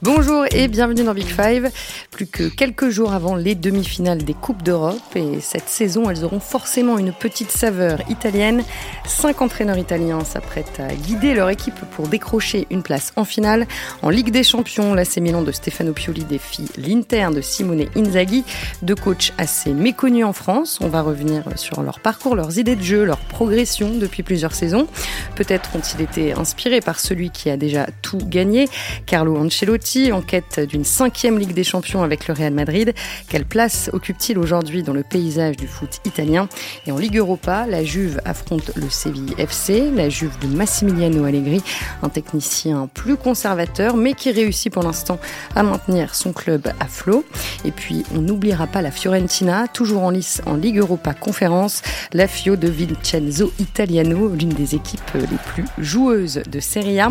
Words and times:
Bonjour 0.00 0.44
et 0.52 0.68
bienvenue 0.68 1.02
dans 1.02 1.12
Big 1.12 1.26
Five. 1.26 1.72
Plus 2.12 2.28
que 2.28 2.44
quelques 2.48 2.88
jours 2.88 3.12
avant 3.12 3.34
les 3.34 3.56
demi-finales 3.56 4.22
des 4.22 4.32
Coupes 4.32 4.62
d'Europe 4.62 5.16
et 5.16 5.40
cette 5.40 5.68
saison, 5.68 6.08
elles 6.08 6.24
auront 6.24 6.38
forcément 6.38 6.98
une 6.98 7.12
petite 7.12 7.50
saveur 7.50 7.98
italienne. 8.08 8.62
Cinq 9.08 9.42
entraîneurs 9.42 9.76
italiens 9.76 10.22
s'apprêtent 10.22 10.78
à 10.78 10.94
guider 10.94 11.34
leur 11.34 11.50
équipe 11.50 11.80
pour 11.96 12.06
décrocher 12.06 12.68
une 12.70 12.84
place 12.84 13.12
en 13.16 13.24
finale. 13.24 13.66
En 14.02 14.10
Ligue 14.10 14.30
des 14.30 14.44
Champions, 14.44 14.94
l'AC 14.94 15.16
Milan 15.16 15.42
de 15.42 15.50
Stefano 15.50 15.92
Pioli 15.92 16.22
défie 16.22 16.68
l'Inter 16.76 17.30
de 17.34 17.40
Simone 17.40 17.86
Inzaghi, 17.96 18.44
deux 18.82 18.94
coachs 18.94 19.32
assez 19.36 19.74
méconnus 19.74 20.24
en 20.24 20.32
France. 20.32 20.78
On 20.80 20.88
va 20.88 21.02
revenir 21.02 21.42
sur 21.56 21.82
leur 21.82 21.98
parcours, 21.98 22.36
leurs 22.36 22.56
idées 22.56 22.76
de 22.76 22.84
jeu, 22.84 23.04
leur 23.04 23.18
progression 23.18 23.90
depuis 23.96 24.22
plusieurs 24.22 24.54
saisons. 24.54 24.86
Peut-être 25.34 25.70
ont-ils 25.74 26.02
été 26.02 26.34
inspirés 26.34 26.80
par 26.80 27.00
celui 27.00 27.30
qui 27.30 27.50
a 27.50 27.56
déjà 27.56 27.88
tout 28.00 28.18
gagné, 28.18 28.68
Carlo 29.04 29.36
Ancelotti 29.36 29.87
en 29.88 30.20
quête 30.20 30.60
d'une 30.60 30.84
cinquième 30.84 31.38
Ligue 31.38 31.54
des 31.54 31.64
Champions 31.64 32.02
avec 32.02 32.28
le 32.28 32.34
Real 32.34 32.52
Madrid. 32.52 32.92
Quelle 33.30 33.46
place 33.46 33.88
occupe-t-il 33.94 34.38
aujourd'hui 34.38 34.82
dans 34.82 34.92
le 34.92 35.02
paysage 35.02 35.56
du 35.56 35.66
foot 35.66 36.00
italien? 36.04 36.46
Et 36.86 36.92
en 36.92 36.98
Ligue 36.98 37.16
Europa, 37.16 37.66
la 37.66 37.82
Juve 37.82 38.20
affronte 38.26 38.70
le 38.76 38.90
Séville 38.90 39.34
FC, 39.38 39.90
la 39.90 40.10
Juve 40.10 40.38
de 40.40 40.46
Massimiliano 40.46 41.24
Allegri, 41.24 41.62
un 42.02 42.10
technicien 42.10 42.90
plus 42.92 43.16
conservateur 43.16 43.96
mais 43.96 44.12
qui 44.12 44.30
réussit 44.30 44.70
pour 44.70 44.82
l'instant 44.82 45.18
à 45.56 45.62
maintenir 45.62 46.14
son 46.14 46.34
club 46.34 46.68
à 46.80 46.86
flot. 46.86 47.24
Et 47.64 47.70
puis 47.70 48.04
on 48.14 48.20
n'oubliera 48.20 48.66
pas 48.66 48.82
la 48.82 48.90
Fiorentina, 48.90 49.68
toujours 49.68 50.02
en 50.02 50.10
lice 50.10 50.42
en 50.44 50.56
Ligue 50.56 50.78
Europa 50.78 51.14
Conférence, 51.14 51.80
la 52.12 52.28
Fio 52.28 52.56
de 52.56 52.68
Vincenzo 52.68 53.52
Italiano, 53.58 54.28
l'une 54.28 54.50
des 54.50 54.74
équipes 54.74 55.14
les 55.14 55.38
plus 55.46 55.64
joueuses 55.78 56.42
de 56.46 56.60
Serie 56.60 57.00
A. 57.00 57.10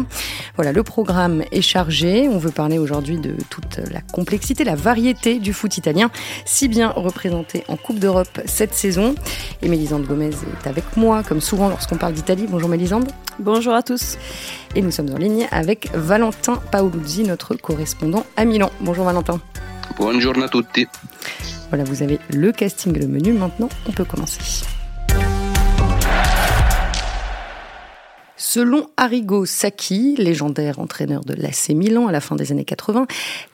Voilà, 0.56 0.72
le 0.72 0.84
programme 0.84 1.44
est 1.52 1.62
chargé. 1.62 2.30
On 2.30 2.38
veut 2.38 2.52
parler 2.52 2.67
aujourd'hui 2.78 3.18
de 3.18 3.36
toute 3.50 3.80
la 3.92 4.02
complexité, 4.02 4.66
la 4.66 4.76
variété 4.76 5.40
du 5.40 5.54
foot 5.54 5.78
italien, 5.78 6.12
si 6.46 6.68
bien 6.68 6.90
représenté 6.90 7.64
en 7.70 7.78
Coupe 7.78 8.00
d'Europe 8.00 8.42
cette 8.46 8.74
saison. 8.74 9.16
Et 9.62 9.70
Mélisande 9.70 10.06
Gomez 10.06 10.32
est 10.32 10.68
avec 10.68 10.98
moi, 10.98 11.24
comme 11.24 11.40
souvent 11.40 11.70
lorsqu'on 11.70 11.96
parle 11.96 12.14
d'Italie. 12.14 12.46
Bonjour 12.50 12.68
Mélisande. 12.68 13.08
Bonjour 13.40 13.74
à 13.74 13.84
tous. 13.84 14.18
Et 14.76 14.82
nous 14.82 14.92
sommes 14.92 15.10
en 15.14 15.18
ligne 15.18 15.48
avec 15.52 15.90
Valentin 15.94 16.58
Paoluzzi, 16.72 17.24
notre 17.24 17.56
correspondant 17.56 18.26
à 18.36 18.44
Milan. 18.44 18.70
Bonjour 18.82 19.06
Valentin. 19.06 19.40
Bonjour 19.98 20.38
à 20.44 20.50
tutti. 20.50 20.86
Voilà, 21.70 21.86
vous 21.86 22.04
avez 22.04 22.20
le 22.30 22.52
casting 22.52 22.96
et 22.96 23.00
le 23.00 23.08
menu. 23.08 23.34
Maintenant, 23.34 23.70
on 23.88 23.92
peut 23.92 24.06
commencer. 24.06 24.40
Selon 28.58 28.88
Arrigo 28.98 29.46
Sacchi, 29.46 30.16
légendaire 30.18 30.80
entraîneur 30.80 31.24
de 31.24 31.36
l'AC 31.36 31.70
Milan 31.76 32.08
à 32.08 32.12
la 32.12 32.20
fin 32.20 32.36
des 32.36 32.52
années 32.52 32.66
80, 32.66 33.06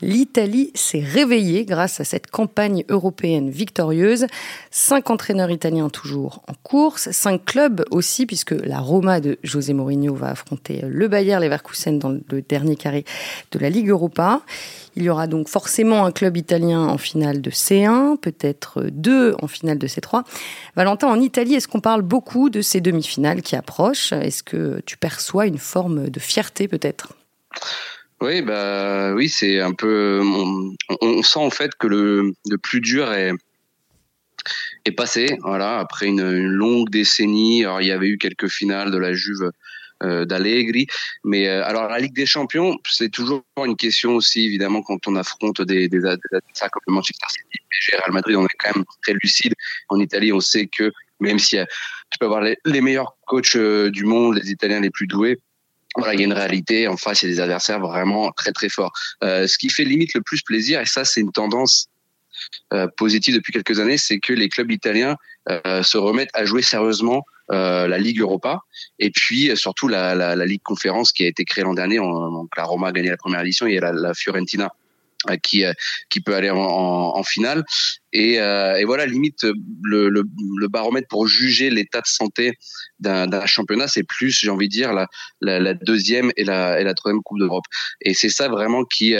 l'Italie 0.01 0.71
s'est 0.75 1.03
réveillée 1.03 1.65
grâce 1.65 1.99
à 1.99 2.05
cette 2.05 2.31
campagne 2.31 2.85
européenne 2.87 3.49
victorieuse. 3.49 4.27
Cinq 4.71 5.09
entraîneurs 5.09 5.51
italiens 5.51 5.89
toujours 5.89 6.41
en 6.47 6.53
course, 6.63 7.11
cinq 7.11 7.43
clubs 7.43 7.83
aussi, 7.91 8.25
puisque 8.25 8.51
la 8.51 8.79
Roma 8.79 9.19
de 9.19 9.39
José 9.43 9.73
Mourinho 9.73 10.15
va 10.15 10.29
affronter 10.29 10.85
le 10.87 11.09
Bayer 11.09 11.37
Leverkusen 11.41 11.99
dans 11.99 12.11
le 12.11 12.41
dernier 12.41 12.77
carré 12.77 13.03
de 13.51 13.59
la 13.59 13.69
Ligue 13.69 13.89
Europa. 13.89 14.41
Il 14.95 15.03
y 15.03 15.09
aura 15.09 15.27
donc 15.27 15.49
forcément 15.49 16.05
un 16.05 16.11
club 16.11 16.37
italien 16.37 16.81
en 16.81 16.97
finale 16.97 17.41
de 17.41 17.49
C1, 17.49 18.17
peut-être 18.17 18.83
deux 18.91 19.35
en 19.41 19.47
finale 19.47 19.79
de 19.79 19.87
C3. 19.87 20.23
Valentin, 20.75 21.07
en 21.07 21.19
Italie, 21.19 21.55
est-ce 21.55 21.67
qu'on 21.67 21.81
parle 21.81 22.03
beaucoup 22.03 22.49
de 22.49 22.61
ces 22.61 22.79
demi-finales 22.79 23.41
qui 23.41 23.55
approchent? 23.55 24.13
Est-ce 24.13 24.43
que 24.43 24.81
tu 24.85 24.97
perçois 24.97 25.47
une 25.47 25.57
forme 25.57 26.09
de 26.09 26.19
fierté 26.19 26.67
peut-être? 26.67 27.13
Oui, 28.21 28.41
bah 28.41 29.13
oui, 29.13 29.27
c'est 29.29 29.59
un 29.59 29.73
peu. 29.73 30.21
On, 31.01 31.23
sent 31.23 31.39
en 31.39 31.49
fait 31.49 31.75
que 31.75 31.87
le, 31.87 32.33
le 32.49 32.57
plus 32.57 32.79
dur 32.79 33.11
est 33.11 33.33
est 34.85 34.91
passé. 34.91 35.37
Voilà, 35.41 35.79
après 35.79 36.07
une, 36.07 36.19
une, 36.19 36.47
longue 36.47 36.89
décennie. 36.89 37.63
Alors 37.63 37.81
il 37.81 37.87
y 37.87 37.91
avait 37.91 38.07
eu 38.07 38.17
quelques 38.17 38.47
finales 38.47 38.91
de 38.91 38.97
la 38.97 39.13
Juve 39.13 39.51
d'Allegri. 40.25 40.87
Mais 41.23 41.47
euh, 41.47 41.65
alors 41.65 41.87
la 41.87 41.99
Ligue 41.99 42.13
des 42.13 42.25
Champions, 42.25 42.77
c'est 42.89 43.09
toujours 43.09 43.43
une 43.57 43.75
question 43.75 44.15
aussi 44.15 44.45
évidemment 44.45 44.81
quand 44.81 45.07
on 45.07 45.15
affronte 45.15 45.61
des, 45.61 45.87
des 45.87 46.05
adversaires 46.05 46.71
comme 46.71 46.83
le 46.87 46.93
Manchester 46.93 47.25
City, 47.29 47.63
le 47.91 47.97
Real 47.99 48.11
Madrid, 48.11 48.35
on 48.35 48.45
est 48.45 48.57
quand 48.57 48.75
même 48.75 48.85
très 49.01 49.13
lucide. 49.21 49.53
En 49.89 49.99
Italie, 49.99 50.33
on 50.33 50.39
sait 50.39 50.67
que 50.67 50.91
même 51.19 51.39
si 51.39 51.57
tu 51.57 52.19
peux 52.19 52.25
avoir 52.25 52.41
les, 52.41 52.81
meilleurs 52.81 53.15
coachs 53.25 53.55
euh, 53.55 53.89
du 53.89 54.03
monde, 54.03 54.35
les 54.35 54.51
Italiens 54.51 54.81
les 54.81 54.91
plus 54.91 55.07
doués, 55.07 55.39
voilà, 55.95 56.13
il 56.13 56.19
y 56.19 56.23
a 56.23 56.25
une 56.25 56.33
réalité. 56.33 56.87
En 56.87 56.97
face, 56.97 57.21
il 57.21 57.29
y 57.29 57.31
a 57.31 57.35
des 57.35 57.39
adversaires 57.39 57.79
vraiment 57.79 58.31
très 58.31 58.51
très 58.51 58.69
forts. 58.69 58.91
ce 59.21 59.57
qui 59.57 59.69
fait 59.69 59.83
limite 59.83 60.15
le 60.15 60.21
plus 60.21 60.41
plaisir, 60.41 60.81
et 60.81 60.87
ça, 60.87 61.05
c'est 61.05 61.21
une 61.21 61.31
tendance 61.31 61.87
positive 62.97 63.35
depuis 63.35 63.53
quelques 63.53 63.79
années, 63.79 63.99
c'est 63.99 64.19
que 64.19 64.33
les 64.33 64.49
clubs 64.49 64.71
italiens 64.71 65.17
se 65.47 65.97
remettent 65.97 66.31
à 66.33 66.45
jouer 66.45 66.63
sérieusement 66.63 67.23
euh, 67.51 67.87
la 67.87 67.97
Ligue 67.97 68.21
Europa 68.21 68.61
et 68.99 69.11
puis 69.11 69.49
euh, 69.49 69.55
surtout 69.55 69.87
la, 69.87 70.15
la, 70.15 70.35
la, 70.35 70.45
Ligue 70.45 70.61
Conférence 70.63 71.11
qui 71.11 71.25
a 71.25 71.27
été 71.27 71.43
créée 71.43 71.63
l'an 71.63 71.73
dernier. 71.73 71.97
donc 71.97 72.49
la 72.55 72.63
Roma 72.63 72.87
a 72.87 72.91
gagné 72.93 73.09
la 73.09 73.17
première 73.17 73.41
édition 73.41 73.67
et 73.67 73.79
la, 73.79 73.91
la 73.91 74.13
Fiorentina 74.13 74.71
euh, 75.29 75.35
qui 75.43 75.65
qui 76.09 76.21
peut 76.21 76.35
aller 76.35 76.49
en, 76.49 76.57
en, 76.57 77.23
finale 77.23 77.65
et, 78.13 78.35
et, 78.35 78.85
voilà 78.85 79.05
limite 79.05 79.43
le, 79.83 80.07
le, 80.07 80.23
le, 80.57 80.67
baromètre 80.69 81.07
pour 81.09 81.27
juger 81.27 81.69
l'état 81.69 81.99
de 81.99 82.07
santé 82.07 82.53
d'un 82.99 83.45
championnat 83.45 83.87
c'est 83.89 84.03
plus 84.03 84.31
j'ai 84.31 84.49
envie 84.49 84.69
de 84.69 84.73
dire 84.73 84.93
la, 84.93 85.07
la, 85.41 85.73
deuxième 85.73 86.31
et 86.37 86.45
la, 86.45 86.79
et 86.79 86.83
la 86.83 86.93
troisième 86.93 87.21
coupe 87.23 87.39
d'Europe 87.39 87.65
et 88.01 88.13
c'est 88.13 88.29
ça 88.29 88.47
vraiment 88.47 88.85
qui 88.85 89.15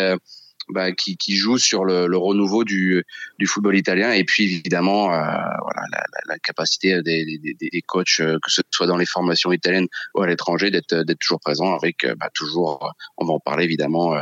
bah, 0.70 0.92
qui, 0.92 1.18
qui, 1.18 1.36
joue 1.36 1.58
sur 1.58 1.84
le, 1.84 2.08
le, 2.08 2.18
renouveau 2.18 2.64
du, 2.64 3.04
du 3.40 3.48
football 3.48 3.76
italien 3.76 4.12
et 4.12 4.24
puis 4.24 4.44
évidemment 4.44 5.14
euh, 5.14 5.18
voilà, 5.18 5.82
la, 5.92 6.06
la, 6.28 6.40
capacité 6.40 7.02
des, 7.02 7.26
des, 7.38 7.56
des, 7.60 7.82
coachs, 7.82 8.20
euh, 8.20 8.38
que 8.44 8.52
ce 8.52 8.62
soit 8.72 8.88
dans 8.88 8.98
les 8.98 9.06
formations 9.06 9.52
italiennes 9.52 9.88
ou 10.16 10.22
à 10.22 10.28
l'étranger, 10.28 10.72
d'être 10.72 11.04
toujours 11.20 11.40
présents 11.40 11.76
avec 11.76 12.04
euh, 12.04 12.16
bah, 12.16 12.30
toujours, 12.34 12.94
on 13.18 13.26
va 13.26 13.34
en 13.34 13.40
parler 13.40 13.66
évidemment, 13.66 14.16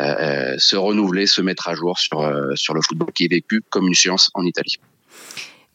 euh, 0.00 0.54
se 0.58 0.76
renouveler, 0.76 1.26
se 1.26 1.40
mettre 1.40 1.68
à 1.68 1.74
jour 1.74 1.98
sur, 1.98 2.30
sur 2.54 2.74
le 2.74 2.82
football 2.82 3.12
qui 3.12 3.24
est 3.24 3.28
vécu 3.28 3.62
comme 3.70 3.86
une 3.86 3.94
science 3.94 4.30
en 4.34 4.44
Italie. 4.44 4.78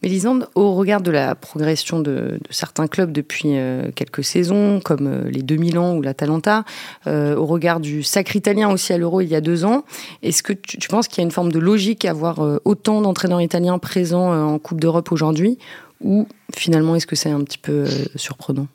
Mélisande, 0.03 0.49
au 0.55 0.75
regard 0.75 1.01
de 1.01 1.09
la 1.09 1.35
progression 1.35 1.99
de, 1.99 2.39
certains 2.49 2.87
clubs 2.87 3.11
depuis 3.11 3.57
euh, 3.57 3.91
quelques 3.95 4.23
saisons, 4.23 4.79
comme 4.83 5.07
euh, 5.07 5.29
les 5.29 5.41
2000 5.41 5.79
ans 5.79 5.95
ou 5.95 6.01
l'Atalanta, 6.01 6.63
euh, 7.07 7.35
au 7.35 7.45
regard 7.45 7.79
du 7.79 8.03
sacre 8.03 8.35
italien 8.35 8.69
aussi 8.69 8.93
à 8.93 8.97
l'Euro 8.97 9.21
il 9.21 9.29
y 9.29 9.35
a 9.35 9.41
deux 9.41 9.63
ans, 9.63 9.83
est-ce 10.21 10.43
que 10.43 10.53
tu, 10.53 10.77
tu 10.77 10.89
penses 10.89 11.07
qu'il 11.07 11.19
y 11.19 11.21
a 11.21 11.23
une 11.23 11.31
forme 11.31 11.51
de 11.51 11.59
logique 11.59 12.05
à 12.05 12.11
avoir 12.11 12.39
autant 12.65 13.01
d'entraîneurs 13.01 13.41
italiens 13.41 13.79
présents 13.79 14.31
en 14.31 14.59
Coupe 14.59 14.81
d'Europe 14.81 15.11
aujourd'hui, 15.11 15.57
ou 16.01 16.27
finalement 16.53 16.95
est-ce 16.95 17.07
que 17.07 17.15
c'est 17.15 17.31
un 17.31 17.43
petit 17.43 17.57
peu 17.57 17.85
surprenant? 18.15 18.67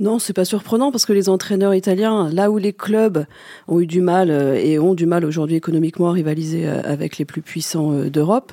Non, 0.00 0.18
c'est 0.18 0.32
pas 0.32 0.46
surprenant 0.46 0.90
parce 0.90 1.04
que 1.04 1.12
les 1.12 1.28
entraîneurs 1.28 1.74
italiens, 1.74 2.30
là 2.32 2.50
où 2.50 2.56
les 2.56 2.72
clubs 2.72 3.26
ont 3.68 3.80
eu 3.80 3.86
du 3.86 4.00
mal 4.00 4.30
euh, 4.30 4.54
et 4.54 4.78
ont 4.78 4.94
du 4.94 5.04
mal 5.04 5.26
aujourd'hui 5.26 5.56
économiquement 5.56 6.08
à 6.08 6.12
rivaliser 6.12 6.66
euh, 6.66 6.80
avec 6.84 7.18
les 7.18 7.26
plus 7.26 7.42
puissants 7.42 7.92
euh, 7.92 8.08
d'Europe, 8.08 8.52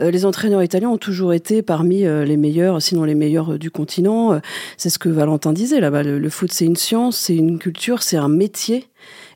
les 0.00 0.24
entraîneurs 0.24 0.62
italiens 0.62 0.88
ont 0.88 0.98
toujours 0.98 1.34
été 1.34 1.62
parmi 1.62 2.04
les 2.04 2.36
meilleurs, 2.36 2.80
sinon 2.82 3.04
les 3.04 3.14
meilleurs 3.14 3.58
du 3.58 3.70
continent. 3.70 4.40
C'est 4.76 4.90
ce 4.90 4.98
que 4.98 5.08
Valentin 5.08 5.52
disait 5.52 5.80
là-bas. 5.80 6.02
Le 6.02 6.28
foot, 6.28 6.52
c'est 6.52 6.66
une 6.66 6.76
science, 6.76 7.16
c'est 7.16 7.34
une 7.34 7.58
culture, 7.58 8.02
c'est 8.02 8.18
un 8.18 8.28
métier. 8.28 8.84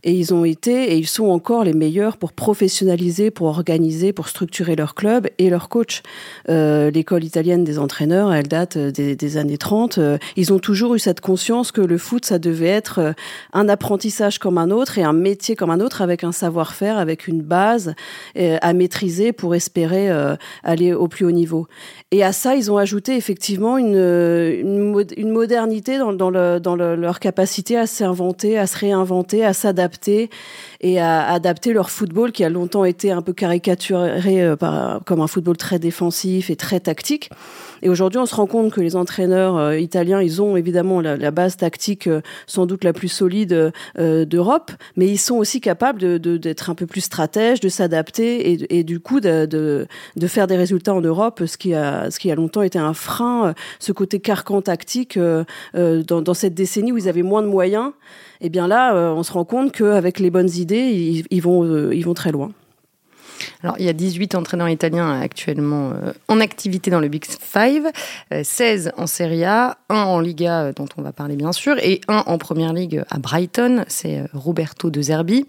Et 0.02 0.12
ils 0.12 0.32
ont 0.32 0.44
été 0.44 0.92
et 0.92 0.96
ils 0.96 1.06
sont 1.06 1.26
encore 1.26 1.64
les 1.64 1.74
meilleurs 1.74 2.16
pour 2.16 2.32
professionnaliser, 2.32 3.30
pour 3.30 3.48
organiser, 3.48 4.12
pour 4.12 4.28
structurer 4.28 4.76
leur 4.76 4.94
club 4.94 5.28
et 5.38 5.50
leur 5.50 5.68
coach. 5.68 6.02
Euh, 6.48 6.90
L'école 6.90 7.24
italienne 7.24 7.64
des 7.64 7.78
entraîneurs, 7.78 8.32
elle 8.32 8.48
date 8.48 8.78
des, 8.78 9.16
des 9.16 9.36
années 9.36 9.58
30. 9.58 9.98
Euh, 9.98 10.18
ils 10.36 10.52
ont 10.52 10.58
toujours 10.58 10.94
eu 10.94 10.98
cette 10.98 11.20
conscience 11.20 11.72
que 11.72 11.80
le 11.80 11.98
foot, 11.98 12.24
ça 12.24 12.38
devait 12.38 12.66
être 12.66 12.98
euh, 12.98 13.12
un 13.52 13.68
apprentissage 13.68 14.38
comme 14.38 14.58
un 14.58 14.70
autre 14.70 14.98
et 14.98 15.02
un 15.02 15.12
métier 15.12 15.56
comme 15.56 15.70
un 15.70 15.80
autre 15.80 16.02
avec 16.02 16.24
un 16.24 16.32
savoir-faire, 16.32 16.98
avec 16.98 17.28
une 17.28 17.42
base 17.42 17.94
euh, 18.36 18.58
à 18.62 18.72
maîtriser 18.72 19.32
pour 19.32 19.54
espérer 19.54 20.10
aller 20.62 20.92
au 20.92 21.08
plus 21.08 21.24
haut 21.24 21.30
niveau. 21.30 21.66
Et 22.10 22.24
à 22.24 22.32
ça, 22.32 22.56
ils 22.56 22.70
ont 22.70 22.76
ajouté 22.76 23.16
effectivement 23.16 23.78
une, 23.78 25.30
modernité 25.30 25.98
dans, 25.98 26.12
dans, 26.12 26.30
le, 26.30 26.58
dans 26.58 26.74
le, 26.74 26.96
leur 26.96 27.20
capacité 27.20 27.76
à 27.76 27.86
s'inventer, 27.86 28.58
à 28.58 28.66
se 28.66 28.78
réinventer, 28.78 29.44
à 29.44 29.52
s'adapter 29.60 30.30
et 30.80 30.98
à 30.98 31.30
adapter 31.32 31.72
leur 31.72 31.90
football 31.90 32.32
qui 32.32 32.44
a 32.44 32.48
longtemps 32.48 32.84
été 32.84 33.10
un 33.10 33.22
peu 33.22 33.32
caricaturé 33.32 34.42
euh, 34.42 34.56
comme 35.04 35.20
un 35.20 35.26
football 35.26 35.56
très 35.56 35.78
défensif 35.78 36.50
et 36.50 36.56
très 36.56 36.80
tactique. 36.80 37.30
Et 37.82 37.88
aujourd'hui, 37.88 38.18
on 38.18 38.26
se 38.26 38.34
rend 38.34 38.46
compte 38.46 38.72
que 38.72 38.80
les 38.80 38.96
entraîneurs 38.96 39.74
italiens, 39.74 40.20
ils 40.20 40.42
ont 40.42 40.56
évidemment 40.56 41.00
la, 41.00 41.30
base 41.30 41.56
tactique 41.56 42.08
sans 42.46 42.66
doute 42.66 42.84
la 42.84 42.92
plus 42.92 43.08
solide 43.08 43.72
d'Europe, 43.96 44.72
mais 44.96 45.06
ils 45.06 45.18
sont 45.18 45.36
aussi 45.36 45.62
capables 45.62 46.18
d'être 46.18 46.68
un 46.68 46.74
peu 46.74 46.86
plus 46.86 47.00
stratèges, 47.00 47.60
de 47.60 47.70
s'adapter 47.70 48.76
et, 48.76 48.84
du 48.84 49.00
coup 49.00 49.20
de, 49.20 49.46
de, 49.46 50.26
faire 50.26 50.46
des 50.46 50.56
résultats 50.56 50.94
en 50.94 51.00
Europe, 51.00 51.42
ce 51.46 51.56
qui 51.56 51.72
a, 51.72 52.10
ce 52.10 52.18
qui 52.18 52.30
a 52.30 52.34
longtemps 52.34 52.62
été 52.62 52.78
un 52.78 52.92
frein, 52.92 53.54
ce 53.78 53.92
côté 53.92 54.20
carcan 54.20 54.60
tactique 54.60 55.18
dans, 55.74 56.22
dans 56.22 56.34
cette 56.34 56.54
décennie 56.54 56.92
où 56.92 56.98
ils 56.98 57.08
avaient 57.08 57.22
moins 57.22 57.42
de 57.42 57.48
moyens. 57.48 57.92
Et 58.42 58.46
eh 58.46 58.48
bien 58.48 58.68
là, 58.68 58.94
on 58.94 59.22
se 59.22 59.32
rend 59.32 59.39
compte 59.44 59.72
qu'avec 59.72 60.18
les 60.18 60.30
bonnes 60.30 60.50
idées, 60.50 61.24
ils, 61.30 61.42
vont, 61.42 61.90
ils 61.90 62.04
vont 62.04 62.14
très 62.14 62.32
loin. 62.32 62.52
Alors, 63.62 63.76
il 63.78 63.84
y 63.84 63.88
a 63.88 63.92
18 63.92 64.34
entraîneurs 64.34 64.68
italiens 64.68 65.20
actuellement 65.20 65.90
euh, 65.90 66.12
en 66.28 66.40
activité 66.40 66.90
dans 66.90 67.00
le 67.00 67.08
Big 67.08 67.24
Five, 67.24 67.90
16 68.42 68.88
euh, 68.88 68.90
en 69.02 69.06
Serie 69.06 69.44
A, 69.44 69.78
1 69.88 69.94
en 69.94 70.20
Liga, 70.20 70.62
euh, 70.62 70.72
dont 70.72 70.88
on 70.96 71.02
va 71.02 71.12
parler 71.12 71.36
bien 71.36 71.52
sûr, 71.52 71.78
et 71.78 72.00
1 72.08 72.24
en 72.26 72.38
Première 72.38 72.72
Ligue 72.72 73.02
à 73.10 73.18
Brighton, 73.18 73.84
c'est 73.88 74.24
Roberto 74.32 74.90
De 74.90 75.02
Zerbi. 75.02 75.46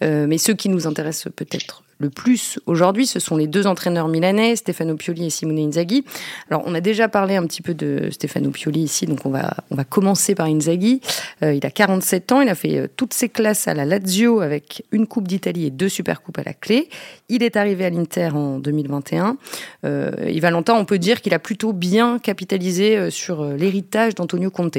mais 0.00 0.38
ceux 0.38 0.54
qui 0.54 0.68
nous 0.68 0.86
intéressent 0.86 1.32
peut-être 1.34 1.82
le 1.98 2.10
plus 2.10 2.58
aujourd'hui, 2.66 3.06
ce 3.06 3.18
sont 3.18 3.36
les 3.36 3.46
deux 3.46 3.66
entraîneurs 3.66 4.08
milanais, 4.08 4.56
Stefano 4.56 4.96
Pioli 4.96 5.26
et 5.26 5.30
Simone 5.30 5.58
Inzaghi. 5.58 6.04
Alors, 6.50 6.62
on 6.64 6.74
a 6.74 6.80
déjà 6.80 7.08
parlé 7.08 7.36
un 7.36 7.46
petit 7.46 7.62
peu 7.62 7.74
de 7.74 8.08
Stefano 8.10 8.50
Pioli 8.50 8.80
ici, 8.80 9.06
donc 9.06 9.26
on 9.26 9.30
va, 9.30 9.56
on 9.70 9.74
va 9.74 9.84
commencer 9.84 10.34
par 10.34 10.46
Inzaghi. 10.46 11.00
Euh, 11.42 11.54
il 11.54 11.66
a 11.66 11.70
47 11.70 12.32
ans, 12.32 12.40
il 12.40 12.48
a 12.48 12.54
fait 12.54 12.78
euh, 12.78 12.86
toutes 12.96 13.14
ses 13.14 13.28
classes 13.28 13.66
à 13.66 13.74
la 13.74 13.84
Lazio 13.84 14.40
avec 14.40 14.84
une 14.92 15.06
Coupe 15.06 15.26
d'Italie 15.26 15.66
et 15.66 15.70
deux 15.70 15.88
Supercoupes 15.88 16.38
à 16.38 16.44
la 16.44 16.54
clé. 16.54 16.88
Il 17.28 17.42
est 17.42 17.56
arrivé 17.56 17.84
à 17.84 17.90
l'Inter 17.90 18.30
en 18.34 18.58
2021. 18.58 19.36
Euh, 19.84 20.12
et 20.24 20.38
Valentin, 20.40 20.74
on 20.74 20.84
peut 20.84 20.98
dire 20.98 21.20
qu'il 21.20 21.34
a 21.34 21.38
plutôt 21.38 21.72
bien 21.72 22.18
capitalisé 22.18 22.96
euh, 22.96 23.10
sur 23.10 23.44
l'héritage 23.44 24.14
d'Antonio 24.14 24.50
Conte. 24.50 24.78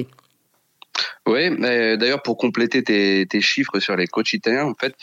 Oui, 1.27 1.49
d'ailleurs 1.59 2.21
pour 2.21 2.37
compléter 2.37 2.83
tes, 2.83 3.25
tes, 3.27 3.41
chiffres 3.41 3.79
sur 3.79 3.95
les 3.95 4.07
coachs 4.07 4.33
italiens, 4.33 4.65
en 4.65 4.75
fait, 4.75 4.95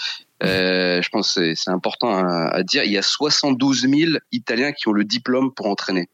euh, 0.42 1.00
je 1.00 1.08
pense 1.08 1.34
que 1.34 1.54
c'est 1.54 1.70
important 1.70 2.16
à, 2.16 2.62
dire. 2.62 2.84
Il 2.84 2.92
y 2.92 2.98
a 2.98 3.02
72 3.02 3.88
000 3.88 4.12
Italiens 4.32 4.72
qui 4.72 4.88
ont 4.88 4.92
le 4.92 5.04
diplôme 5.04 5.52
pour 5.54 5.66
entraîner 5.66 6.08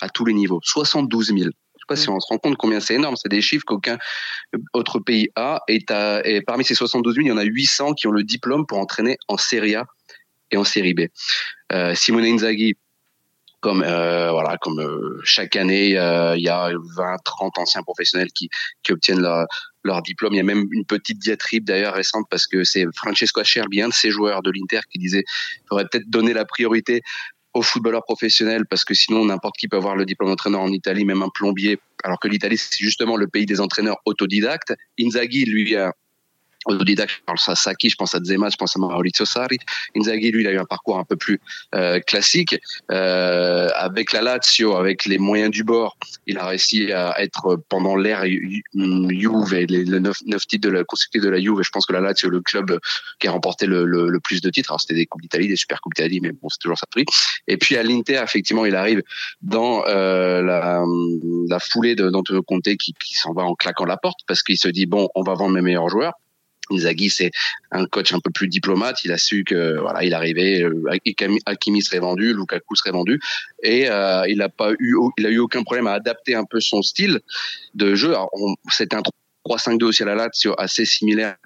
à 0.00 0.08
tous 0.08 0.24
les 0.24 0.34
niveaux. 0.34 0.60
72 0.62 1.28
000. 1.28 1.38
Je 1.38 1.44
sais 1.44 1.50
pas 1.86 1.96
si 1.96 2.08
on 2.08 2.18
se 2.18 2.26
rend 2.28 2.38
compte 2.38 2.56
combien 2.56 2.80
c'est 2.80 2.94
énorme. 2.94 3.16
C'est 3.16 3.28
des 3.28 3.40
chiffres 3.40 3.64
qu'aucun 3.66 3.98
autre 4.72 4.98
pays 4.98 5.30
a. 5.36 5.62
Et, 5.68 5.84
et, 6.24 6.42
parmi 6.42 6.64
ces 6.64 6.74
72 6.74 7.14
000, 7.14 7.26
il 7.26 7.28
y 7.28 7.32
en 7.32 7.38
a 7.38 7.44
800 7.44 7.94
qui 7.94 8.06
ont 8.06 8.12
le 8.12 8.24
diplôme 8.24 8.66
pour 8.66 8.78
entraîner 8.78 9.16
en 9.28 9.36
Serie 9.36 9.76
A 9.76 9.86
et 10.50 10.56
en 10.56 10.64
Série 10.64 10.94
B. 10.94 11.02
Euh, 11.72 11.94
Simone 11.94 12.24
Inzaghi, 12.24 12.76
comme 13.60 13.82
euh, 13.82 14.30
voilà 14.30 14.56
comme 14.58 14.80
euh, 14.80 15.20
chaque 15.24 15.56
année 15.56 15.98
euh, 15.98 16.36
il 16.36 16.42
y 16.42 16.48
a 16.48 16.70
20 16.96 17.16
30 17.24 17.58
anciens 17.58 17.82
professionnels 17.82 18.30
qui 18.32 18.48
qui 18.82 18.92
obtiennent 18.92 19.20
leur 19.20 19.46
leur 19.84 20.02
diplôme. 20.02 20.34
Il 20.34 20.36
y 20.36 20.40
a 20.40 20.44
même 20.44 20.66
une 20.70 20.84
petite 20.84 21.18
diatribe 21.18 21.64
d'ailleurs 21.64 21.94
récente 21.94 22.26
parce 22.30 22.46
que 22.46 22.64
c'est 22.64 22.84
Francesco 22.94 23.40
Acerbi 23.40 23.82
un 23.82 23.88
de 23.88 23.94
ces 23.94 24.10
joueurs 24.10 24.42
de 24.42 24.50
l'Inter 24.50 24.80
qui 24.90 24.98
disait 24.98 25.24
faudrait 25.68 25.86
peut-être 25.90 26.08
donner 26.08 26.32
la 26.32 26.44
priorité 26.44 27.02
aux 27.54 27.62
footballeurs 27.62 28.04
professionnels 28.04 28.66
parce 28.66 28.84
que 28.84 28.94
sinon 28.94 29.24
n'importe 29.24 29.56
qui 29.56 29.68
peut 29.68 29.76
avoir 29.76 29.96
le 29.96 30.04
diplôme 30.04 30.30
d'entraîneur 30.30 30.60
en 30.60 30.70
Italie 30.70 31.04
même 31.04 31.22
un 31.22 31.30
plombier. 31.30 31.78
Alors 32.04 32.20
que 32.20 32.28
l'Italie 32.28 32.58
c'est 32.58 32.78
justement 32.78 33.16
le 33.16 33.26
pays 33.26 33.46
des 33.46 33.60
entraîneurs 33.60 33.98
autodidactes. 34.04 34.74
Inzaghi 35.00 35.44
lui 35.44 35.74
a 35.74 35.92
autodidacte, 36.68 37.10
je 37.10 37.24
pense 37.26 37.48
à 37.48 37.54
Saki, 37.54 37.90
je 37.90 37.96
pense 37.96 38.14
à 38.14 38.20
Zema, 38.22 38.48
je 38.50 38.56
pense 38.56 38.76
à 38.76 38.78
Maurizio 38.78 39.24
Sarri. 39.24 39.58
Inzaghi, 39.96 40.30
lui, 40.30 40.42
il 40.42 40.46
a 40.46 40.52
eu 40.52 40.58
un 40.58 40.64
parcours 40.64 40.98
un 40.98 41.04
peu 41.04 41.16
plus 41.16 41.40
euh, 41.74 42.00
classique. 42.00 42.56
Euh, 42.90 43.68
avec 43.74 44.12
la 44.12 44.22
Lazio, 44.22 44.76
avec 44.76 45.04
les 45.06 45.18
moyens 45.18 45.50
du 45.50 45.64
bord, 45.64 45.96
il 46.26 46.38
a 46.38 46.46
réussi 46.46 46.92
à 46.92 47.20
être 47.20 47.56
pendant 47.68 47.96
l'ère 47.96 48.24
Juve 48.24 49.54
et 49.54 49.66
les, 49.66 49.84
neuf, 49.84 50.46
titres 50.46 50.68
de 50.68 50.72
la 50.72 50.84
consécutifs 50.84 51.22
de 51.22 51.30
la 51.30 51.40
Juve. 51.40 51.62
Je 51.62 51.70
pense 51.70 51.86
que 51.86 51.92
la 51.92 52.00
Lazio, 52.00 52.30
le 52.30 52.40
club 52.40 52.78
qui 53.18 53.28
a 53.28 53.32
remporté 53.32 53.66
le, 53.66 53.84
le, 53.84 54.20
plus 54.20 54.40
de 54.40 54.50
titres. 54.50 54.70
Alors 54.70 54.80
c'était 54.80 54.94
des 54.94 55.06
coupes 55.06 55.22
d'Italie, 55.22 55.48
des 55.48 55.56
super 55.56 55.80
coupes 55.80 55.94
d'Italie, 55.94 56.20
mais 56.20 56.32
bon, 56.32 56.48
c'est 56.48 56.58
toujours 56.58 56.78
ça 56.78 56.86
prix. 56.90 57.04
Et 57.46 57.56
puis 57.56 57.76
à 57.76 57.82
l'Inter, 57.82 58.20
effectivement, 58.22 58.66
il 58.66 58.74
arrive 58.74 59.02
dans 59.42 59.84
euh, 59.86 60.42
la, 60.42 60.82
la 61.48 61.58
foulée 61.58 61.94
d'Antonio 61.94 62.42
Conte 62.42 62.64
qui, 62.64 62.94
qui 62.94 63.14
s'en 63.14 63.32
va 63.32 63.42
en 63.42 63.54
claquant 63.54 63.84
la 63.84 63.96
porte 63.96 64.20
parce 64.26 64.42
qu'il 64.42 64.58
se 64.58 64.68
dit 64.68 64.86
bon, 64.86 65.08
on 65.14 65.22
va 65.22 65.34
vendre 65.34 65.54
mes 65.54 65.62
meilleurs 65.62 65.88
joueurs. 65.88 66.14
Inzaghi, 66.70 67.10
c'est 67.10 67.30
un 67.70 67.86
coach 67.86 68.12
un 68.12 68.20
peu 68.20 68.30
plus 68.30 68.48
diplomate. 68.48 69.04
Il 69.04 69.12
a 69.12 69.18
su 69.18 69.44
que 69.44 69.78
voilà, 69.78 70.04
il 70.04 70.14
arrivait, 70.14 70.62
euh, 70.62 70.84
Hakimi 71.46 71.82
serait 71.82 72.00
vendu, 72.00 72.32
Lukaku 72.34 72.76
serait 72.76 72.92
vendu, 72.92 73.20
et 73.62 73.88
euh, 73.90 74.24
il 74.28 74.42
a 74.42 74.48
pas 74.48 74.72
eu, 74.78 74.96
il 75.18 75.26
a 75.26 75.30
eu 75.30 75.38
aucun 75.38 75.62
problème 75.62 75.86
à 75.86 75.92
adapter 75.92 76.34
un 76.34 76.44
peu 76.44 76.60
son 76.60 76.82
style 76.82 77.20
de 77.74 77.94
jeu. 77.94 78.14
C'était 78.70 78.96
un 78.96 79.02
3-5-2 79.48 79.84
aussi 79.84 80.02
à 80.02 80.06
la 80.06 80.14
Lazio, 80.14 80.54
assez 80.58 80.84
similaire 80.84 81.36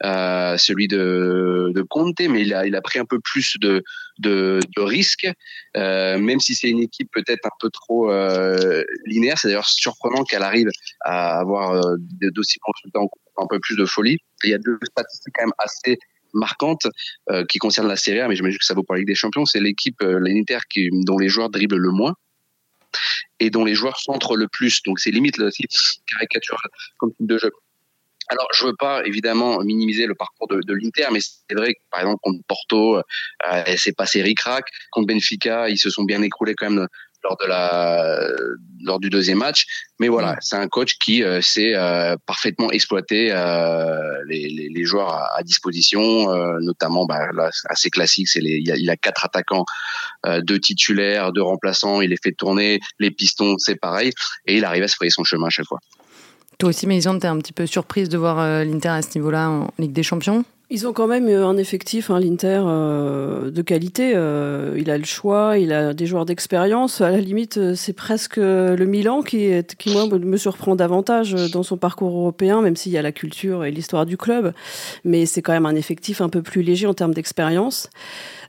à 0.00 0.56
celui 0.58 0.88
de, 0.88 1.72
de 1.74 1.82
Conte, 1.82 2.20
mais 2.20 2.42
il 2.42 2.54
a, 2.54 2.80
pris 2.82 2.98
un 2.98 3.04
peu 3.04 3.20
plus 3.20 3.56
de, 3.60 3.82
de, 4.18 4.60
risques, 4.78 5.28
euh, 5.76 6.18
même 6.18 6.40
si 6.40 6.54
c'est 6.54 6.68
une 6.68 6.80
équipe 6.80 7.08
peut-être 7.12 7.46
un 7.46 7.56
peu 7.60 7.70
trop 7.70 8.10
euh, 8.10 8.82
linéaire. 9.06 9.38
C'est 9.38 9.48
d'ailleurs 9.48 9.68
surprenant 9.68 10.24
qu'elle 10.24 10.42
arrive 10.42 10.68
à 11.00 11.38
avoir 11.38 11.72
euh, 11.72 11.96
d'aussi 12.34 12.58
bons 12.64 12.72
résultats 12.82 13.00
un 13.38 13.46
peu 13.48 13.60
plus 13.60 13.76
de 13.76 13.84
folie. 13.84 14.18
Il 14.44 14.50
y 14.50 14.54
a 14.54 14.58
deux 14.58 14.78
statistiques 14.84 15.34
quand 15.34 15.44
même 15.44 15.54
assez 15.58 15.98
marquantes 16.34 16.86
euh, 17.30 17.44
qui 17.48 17.58
concernent 17.58 17.88
la 17.88 17.96
Serie 17.96 18.20
A, 18.20 18.28
mais 18.28 18.36
j'imagine 18.36 18.58
que 18.58 18.64
ça 18.64 18.74
vaut 18.74 18.82
pour 18.82 18.94
la 18.94 19.00
Ligue 19.00 19.08
des 19.08 19.14
Champions. 19.14 19.44
C'est 19.44 19.60
l'équipe, 19.60 20.00
euh, 20.02 20.20
qui, 20.70 20.90
dont 21.04 21.18
les 21.18 21.28
joueurs 21.28 21.50
dribblent 21.50 21.76
le 21.76 21.90
moins 21.90 22.14
et 23.40 23.50
dont 23.50 23.64
les 23.64 23.74
joueurs 23.74 23.98
centrent 23.98 24.36
le 24.36 24.48
plus. 24.48 24.82
Donc 24.82 25.00
c'est 25.00 25.10
limite 25.10 25.38
là 25.38 25.46
aussi 25.46 25.64
caricature 26.10 26.58
comme 26.98 27.12
type 27.14 27.26
de 27.26 27.38
jeu. 27.38 27.50
Alors, 28.28 28.46
je 28.54 28.66
veux 28.66 28.76
pas 28.78 29.04
évidemment 29.04 29.58
minimiser 29.62 30.06
le 30.06 30.14
parcours 30.14 30.48
de, 30.48 30.60
de 30.62 30.74
l'Inter, 30.74 31.08
mais 31.12 31.20
c'est 31.20 31.54
vrai 31.54 31.74
que 31.74 31.80
par 31.90 32.00
exemple 32.00 32.20
contre 32.22 32.40
Porto, 32.46 32.96
euh, 32.96 33.02
c'est 33.76 33.94
passé 33.94 34.22
ric-rac. 34.22 34.64
Contre 34.90 35.08
Benfica, 35.08 35.68
ils 35.68 35.78
se 35.78 35.90
sont 35.90 36.04
bien 36.04 36.22
écroulés 36.22 36.54
quand 36.54 36.70
même 36.70 36.86
lors 37.24 37.36
de 37.36 37.46
la 37.46 38.28
lors 38.84 39.00
du 39.00 39.10
deuxième 39.10 39.38
match. 39.38 39.66
Mais 40.00 40.08
voilà, 40.08 40.36
c'est 40.40 40.56
un 40.56 40.68
coach 40.68 40.98
qui 40.98 41.22
euh, 41.22 41.40
sait 41.40 41.74
euh, 41.74 42.16
parfaitement 42.26 42.70
exploiter 42.70 43.30
euh, 43.30 44.22
les, 44.26 44.48
les, 44.48 44.68
les, 44.68 44.84
joueurs 44.84 45.14
à, 45.36 45.42
disposition, 45.42 46.30
euh, 46.30 46.58
notamment 46.60 47.06
bah, 47.06 47.30
là, 47.32 47.50
assez 47.66 47.90
classique. 47.90 48.28
C'est 48.28 48.40
il, 48.40 48.68
il, 48.68 48.90
a 48.90 48.96
quatre 48.96 49.24
attaquants, 49.24 49.64
deux 50.40 50.58
titulaires, 50.58 51.32
deux 51.32 51.42
remplaçants. 51.42 52.00
Il 52.00 52.10
les 52.10 52.16
fait 52.22 52.32
tourner. 52.32 52.80
Les 52.98 53.10
pistons, 53.10 53.56
c'est 53.58 53.76
pareil, 53.76 54.10
et 54.46 54.56
il 54.56 54.64
arrive 54.64 54.82
à 54.82 54.88
se 54.88 54.96
frayer 54.96 55.10
son 55.10 55.24
chemin 55.24 55.46
à 55.46 55.50
chaque 55.50 55.66
fois. 55.66 55.78
Toi 56.62 56.68
aussi, 56.68 56.86
Mélisande, 56.86 57.18
t'es 57.18 57.26
un 57.26 57.38
petit 57.38 57.52
peu 57.52 57.66
surprise 57.66 58.08
de 58.08 58.16
voir 58.16 58.36
l'Inter 58.64 58.90
à 58.90 59.02
ce 59.02 59.18
niveau-là 59.18 59.50
en 59.50 59.70
Ligue 59.80 59.92
des 59.92 60.04
Champions? 60.04 60.44
Ils 60.70 60.86
ont 60.86 60.92
quand 60.92 61.08
même 61.08 61.28
un 61.28 61.56
effectif, 61.56 62.08
hein, 62.08 62.20
l'Inter, 62.20 62.62
euh, 62.64 63.50
de 63.50 63.62
qualité. 63.62 64.12
Euh, 64.14 64.76
il 64.78 64.88
a 64.88 64.96
le 64.96 65.02
choix, 65.02 65.58
il 65.58 65.72
a 65.72 65.92
des 65.92 66.06
joueurs 66.06 66.24
d'expérience. 66.24 67.00
À 67.00 67.10
la 67.10 67.18
limite, 67.18 67.56
euh, 67.58 67.74
c'est 67.74 67.92
presque 67.92 68.36
le 68.36 68.84
Milan 68.84 69.22
qui, 69.22 69.50
moi, 69.88 70.06
me 70.06 70.36
surprend 70.36 70.76
davantage 70.76 71.34
dans 71.50 71.64
son 71.64 71.78
parcours 71.78 72.16
européen, 72.16 72.62
même 72.62 72.76
s'il 72.76 72.92
y 72.92 72.96
a 72.96 73.02
la 73.02 73.10
culture 73.10 73.64
et 73.64 73.72
l'histoire 73.72 74.06
du 74.06 74.16
club. 74.16 74.54
Mais 75.04 75.26
c'est 75.26 75.42
quand 75.42 75.52
même 75.52 75.66
un 75.66 75.74
effectif 75.74 76.20
un 76.20 76.28
peu 76.28 76.42
plus 76.42 76.62
léger 76.62 76.86
en 76.86 76.94
termes 76.94 77.12
d'expérience. 77.12 77.90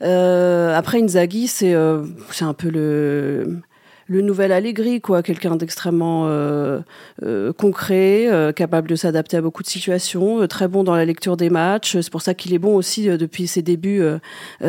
après, 0.01 1.01
Inzaghi, 1.01 1.48
c'est 1.48 1.74
un 1.74 2.53
peu 2.55 2.70
le 2.70 3.63
le 4.07 4.22
nouvel 4.22 4.51
Allegri, 4.51 5.01
quoi, 5.01 5.24
quelqu'un 5.24 5.55
d'extrêmement 5.55 6.27
euh, 6.27 6.79
euh, 7.24 7.53
concret, 7.53 8.27
euh, 8.31 8.51
capable 8.51 8.89
de 8.89 8.95
s'adapter 8.95 9.38
à 9.38 9.41
beaucoup 9.41 9.63
de 9.63 9.67
situations, 9.67 10.45
très 10.48 10.67
bon 10.67 10.83
dans 10.83 10.95
la 10.95 11.05
lecture 11.05 11.38
des 11.38 11.50
matchs. 11.50 11.98
C'est 12.00 12.12
pour 12.12 12.22
ça 12.22 12.33
qu'il 12.33 12.53
est 12.53 12.60
bon 12.60 12.75
aussi 12.75 13.07
depuis 13.07 13.48
ses 13.48 13.62
débuts 13.62 14.03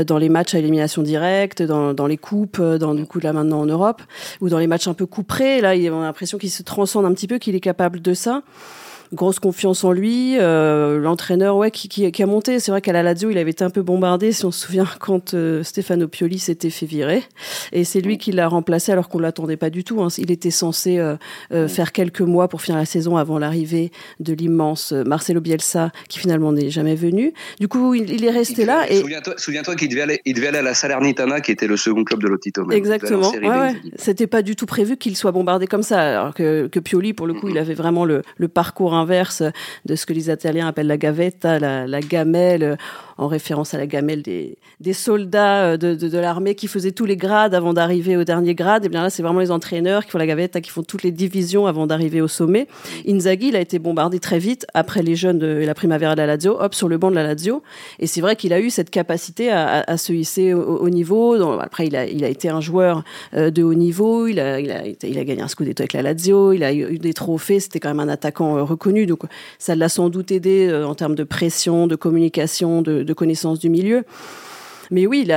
dans 0.07 0.19
les 0.19 0.29
matchs 0.29 0.55
à 0.55 0.59
élimination 0.59 1.03
directe, 1.03 1.63
dans, 1.63 1.95
dans 1.95 2.07
les 2.07 2.17
coupes, 2.17 2.61
dans 2.61 2.95
du 2.95 3.07
coup 3.07 3.21
là 3.21 3.33
maintenant 3.33 3.61
en 3.61 3.67
Europe, 3.67 4.03
ou 4.41 4.49
dans 4.49 4.59
les 4.59 4.67
matchs 4.67 4.89
un 4.89 4.95
peu 4.95 5.07
couperés. 5.07 5.61
Là, 5.61 5.75
on 5.93 6.01
a 6.01 6.05
l'impression 6.05 6.39
qu'il 6.39 6.51
se 6.51 6.63
transcende 6.63 7.05
un 7.05 7.13
petit 7.13 7.27
peu, 7.27 7.39
qu'il 7.39 7.55
est 7.55 7.61
capable 7.61 8.01
de 8.01 8.15
ça 8.15 8.43
grosse 9.15 9.39
confiance 9.39 9.85
en 9.85 9.93
lui. 9.93 10.37
Euh, 10.39 10.99
L'entraîneur, 10.99 11.57
ouais, 11.57 11.71
qui, 11.71 11.89
qui, 11.89 12.11
qui, 12.11 12.23
a 12.23 12.27
monté. 12.27 12.61
C'est 12.61 12.71
vrai 12.71 12.81
qu'à 12.81 12.93
la 12.93 13.03
Lazio, 13.03 13.31
il 13.31 13.39
avait 13.39 13.51
été 13.51 13.65
un 13.65 13.71
peu 13.71 13.83
bombardé, 13.83 14.33
si 14.33 14.45
on 14.45 14.51
se 14.51 14.67
souvient, 14.67 14.87
quand 15.01 15.35
euh, 15.35 15.63
Stefano 15.63 16.09
Pioli 16.09 16.39
s'était 16.39 16.71
fait 16.71 16.87
virer. 16.87 17.23
Et 17.73 17.85
c'est 17.85 18.01
lui 18.01 18.19
qui 18.19 18.33
l'a 18.33 18.49
remplacé 18.49 18.93
alors 18.93 19.09
qu'on 19.09 19.19
l'attendait 19.19 19.57
pas 19.57 19.71
du 19.71 19.85
tout. 19.85 20.03
Hein. 20.03 20.09
Il 20.19 20.31
était 20.31 20.51
censé 20.51 20.99
euh, 20.99 21.69
faire 21.69 21.93
quelques 21.93 22.21
mois 22.21 22.49
pour 22.49 22.63
finir 22.63 22.79
la 22.79 22.87
saison 22.87 23.17
avant 23.17 23.39
l'arrivée 23.39 23.91
de 24.21 24.33
l'immense 24.35 24.93
Marcelo 24.93 25.41
Bielsa, 25.41 25.91
qui 26.09 26.19
finalement 26.19 26.53
n'est 26.53 26.71
jamais 26.71 26.95
venu. 26.95 27.33
Du 27.61 27.69
coup, 27.69 27.95
il, 27.95 28.11
il 28.11 28.25
est 28.25 28.31
resté 28.31 28.65
là. 28.65 28.91
Et... 28.91 28.97
Souviens-toi 28.97 29.35
souviens 29.39 29.63
qu'il 29.63 29.89
devait 29.89 30.03
aller, 30.03 30.21
il 30.25 30.35
devait 30.35 30.49
aller 30.49 30.59
à 30.59 30.63
la 30.63 30.75
Salernitana, 30.75 31.41
qui 31.41 31.53
était 31.53 31.67
le 31.67 31.77
second 31.77 32.05
club 32.05 32.23
de 32.23 32.29
Lotito. 32.29 32.71
Exactement. 32.71 33.31
Ouais, 33.31 33.49
ouais. 33.49 33.75
C'était 33.97 34.27
pas 34.27 34.43
du 34.43 34.57
tout 34.57 34.67
prévu 34.67 34.97
qu'il 34.97 35.17
soit 35.17 35.33
bombardé 35.33 35.67
comme 35.67 35.83
ça. 35.83 36.01
Alors 36.01 36.35
que, 36.35 36.67
que 36.69 36.81
Pioli, 36.81 37.13
pour 37.13 37.27
le 37.27 37.35
coup, 37.35 37.49
il 37.49 37.59
avait 37.59 37.75
vraiment 37.75 38.05
le, 38.05 38.23
le 38.37 38.49
parcours 38.49 38.95
de 39.85 39.95
ce 39.95 40.07
que 40.07 40.13
les 40.13 40.31
Italiens 40.31 40.69
appellent 40.69 40.87
la 40.87 40.97
gavetta, 40.97 41.59
la, 41.59 42.01
gamelle. 42.01 42.77
En 43.17 43.29
référence 43.29 43.75
à 43.75 43.79
la 43.79 43.87
gamelle 43.87 44.23
des, 44.23 44.57
des 44.81 44.93
soldats 44.93 45.77
de, 45.77 45.95
de, 45.95 46.09
de 46.09 46.19
l'armée 46.19 46.55
qui 46.55 46.67
faisaient 46.67 46.93
tous 46.93 47.05
les 47.05 47.17
grades 47.17 47.55
avant 47.55 47.73
d'arriver 47.73 48.17
au 48.17 48.25
dernier 48.25 48.55
grade. 48.55 48.85
Et 48.85 48.89
bien 48.89 49.03
là, 49.03 49.11
c'est 49.11 49.23
vraiment 49.23 49.41
les 49.41 49.51
entraîneurs 49.51 50.05
qui 50.05 50.11
font 50.11 50.19
la 50.19 50.27
gavette, 50.27 50.61
qui 50.61 50.71
font 50.71 50.83
toutes 50.83 51.03
les 51.03 51.13
divisions 51.13 51.67
avant 51.67 51.87
d'arriver 51.87 52.21
au 52.21 52.29
sommet. 52.29 52.67
Inzaghi, 53.07 53.49
il 53.49 53.57
a 53.57 53.61
été 53.61 53.79
bombardé 53.79 54.19
très 54.19 54.39
vite 54.39 54.67
après 54.75 55.03
les 55.03 55.15
jeunes 55.15 55.39
de 55.39 55.47
la 55.47 55.75
Primavera 55.75 56.15
de 56.15 56.21
la 56.21 56.27
Lazio, 56.27 56.57
hop, 56.61 56.75
sur 56.75 56.89
le 56.89 56.99
banc 56.99 57.11
de 57.11 57.17
la 57.17 57.23
Lazio. 57.23 57.63
Et 57.99 58.07
c'est 58.07 58.21
vrai 58.21 58.37
qu'il 58.37 58.53
a 58.53 58.61
eu 58.61 58.71
cette 58.71 58.91
capacité 58.91 59.51
à, 59.51 59.85
à, 59.87 59.97
se 59.97 60.13
hisser 60.13 60.53
au, 60.55 60.89
niveau. 60.91 61.35
après, 61.61 61.87
il 61.87 61.97
a, 61.97 62.07
il 62.07 62.25
a 62.25 62.29
été 62.29 62.49
un 62.49 62.61
joueur 62.61 63.05
de 63.33 63.63
haut 63.63 63.75
niveau. 63.75 64.27
Il 64.27 64.41
a, 64.41 64.61
il 64.61 64.71
a, 64.71 64.83
il 64.87 65.19
a 65.19 65.25
gagné 65.25 65.43
un 65.43 65.49
scudetto 65.49 65.83
avec 65.83 65.93
la 65.93 66.03
Lazio. 66.03 66.53
Il 66.53 66.65
a 66.65 66.73
eu 66.73 66.99
des 66.99 67.15
trophées. 67.15 67.61
C'était 67.61 67.81
quand 67.81 67.89
même 67.89 68.01
un 68.01 68.09
attaquant 68.09 68.65
reconnu. 68.65 69.07
Donc, 69.07 69.23
ça 69.59 69.75
l'a 69.75 69.89
sans 69.89 70.09
doute 70.09 70.33
aidé 70.33 70.73
en 70.85 70.95
termes 70.95 71.15
de 71.15 71.25
pression, 71.25 71.87
de 71.87 71.97
communication, 71.97 72.83
de, 72.83 73.04
de 73.05 73.13
connaissance 73.13 73.59
du 73.59 73.71
milieu. 73.71 74.05
Mais 74.91 75.07
oui, 75.07 75.29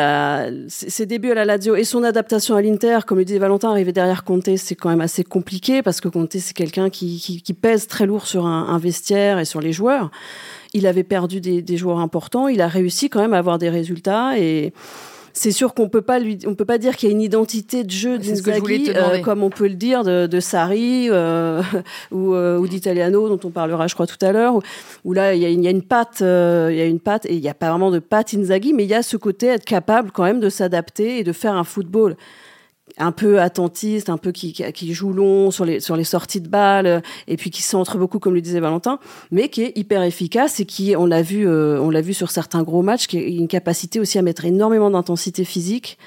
ses 0.67 1.05
débuts 1.05 1.31
à 1.31 1.35
la 1.35 1.45
Lazio 1.45 1.75
et 1.75 1.83
son 1.83 2.03
adaptation 2.03 2.55
à 2.55 2.61
l'Inter, 2.61 2.99
comme 3.07 3.17
le 3.17 3.25
disait 3.25 3.39
Valentin, 3.39 3.71
arriver 3.71 3.93
derrière 3.93 4.23
Conte, 4.23 4.57
c'est 4.57 4.75
quand 4.75 4.89
même 4.89 5.01
assez 5.01 5.23
compliqué 5.23 5.81
parce 5.81 6.01
que 6.01 6.09
Conte, 6.09 6.33
c'est 6.37 6.53
quelqu'un 6.53 6.89
qui, 6.89 7.41
pèse 7.59 7.87
très 7.87 8.05
lourd 8.05 8.27
sur 8.27 8.45
un, 8.45 8.67
un, 8.67 8.77
vestiaire 8.77 9.39
et 9.39 9.45
sur 9.45 9.61
les 9.61 9.71
joueurs. 9.71 10.11
Il 10.73 10.85
avait 10.85 11.03
perdu 11.03 11.39
des, 11.41 11.61
des 11.61 11.77
joueurs 11.77 11.99
importants, 11.99 12.47
il 12.47 12.61
a 12.61 12.67
réussi 12.67 13.09
quand 13.09 13.21
même 13.21 13.33
à 13.33 13.37
avoir 13.37 13.57
des 13.57 13.69
résultats 13.69 14.37
et 14.37 14.73
c'est 15.37 15.51
sûr 15.51 15.75
qu'on 15.75 15.87
peut 15.87 16.01
pas 16.01 16.17
lui, 16.17 16.39
on 16.47 16.55
peut 16.55 16.65
pas 16.65 16.79
dire 16.79 16.97
qu'il 16.97 17.09
y 17.09 17.11
a 17.11 17.15
une 17.15 17.21
identité 17.21 17.83
de 17.83 17.91
jeu 17.91 18.17
d'Inzaghi 18.17 18.91
euh, 18.95 19.19
comme 19.21 19.43
on 19.43 19.51
peut 19.51 19.67
le 19.67 19.75
dire 19.75 20.03
de, 20.03 20.25
de 20.25 20.39
Sarri 20.39 21.09
euh, 21.11 21.61
ou, 22.11 22.33
euh, 22.33 22.57
ou 22.57 22.67
d'Italiano 22.67 23.29
dont 23.29 23.47
on 23.47 23.51
parlera, 23.51 23.85
je 23.85 23.93
crois 23.93 24.07
tout 24.07 24.17
à 24.21 24.31
l'heure. 24.31 24.59
Où, 25.05 25.13
là 25.13 25.35
il 25.35 25.43
y 25.43 25.47
y 25.47 25.67
a 25.67 25.69
une 25.69 25.83
patte, 25.83 26.21
euh, 26.21 26.69
il 26.71 26.77
y 26.77 26.81
a 26.81 26.85
une 26.85 26.99
patte 26.99 27.25
et 27.27 27.35
il 27.35 27.41
n'y 27.41 27.49
a 27.49 27.53
pas 27.53 27.69
vraiment 27.69 27.91
de 27.91 27.99
patte 27.99 28.33
Inzaghi, 28.33 28.73
mais 28.73 28.83
il 28.85 28.89
y 28.89 28.95
a 28.95 29.03
ce 29.03 29.15
côté 29.15 29.47
être 29.47 29.65
capable 29.65 30.11
quand 30.11 30.23
même 30.23 30.39
de 30.39 30.49
s'adapter 30.49 31.19
et 31.19 31.23
de 31.23 31.33
faire 31.33 31.53
un 31.53 31.63
football 31.63 32.15
un 32.97 33.11
peu 33.11 33.39
attentiste, 33.39 34.09
un 34.09 34.17
peu 34.17 34.31
qui, 34.31 34.93
joue 34.93 35.13
long 35.13 35.51
sur 35.51 35.65
les, 35.65 35.79
sorties 35.79 36.41
de 36.41 36.47
balles, 36.47 37.03
et 37.27 37.37
puis 37.37 37.49
qui 37.49 37.61
centre 37.61 37.97
beaucoup, 37.97 38.19
comme 38.19 38.33
le 38.33 38.41
disait 38.41 38.59
Valentin, 38.59 38.99
mais 39.31 39.49
qui 39.49 39.63
est 39.63 39.77
hyper 39.77 40.01
efficace 40.03 40.59
et 40.59 40.65
qui, 40.65 40.95
on 40.95 41.05
l'a 41.05 41.21
vu, 41.21 41.47
euh, 41.47 41.79
on 41.81 41.89
l'a 41.89 42.01
vu 42.01 42.13
sur 42.13 42.31
certains 42.31 42.63
gros 42.63 42.81
matchs, 42.81 43.07
qui 43.07 43.17
a 43.17 43.21
une 43.21 43.47
capacité 43.47 43.99
aussi 43.99 44.17
à 44.17 44.21
mettre 44.21 44.45
énormément 44.45 44.89
d'intensité 44.89 45.45
physique 45.45 45.97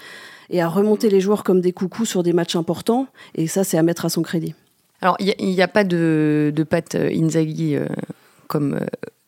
et 0.49 0.61
à 0.61 0.69
remonter 0.69 1.11
les 1.11 1.21
joueurs 1.21 1.45
comme 1.45 1.61
des 1.61 1.73
coucous 1.73 2.07
sur 2.07 2.23
des 2.23 2.33
matchs 2.33 2.57
importants. 2.57 3.07
Et 3.37 3.47
ça, 3.47 3.63
c'est 3.63 3.79
à 3.79 3.83
mettre 3.83 4.05
à 4.05 4.09
son 4.09 4.23
crédit. 4.23 4.55
Alors, 5.01 5.17
il 5.21 5.35
n'y 5.47 5.63
a, 5.63 5.69
pas 5.69 5.85
de, 5.85 6.53
de 6.55 6.63
patte 6.63 6.95
euh, 6.95 7.11
Inzaghi 7.15 7.77
euh, 7.77 7.87
comme 8.49 8.81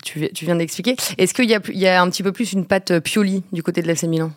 tu, 0.02 0.28
tu 0.34 0.44
viens 0.44 0.56
d'expliquer. 0.56 0.96
Est-ce 1.16 1.32
qu'il 1.32 1.48
y, 1.48 1.78
y 1.78 1.86
a, 1.86 2.02
un 2.02 2.10
petit 2.10 2.24
peu 2.24 2.32
plus 2.32 2.52
une 2.52 2.66
patte 2.66 2.98
Pioli 2.98 3.44
du 3.52 3.62
côté 3.62 3.82
de 3.82 3.86
l'AC 3.86 4.02
Milan? 4.02 4.32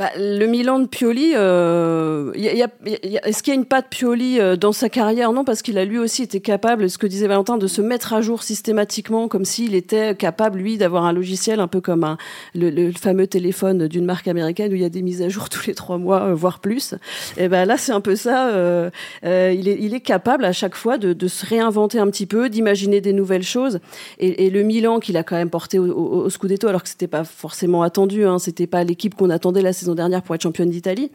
Bah, 0.00 0.08
le 0.16 0.46
Milan 0.46 0.78
de 0.78 0.86
Pioli, 0.86 1.32
euh, 1.34 2.32
est-ce 2.32 3.42
qu'il 3.42 3.52
y 3.52 3.54
a 3.54 3.60
une 3.60 3.66
patte 3.66 3.88
Pioli 3.90 4.40
euh, 4.40 4.56
dans 4.56 4.72
sa 4.72 4.88
carrière? 4.88 5.30
Non, 5.34 5.44
parce 5.44 5.60
qu'il 5.60 5.76
a 5.76 5.84
lui 5.84 5.98
aussi 5.98 6.22
été 6.22 6.40
capable, 6.40 6.88
ce 6.88 6.96
que 6.96 7.06
disait 7.06 7.26
Valentin, 7.26 7.58
de 7.58 7.66
se 7.66 7.82
mettre 7.82 8.14
à 8.14 8.22
jour 8.22 8.42
systématiquement, 8.42 9.28
comme 9.28 9.44
s'il 9.44 9.74
était 9.74 10.14
capable, 10.14 10.58
lui, 10.58 10.78
d'avoir 10.78 11.04
un 11.04 11.12
logiciel 11.12 11.60
un 11.60 11.68
peu 11.68 11.82
comme 11.82 12.04
un, 12.04 12.16
le, 12.54 12.70
le 12.70 12.92
fameux 12.92 13.26
téléphone 13.26 13.88
d'une 13.88 14.06
marque 14.06 14.26
américaine 14.26 14.72
où 14.72 14.74
il 14.74 14.80
y 14.80 14.86
a 14.86 14.88
des 14.88 15.02
mises 15.02 15.20
à 15.20 15.28
jour 15.28 15.48
tous 15.50 15.66
les 15.66 15.74
trois 15.74 15.98
mois, 15.98 16.22
euh, 16.22 16.34
voire 16.34 16.60
plus. 16.60 16.94
Et 17.36 17.48
ben 17.48 17.66
là, 17.66 17.76
c'est 17.76 17.92
un 17.92 18.00
peu 18.00 18.16
ça. 18.16 18.48
Euh, 18.48 18.88
euh, 19.26 19.54
il, 19.54 19.68
est, 19.68 19.76
il 19.82 19.92
est 19.92 20.00
capable 20.00 20.46
à 20.46 20.52
chaque 20.52 20.76
fois 20.76 20.96
de, 20.96 21.12
de 21.12 21.28
se 21.28 21.44
réinventer 21.44 21.98
un 21.98 22.06
petit 22.06 22.24
peu, 22.24 22.48
d'imaginer 22.48 23.02
des 23.02 23.12
nouvelles 23.12 23.42
choses. 23.42 23.80
Et, 24.18 24.46
et 24.46 24.50
le 24.50 24.62
Milan 24.62 24.98
qu'il 24.98 25.18
a 25.18 25.24
quand 25.24 25.36
même 25.36 25.50
porté 25.50 25.78
au, 25.78 25.92
au, 25.92 26.24
au 26.24 26.30
Scudetto, 26.30 26.68
alors 26.68 26.82
que 26.82 26.88
c'était 26.88 27.06
pas 27.06 27.24
forcément 27.24 27.82
attendu, 27.82 28.24
hein, 28.24 28.38
c'était 28.38 28.66
pas 28.66 28.82
l'équipe 28.82 29.14
qu'on 29.14 29.28
attendait 29.28 29.60
la 29.60 29.74
saison 29.74 29.89
dernière 29.94 30.22
pour 30.22 30.34
être 30.34 30.42
championne 30.42 30.70
d'Italie, 30.70 31.10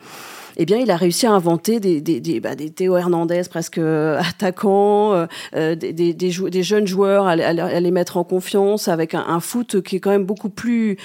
eh 0.57 0.65
bien, 0.65 0.77
il 0.77 0.89
a 0.91 0.95
réussi 0.95 1.25
à 1.25 1.33
inventer 1.33 1.79
des, 1.79 2.01
des, 2.01 2.21
des, 2.21 2.39
bah, 2.39 2.55
des 2.55 2.69
Théo 2.69 2.95
Hernandez 2.95 3.43
presque 3.49 3.77
euh, 3.77 4.19
attaquants, 4.19 5.13
euh, 5.13 5.25
euh, 5.55 5.75
des, 5.75 5.91
des, 5.93 6.13
des, 6.13 6.63
jeunes 6.63 6.87
joueurs, 6.87 7.27
à, 7.27 7.31
à, 7.31 7.79
les 7.79 7.91
mettre 7.91 8.17
en 8.17 8.23
confiance 8.23 8.87
avec 8.87 9.13
un, 9.13 9.39
foot 9.39 9.81
qui 9.81 9.97
est 9.97 9.99
quand 9.99 10.11
même 10.11 10.25
beaucoup 10.25 10.49
plus, 10.49 10.97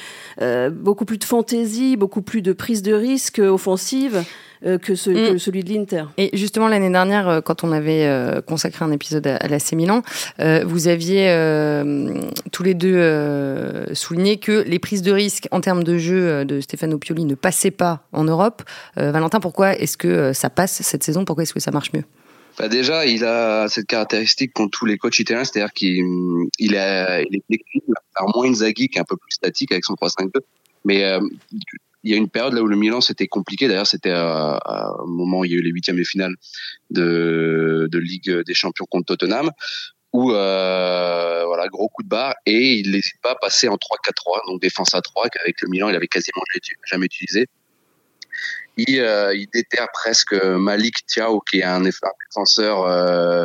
beaucoup 0.73 1.05
plus 1.05 1.19
de 1.19 1.25
fantaisie, 1.25 1.97
beaucoup 1.97 2.23
plus 2.23 2.43
de 2.43 2.53
prise 2.53 2.83
de 2.83 2.93
risque 2.93 3.41
offensive. 3.41 4.25
Euh, 4.67 4.77
que, 4.77 4.95
ce, 4.95 5.09
mm. 5.09 5.33
que, 5.33 5.39
celui 5.39 5.65
de 5.65 5.73
l'Inter. 5.73 6.05
Et 6.19 6.37
justement, 6.37 6.69
l'année 6.69 6.91
dernière, 6.91 7.27
euh, 7.29 7.41
quand 7.41 7.65
on 7.65 7.73
avait 7.73 8.05
euh, 8.05 8.43
consacré 8.43 8.85
un 8.85 8.93
épisode 8.93 9.27
à, 9.27 9.37
à 9.37 9.49
l'AC 9.49 9.73
Milan, 9.73 10.03
vous 10.65 10.89
aviez 10.89 11.31
tous 12.53 12.63
les 12.63 12.75
deux 12.75 13.95
souligné 13.95 14.39
que 14.39 14.63
les 14.67 14.79
prises 14.79 15.03
de 15.03 15.13
risque 15.13 15.49
en 15.51 15.61
termes 15.61 15.85
de 15.85 15.99
jeu 15.99 16.45
de 16.45 16.61
Stefano 16.61 16.99
Pioli 16.99 17.25
ne 17.25 17.35
passaient 17.35 17.71
pas 17.71 18.07
en 18.13 18.25
Europe. 18.25 18.63
Valentin, 18.97 19.41
pourquoi 19.41 19.77
est-ce 19.77 19.97
que 19.97 20.33
ça 20.33 20.51
passe 20.51 20.83
cette 20.83 21.03
saison? 21.03 21.25
Pourquoi 21.25 21.43
est-ce 21.43 21.55
que 21.55 21.61
ça 21.61 21.71
marche 21.71 21.93
mieux? 21.93 22.05
Bah 22.59 22.69
déjà, 22.69 23.07
il 23.07 23.25
a 23.25 23.69
cette 23.69 23.87
caractéristique 23.87 24.53
qu'ont 24.53 24.69
tous 24.69 24.87
les 24.87 24.99
coachs 24.99 25.19
italiens, 25.19 25.45
c'est-à-dire 25.45 25.73
qu'il 25.73 26.05
il 26.59 26.75
est, 26.75 27.27
il 27.31 27.37
est 27.37 27.43
flexible, 27.47 27.95
alors 28.15 28.37
moins 28.37 28.49
Inzaghi 28.49 28.89
qui 28.89 28.99
est 28.99 29.01
un 29.01 29.05
peu 29.05 29.17
plus 29.17 29.33
statique 29.33 29.73
avec 29.73 29.85
son 29.85 29.95
3-5-2, 29.95 30.31
mais 30.85 31.05
euh, 31.05 31.21
il 32.03 32.11
y 32.11 32.15
a 32.15 32.17
une 32.17 32.31
période 32.31 32.55
là 32.55 32.63
où 32.63 32.67
le 32.67 32.77
Milan 32.77 33.01
c'était 33.01 33.29
compliqué. 33.29 33.69
D'ailleurs, 33.69 33.87
c'était 33.87 34.15
au 34.15 35.07
moment 35.07 35.41
où 35.41 35.45
il 35.45 35.53
y 35.53 35.55
a 35.55 35.59
eu 35.59 35.63
les 35.63 35.71
huitièmes 35.71 35.99
de 35.99 36.05
finale 36.05 36.35
de, 36.91 37.89
de 37.91 37.99
Ligue 37.99 38.43
des 38.47 38.55
Champions 38.55 38.87
contre 38.91 39.17
Tottenham, 39.17 39.51
où 40.13 40.33
euh, 40.33 41.45
voilà 41.47 41.69
gros 41.69 41.89
coup 41.89 42.03
de 42.03 42.09
barre 42.09 42.35
et 42.47 42.75
il 42.75 42.91
n'hésite 42.91 43.21
pas 43.23 43.33
à 43.33 43.37
passer 43.37 43.69
en 43.69 43.77
3-4-3, 43.77 44.47
donc 44.49 44.61
défense 44.61 44.95
à 44.95 45.01
3 45.01 45.29
qu'avec 45.29 45.61
le 45.61 45.69
Milan 45.69 45.89
il 45.89 45.97
avait 45.97 46.09
quasiment 46.09 46.43
jamais 46.91 47.07
utilisé. 47.07 47.47
Il, 48.77 49.01
euh, 49.01 49.35
il 49.35 49.47
déterre 49.53 49.89
presque 49.93 50.33
Malik 50.33 51.07
Thiaw 51.07 51.41
qui 51.41 51.59
est 51.59 51.65
un, 51.65 51.83
défenseur 51.83 52.83
euh, 52.85 53.45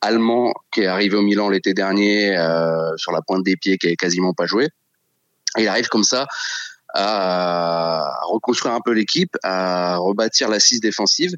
allemand 0.00 0.54
qui 0.72 0.82
est 0.82 0.86
arrivé 0.86 1.16
au 1.16 1.22
Milan 1.22 1.48
l'été 1.48 1.74
dernier 1.74 2.36
euh, 2.36 2.96
sur 2.96 3.12
la 3.12 3.20
pointe 3.20 3.44
des 3.44 3.56
pieds 3.56 3.78
qui 3.78 3.86
avait 3.86 3.96
quasiment 3.96 4.32
pas 4.32 4.46
joué. 4.46 4.68
Il 5.58 5.68
arrive 5.68 5.88
comme 5.88 6.04
ça 6.04 6.26
à 6.98 8.20
reconstruire 8.22 8.74
un 8.74 8.80
peu 8.80 8.92
l'équipe, 8.92 9.36
à 9.42 9.98
rebâtir 9.98 10.48
l'assise 10.48 10.80
défensive. 10.80 11.32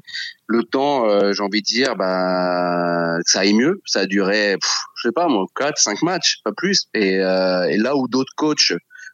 Le 0.47 0.63
temps, 0.63 1.05
euh, 1.09 1.33
j'ai 1.33 1.43
envie 1.43 1.61
de 1.61 1.65
dire, 1.65 1.97
bah, 1.97 3.17
ça 3.25 3.41
aille 3.41 3.53
mieux. 3.53 3.81
Ça 3.85 4.01
a 4.01 4.05
duré, 4.05 4.55
je 4.95 5.09
sais 5.09 5.11
pas 5.11 5.27
moi, 5.27 5.45
4, 5.57 5.77
5 5.77 6.01
matchs, 6.01 6.37
pas 6.45 6.53
plus. 6.55 6.87
Et, 6.93 7.19
euh, 7.19 7.67
et 7.69 7.75
là 7.75 7.97
où 7.97 8.07
d'autres 8.07 8.31
coachs, 8.37 8.71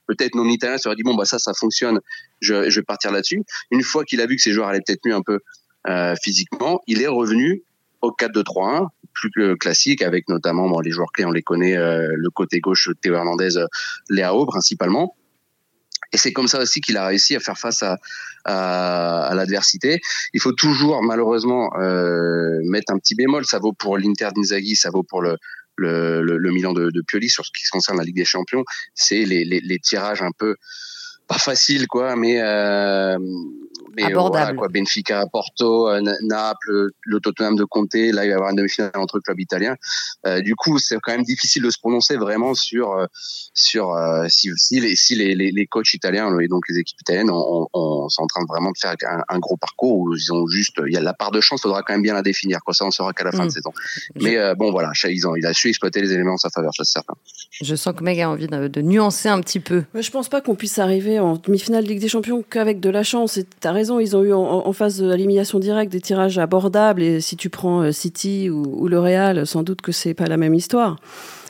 peut-être 0.08 0.36
non 0.36 0.46
italiens, 0.46 0.78
se 0.78 0.88
dit, 0.96 1.02
bon, 1.02 1.16
bah 1.16 1.26
ça, 1.26 1.40
ça 1.40 1.52
fonctionne, 1.60 2.00
je, 2.42 2.54
vais 2.54 2.84
partir 2.84 3.12
là-dessus. 3.12 3.42
Une 3.72 3.82
fois 3.82 4.04
qu'il 4.04 4.22
a 4.22 4.28
vu 4.28 4.36
que 4.36 4.42
ses 4.42 4.52
joueurs 4.52 4.68
allaient 4.68 4.84
peut-être 4.86 5.04
mieux 5.04 5.16
un 5.16 5.24
peu 5.24 5.40
euh, 5.88 6.14
physiquement, 6.22 6.80
il 6.86 7.02
est 7.02 7.08
revenu 7.08 7.64
au 8.04 8.12
4-2-3-1, 8.12 8.90
plus 9.14 9.32
que 9.32 9.56
classique, 9.56 10.04
avec 10.04 10.30
notamment 10.30 10.70
bon, 10.70 10.80
les 10.80 10.92
joueurs 10.92 11.12
clés, 11.12 11.26
on 11.26 11.32
les 11.32 11.42
connaît, 11.42 11.76
le 11.76 12.30
côté 12.30 12.60
gauche, 12.60 12.90
Théo 13.02 13.16
Hernandez, 13.16 13.66
Léao 14.10 14.46
principalement. 14.46 15.16
Et 16.12 16.18
c'est 16.18 16.34
comme 16.34 16.48
ça 16.48 16.60
aussi 16.60 16.82
qu'il 16.82 16.98
a 16.98 17.06
réussi 17.06 17.36
à 17.36 17.40
faire 17.40 17.58
face 17.58 17.84
à, 17.84 17.98
à, 18.46 19.28
à 19.28 19.36
l'adversité. 19.36 20.00
Il 20.34 20.42
faut 20.42 20.54
toujours, 20.54 21.04
malheureusement, 21.04 21.70
euh, 21.80 22.60
mettre 22.64 22.94
un 22.94 22.98
petit 22.98 23.16
bémol. 23.16 23.46
Ça 23.46 23.60
vaut 23.60 23.74
pour 23.74 23.98
l'Inter 23.98 24.30
d'Inzaghi, 24.36 24.76
ça 24.76 24.90
vaut 24.90 25.04
pour 25.04 25.22
le, 25.22 25.38
le, 25.76 26.22
le, 26.22 26.52
Milan 26.52 26.74
de, 26.74 26.90
de, 26.90 27.02
Pioli 27.02 27.30
sur 27.30 27.46
ce 27.46 27.52
qui 27.52 27.66
concerne 27.70 27.98
la 27.98 28.04
Ligue 28.04 28.16
des 28.16 28.26
Champions. 28.26 28.64
C'est 28.94 29.26
les, 29.26 29.44
les, 29.46 29.60
les, 29.62 29.80
tirages 29.80 30.22
un 30.22 30.32
peu 30.38 30.56
pas 31.28 31.38
faciles, 31.38 31.88
quoi, 31.88 32.16
mais 32.16 32.40
euh, 32.40 33.18
mais 33.96 34.14
voilà, 34.14 34.54
quoi, 34.54 34.68
Benfica, 34.68 35.26
Porto, 35.32 35.90
euh, 35.90 36.02
Naples, 36.24 36.90
le 37.02 37.20
Tottenham 37.20 37.56
de 37.56 37.64
Conte, 37.64 37.94
là 37.94 38.00
il 38.00 38.14
va 38.14 38.26
y 38.26 38.32
avoir 38.32 38.50
une 38.50 38.58
demi-finale 38.58 38.92
entre 38.96 39.20
clubs 39.20 39.40
italiens. 39.40 39.76
Euh, 40.26 40.42
du 40.42 40.56
coup, 40.56 40.80
c'est 40.80 40.98
quand 41.02 41.12
même 41.12 41.24
difficile 41.24 41.64
de 41.64 41.70
se 41.70 41.80
prononcer 41.80 42.18
vraiment 42.18 42.54
sur 42.54 42.92
euh, 42.92 43.06
sur 43.54 43.94
euh, 43.94 44.26
si, 44.28 44.50
si, 44.58 44.80
les, 44.80 44.96
si 44.96 45.16
les, 45.16 45.36
les, 45.36 45.52
les, 45.52 45.66
coachs 45.66 45.94
italiens 45.94 46.38
et 46.40 46.48
donc 46.48 46.64
les 46.70 46.78
équipes 46.78 47.00
italiennes 47.02 47.30
on, 47.30 47.68
on, 47.74 48.10
sont 48.10 48.24
en 48.24 48.28
train 48.28 48.42
de 48.42 48.48
vraiment 48.48 48.72
de 48.72 48.78
faire 48.78 48.96
un, 49.04 49.24
un, 49.30 49.40
gros 49.40 49.58
parcours 49.58 49.98
où 49.98 50.16
ils 50.16 50.34
ont 50.34 50.48
juste 50.48 50.82
il 50.86 50.94
y 50.94 50.98
a 50.98 51.02
la 51.02 51.14
part 51.14 51.32
de 51.32 51.42
chance, 51.42 51.62
faudra 51.62 51.82
quand 51.84 51.94
même 51.94 52.02
bien 52.02 52.14
la 52.14 52.22
définir. 52.22 52.60
Quoi, 52.64 52.74
ça 52.74 52.86
on 52.86 52.92
saura 52.92 53.14
qu'à 53.14 53.24
la 53.24 53.32
fin 53.32 53.44
mmh. 53.44 53.48
de 53.48 53.52
saison. 53.52 53.74
Mais 54.16 54.38
euh, 54.38 54.56
bon 54.56 54.72
voilà, 54.72 54.92
ils 55.06 55.28
ont, 55.28 55.36
il 55.36 55.46
a 55.46 55.54
su 55.54 55.70
exploiter 55.70 56.02
les 56.02 56.12
éléments 56.12 56.34
en 56.34 56.38
sa 56.38 56.50
faveur, 56.50 56.72
ça 56.76 56.84
c'est 56.84 56.94
certain. 56.94 57.14
Je 57.62 57.76
sens 57.76 57.96
que 57.96 58.04
Meg 58.04 58.20
a 58.20 58.30
envie 58.30 58.48
de, 58.48 58.68
de 58.68 58.82
nuancer 58.82 59.30
un 59.30 59.40
petit 59.40 59.60
peu. 59.60 59.84
Mais 59.94 60.02
je 60.02 60.12
pense 60.12 60.28
pas 60.28 60.42
qu'on 60.42 60.56
puisse 60.56 60.80
arriver 60.80 61.20
en 61.20 61.36
demi-finale 61.38 61.84
de 61.84 61.90
Ligue 61.90 62.02
des 62.02 62.10
Champions 62.10 62.44
qu'avec 62.44 62.80
de 62.80 62.90
la 62.90 63.04
chance. 63.04 63.40
T'as 63.62 63.72
raison, 63.72 63.85
ils 64.00 64.16
ont 64.16 64.24
eu 64.24 64.34
en, 64.34 64.42
en 64.42 64.74
phase 64.74 65.00
de 65.00 65.10
l'élimination 65.10 65.60
directe 65.60 65.92
des 65.92 66.02
tirages 66.02 66.38
abordables 66.38 67.02
et 67.02 67.22
si 67.22 67.38
tu 67.38 67.50
prends 67.50 67.82
euh, 67.82 67.92
City 67.92 68.50
ou, 68.50 68.64
ou 68.84 68.88
le 68.88 69.00
Real, 69.00 69.46
sans 69.46 69.64
doute 69.64 69.82
que 69.82 69.92
c'est 69.92 70.14
pas 70.14 70.26
la 70.26 70.38
même 70.38 70.54
histoire. 70.54 70.98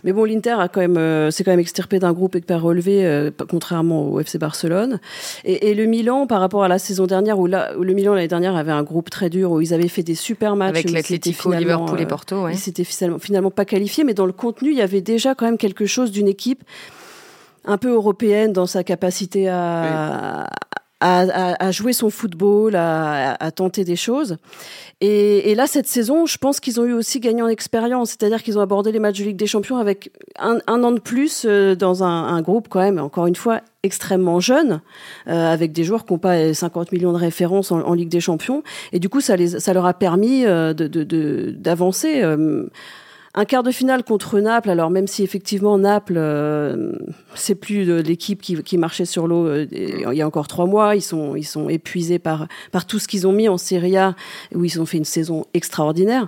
Mais 0.06 0.14
bon, 0.14 0.24
l'Inter 0.24 0.56
a 0.60 0.68
quand 0.68 0.82
même, 0.82 0.98
euh, 0.98 1.32
c'est 1.32 1.44
quand 1.44 1.52
même 1.52 1.60
extirpé 1.60 1.98
d'un 1.98 2.14
groupe 2.14 2.36
hyper 2.36 2.62
relevé, 2.62 3.06
euh, 3.06 3.32
contrairement 3.50 4.08
au 4.08 4.20
FC 4.20 4.38
Barcelone. 4.38 5.00
Et, 5.46 5.72
et, 5.72 5.74
le 5.74 5.86
Milan, 5.86 6.28
par 6.28 6.42
rapport 6.42 6.64
à 6.64 6.68
la 6.68 6.78
saison 6.78 7.08
dernière, 7.08 7.40
où, 7.40 7.48
là, 7.48 7.72
où 7.76 7.82
le 7.82 7.94
Milan 7.94 8.14
l'année 8.14 8.28
dernière 8.28 8.56
avait 8.56 8.72
un 8.72 8.84
groupe 8.84 9.10
très 9.10 9.32
dur, 9.32 9.52
où 9.52 9.62
ils 9.62 9.74
avaient 9.74 9.88
fait 9.88 10.04
des 10.04 10.14
super 10.14 10.56
matchs. 10.56 10.70
Avec 10.70 10.92
l'Atlético, 10.92 11.52
Liverpool 11.52 12.00
et 12.00 12.06
Porto, 12.06 12.44
ouais. 12.44 12.54
Ils 12.54 12.60
s'étaient 12.60 12.84
finalement, 12.84 13.18
finalement 13.18 13.52
pas 13.52 13.66
qualifiés, 13.66 14.04
mais 14.04 14.14
dans 14.14 14.28
le 14.28 14.32
contenu, 14.32 14.70
il 14.70 14.78
y 14.78 14.82
avait 14.82 15.02
déjà 15.02 15.34
quand 15.34 15.46
même 15.46 15.58
quelque 15.58 15.88
chose 15.88 16.12
d'une 16.12 16.28
équipe 16.28 16.64
un 17.66 17.80
peu 17.80 17.92
européenne 17.92 18.54
dans 18.54 18.68
sa 18.68 18.84
capacité 18.84 19.50
à, 19.50 20.48
à, 21.06 21.72
jouer 21.72 21.94
son 21.94 22.10
football, 22.10 22.76
à, 22.76 23.52
tenter 23.56 23.84
des 23.84 23.96
choses. 23.96 24.38
Et, 25.02 25.54
là, 25.56 25.68
cette 25.68 25.88
saison, 25.88 26.26
je 26.26 26.38
pense 26.38 26.60
qu'ils 26.60 26.80
ont 26.80 26.86
eu 26.86 26.94
aussi 26.94 27.20
gagné 27.20 27.42
en 27.42 27.48
expérience, 27.48 28.12
c'est-à-dire 28.12 28.42
qu'ils 28.42 28.58
ont 28.58 28.62
abordé 28.62 28.92
les 28.92 29.00
matchs 29.00 29.20
de 29.20 29.26
Ligue 29.26 29.38
des 29.38 29.48
Champions 29.48 29.78
avec 29.78 30.12
un, 30.40 30.60
an 30.68 30.92
de 30.92 31.00
plus 31.00 31.46
euh, 31.46 31.76
dans 31.76 32.04
un, 32.04 32.42
groupe 32.42 32.68
quand 32.70 32.80
même, 32.80 33.00
encore 33.00 33.28
une 33.28 33.36
fois, 33.36 33.62
extrêmement 33.84 34.40
jeune, 34.40 34.82
euh, 35.28 35.52
avec 35.52 35.72
des 35.72 35.84
joueurs 35.84 36.06
qui 36.06 36.14
n'ont 36.14 36.20
pas 36.20 36.54
50 36.54 36.92
millions 36.92 37.14
de 37.14 37.18
références 37.18 37.72
en, 37.72 37.94
Ligue 37.94 38.10
des 38.10 38.20
Champions. 38.20 38.64
Et 38.92 39.00
du 39.00 39.10
coup, 39.10 39.22
ça, 39.22 39.36
leur 39.74 39.86
a 39.86 39.94
permis 39.94 40.46
euh, 40.46 40.74
d'avancer. 40.74 42.24
Un 43.36 43.46
quart 43.46 43.64
de 43.64 43.72
finale 43.72 44.04
contre 44.04 44.40
Naples, 44.40 44.70
alors 44.70 44.90
même 44.90 45.08
si 45.08 45.24
effectivement 45.24 45.78
Naples, 45.78 46.16
euh, 46.18 46.94
c'est 47.36 47.56
plus 47.56 48.02
l'équipe 48.02 48.42
qui, 48.42 48.62
qui, 48.64 48.78
marchait 48.78 49.06
sur 49.06 49.28
l'eau 49.28 49.46
euh, 49.46 49.68
il 49.72 50.18
y 50.18 50.22
a 50.22 50.28
encore 50.28 50.48
trois 50.48 50.66
mois, 50.66 50.96
ils 50.96 51.02
sont, 51.02 51.36
ils 51.36 51.46
sont 51.46 51.70
épuisés 51.70 52.18
par, 52.18 52.48
par 52.72 52.86
tout 52.86 52.98
ce 52.98 53.08
qu'ils 53.08 53.28
ont 53.28 53.34
mis 53.34 53.50
en 53.50 53.58
Serie 53.58 53.98
A, 53.98 54.16
où 54.54 54.64
ils 54.64 54.82
ont 54.82 54.86
fait 54.86 54.98
une 54.98 55.06
saison 55.06 55.46
extraordinaire. 55.54 56.28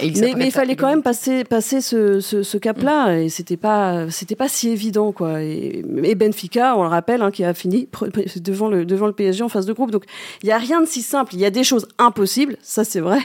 mais, 0.00 0.34
mais 0.36 0.46
il 0.46 0.52
fallait 0.52 0.76
quand 0.76 0.88
même 0.88 1.02
passer, 1.02 1.44
passer 1.44 1.80
ce, 1.80 2.20
ce, 2.20 2.58
cap-là, 2.58 3.14
mm. 3.14 3.18
et 3.18 3.28
c'était 3.28 3.56
pas, 3.56 4.10
c'était 4.10 4.36
pas 4.36 4.48
si 4.48 4.68
évident, 4.68 5.12
quoi. 5.12 5.42
Et, 5.42 5.84
Benfica, 6.16 6.76
on 6.76 6.82
le 6.82 6.88
rappelle, 6.88 7.22
hein, 7.22 7.30
qui 7.30 7.44
a 7.44 7.54
fini 7.54 7.88
devant 8.36 8.68
le, 8.68 8.84
devant 8.84 9.06
le 9.06 9.12
PSG 9.12 9.44
en 9.44 9.48
phase 9.48 9.66
de 9.66 9.72
groupe. 9.72 9.90
Donc 9.90 10.04
il 10.42 10.46
n'y 10.46 10.52
a 10.52 10.58
rien 10.58 10.80
de 10.80 10.86
si 10.86 11.02
simple. 11.02 11.34
Il 11.34 11.40
y 11.40 11.44
a 11.44 11.50
des 11.50 11.64
choses 11.64 11.86
impossibles, 11.98 12.56
ça 12.62 12.84
c'est 12.84 13.00
vrai. 13.00 13.20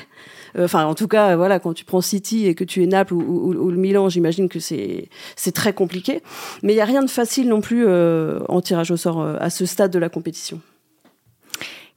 Euh, 0.57 0.65
enfin, 0.65 0.85
en 0.85 0.95
tout 0.95 1.07
cas, 1.07 1.35
voilà, 1.35 1.59
quand 1.59 1.73
tu 1.73 1.85
prends 1.85 2.01
City 2.01 2.47
et 2.47 2.55
que 2.55 2.63
tu 2.63 2.83
es 2.83 2.87
Naples 2.87 3.13
ou, 3.13 3.53
le 3.53 3.77
Milan, 3.77 4.09
j'imagine 4.09 4.49
que 4.49 4.59
c'est 4.59 5.09
c'est 5.35 5.53
très 5.53 5.73
compliqué. 5.73 6.21
Mais 6.61 6.73
il 6.73 6.75
y 6.75 6.81
a 6.81 6.85
rien 6.85 7.03
de 7.03 7.09
facile 7.09 7.47
non 7.47 7.61
plus 7.61 7.85
euh, 7.87 8.39
en 8.49 8.61
tirage 8.61 8.91
au 8.91 8.97
sort 8.97 9.21
euh, 9.21 9.37
à 9.39 9.49
ce 9.49 9.65
stade 9.65 9.91
de 9.91 9.99
la 9.99 10.09
compétition. 10.09 10.59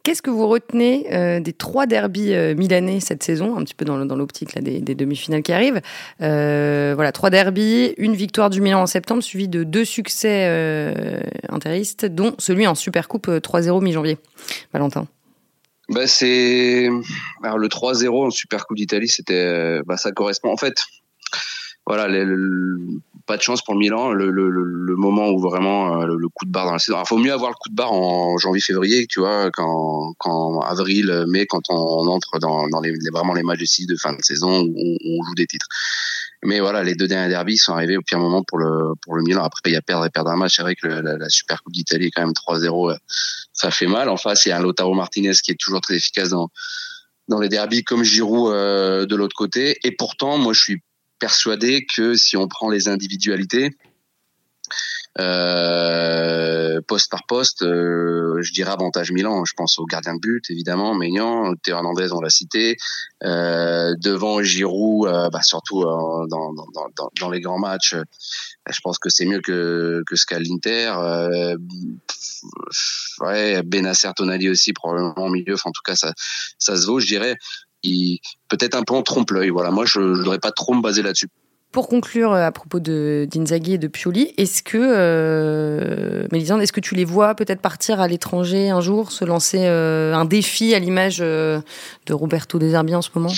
Qu'est-ce 0.02 0.22
que 0.22 0.30
vous 0.30 0.46
retenez 0.46 1.40
des 1.40 1.52
trois 1.52 1.86
derbies 1.86 2.32
milanais 2.56 3.00
cette 3.00 3.24
saison, 3.24 3.58
un 3.58 3.64
petit 3.64 3.74
peu 3.74 3.84
dans, 3.84 3.96
l'optique 3.96 4.56
des, 4.62 4.80
des 4.80 4.94
demi-finales 4.94 5.42
qui 5.42 5.52
arrivent 5.52 5.80
Voilà, 6.20 7.10
trois 7.10 7.28
derbies, 7.28 7.92
une 7.98 8.14
victoire 8.14 8.48
du 8.48 8.60
Milan 8.60 8.82
en 8.82 8.86
septembre, 8.86 9.24
suivie 9.24 9.48
de 9.48 9.64
deux 9.64 9.84
succès 9.84 10.46
interistes, 11.48 12.06
dont 12.06 12.36
celui 12.38 12.68
en 12.68 12.76
Supercoupe 12.76 13.26
3-0 13.26 13.82
mi-janvier. 13.82 14.18
Valentin 14.72 15.08
bah 15.88 16.06
c'est 16.06 16.88
alors 17.42 17.58
le 17.58 17.68
3-0 17.68 18.26
en 18.26 18.30
Super 18.30 18.66
Coupe 18.66 18.76
d'Italie, 18.76 19.08
c'était 19.08 19.80
bah 19.86 19.96
ça 19.96 20.12
correspond 20.12 20.52
en 20.52 20.56
fait. 20.56 20.76
Voilà, 21.86 22.08
pas 23.26 23.36
de 23.36 23.42
chance 23.42 23.62
pour 23.62 23.76
Milan. 23.76 24.12
Le, 24.12 24.30
le, 24.30 24.50
le 24.50 24.96
moment 24.96 25.28
où 25.30 25.38
vraiment 25.38 26.00
euh, 26.00 26.06
le, 26.06 26.28
coup 26.28 26.44
de 26.44 26.50
barre 26.50 26.66
dans 26.66 26.72
la 26.72 26.78
saison. 26.78 26.98
Il 27.00 27.06
faut 27.06 27.18
mieux 27.18 27.32
avoir 27.32 27.50
le 27.50 27.56
coup 27.56 27.68
de 27.68 27.74
barre 27.74 27.92
en 27.92 28.38
janvier-février, 28.38 29.06
tu 29.06 29.20
vois, 29.20 29.50
qu'en, 29.50 30.12
qu'en 30.18 30.60
avril, 30.60 31.24
mai, 31.28 31.46
quand 31.46 31.62
on, 31.68 32.08
entre 32.08 32.38
dans, 32.38 32.68
dans 32.68 32.80
les, 32.80 32.92
vraiment 33.12 33.34
les 33.34 33.42
matchs 33.42 33.80
de 33.86 33.96
fin 33.96 34.12
de 34.12 34.22
saison 34.22 34.62
où 34.62 34.96
on, 35.04 35.24
joue 35.24 35.34
des 35.34 35.46
titres. 35.46 35.66
Mais 36.46 36.60
voilà, 36.60 36.84
les 36.84 36.94
deux 36.94 37.08
derniers 37.08 37.28
derbys 37.28 37.58
sont 37.58 37.72
arrivés 37.72 37.96
au 37.96 38.02
pire 38.02 38.20
moment 38.20 38.44
pour 38.44 38.58
le 38.58 38.94
pour 39.02 39.16
le 39.16 39.22
Milan. 39.24 39.42
Après, 39.42 39.60
il 39.66 39.72
y 39.72 39.76
a 39.76 39.82
perdre 39.82 40.06
et 40.06 40.10
perdre 40.10 40.30
un 40.30 40.36
match. 40.36 40.56
C'est 40.56 40.62
vrai 40.62 40.76
que 40.76 40.86
la, 40.86 41.02
la, 41.02 41.28
Super 41.28 41.60
Coupe 41.62 41.72
d'Italie, 41.72 42.12
quand 42.12 42.22
même 42.22 42.32
3-0, 42.32 42.96
ça 43.52 43.72
fait 43.72 43.88
mal. 43.88 44.08
En 44.08 44.16
face, 44.16 44.46
il 44.46 44.50
y 44.50 44.52
a 44.52 44.58
un 44.58 44.62
Lotaro 44.62 44.94
Martinez 44.94 45.32
qui 45.42 45.50
est 45.50 45.58
toujours 45.58 45.80
très 45.80 45.96
efficace 45.96 46.28
dans 46.28 46.50
dans 47.28 47.40
les 47.40 47.48
derbys, 47.48 47.82
comme 47.82 48.04
Giroud 48.04 48.52
euh, 48.52 49.06
de 49.06 49.16
l'autre 49.16 49.34
côté. 49.34 49.76
Et 49.82 49.90
pourtant, 49.90 50.38
moi, 50.38 50.52
je 50.52 50.60
suis 50.60 50.82
persuadé 51.18 51.84
que 51.96 52.14
si 52.14 52.36
on 52.36 52.46
prend 52.46 52.70
les 52.70 52.88
individualités, 52.88 53.70
euh, 55.18 56.80
poste 56.86 57.10
par 57.10 57.24
poste, 57.26 57.62
euh, 57.62 58.40
je 58.42 58.52
dirais 58.52 58.70
avantage 58.70 59.12
Milan. 59.12 59.44
Je 59.44 59.54
pense 59.56 59.78
au 59.78 59.86
gardien 59.86 60.14
de 60.14 60.20
but, 60.20 60.44
évidemment, 60.50 60.94
Maignan, 60.94 61.54
Théo 61.62 61.76
Hernandez, 61.76 62.12
on 62.12 62.20
l'a 62.20 62.30
cité. 62.30 62.76
Euh, 63.24 63.94
devant 63.98 64.42
Giroud, 64.42 65.08
euh, 65.08 65.30
bah, 65.30 65.42
surtout 65.42 65.84
dans, 65.84 66.26
dans, 66.26 66.52
dans, 66.52 67.10
dans, 67.18 67.30
les 67.30 67.40
grands 67.40 67.58
matchs, 67.58 67.94
je 68.68 68.80
pense 68.82 68.98
que 68.98 69.08
c'est 69.08 69.24
mieux 69.24 69.40
que, 69.40 70.02
que 70.06 70.16
ce 70.16 70.26
qu'a 70.26 70.38
l'Inter. 70.38 70.92
ouais, 73.20 73.62
Benacer, 73.62 74.10
Tonali 74.14 74.48
aussi, 74.48 74.72
probablement 74.72 75.14
au 75.16 75.30
milieu. 75.30 75.54
Enfin, 75.54 75.70
en 75.70 75.72
tout 75.72 75.82
cas, 75.84 75.96
ça, 75.96 76.12
ça 76.58 76.76
se 76.76 76.86
vaut, 76.86 77.00
je 77.00 77.06
dirais. 77.06 77.36
Peut-être 78.48 78.74
un 78.74 78.82
peu 78.82 78.94
en 78.94 79.02
trompe-l'œil. 79.02 79.50
Voilà, 79.50 79.70
moi, 79.70 79.84
je 79.86 80.00
ne 80.00 80.16
voudrais 80.16 80.38
pas 80.38 80.50
trop 80.50 80.74
me 80.74 80.82
baser 80.82 81.02
là-dessus. 81.02 81.28
Pour 81.72 81.88
conclure 81.88 82.32
euh, 82.32 82.46
à 82.46 82.52
propos 82.52 82.80
de 82.80 83.26
d'Inzaghi 83.30 83.74
et 83.74 83.78
de 83.78 83.88
Pioli, 83.88 84.32
est-ce 84.38 84.62
que 84.62 84.78
euh, 84.80 86.26
Mélisande, 86.32 86.62
est-ce 86.62 86.72
que 86.72 86.80
tu 86.80 86.94
les 86.94 87.04
vois 87.04 87.34
peut-être 87.34 87.60
partir 87.60 88.00
à 88.00 88.08
l'étranger 88.08 88.70
un 88.70 88.80
jour, 88.80 89.12
se 89.12 89.24
lancer 89.24 89.66
euh, 89.66 90.14
un 90.14 90.24
défi 90.24 90.74
à 90.74 90.78
l'image 90.78 91.18
euh, 91.20 91.60
de 92.06 92.14
Roberto 92.14 92.58
De 92.58 92.68
Zerbi 92.68 92.94
en 92.94 93.02
ce 93.02 93.10
moment? 93.14 93.32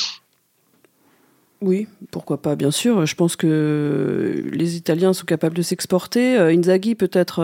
Oui, 1.61 1.89
pourquoi 2.13 2.41
pas, 2.41 2.55
bien 2.55 2.71
sûr. 2.71 3.05
Je 3.05 3.17
pense 3.17 3.35
que 3.35 4.45
les 4.53 4.77
Italiens 4.77 5.13
sont 5.13 5.25
capables 5.25 5.57
de 5.57 5.63
s'exporter. 5.63 6.39
Inzaghi, 6.39 6.95
peut-être, 6.95 7.41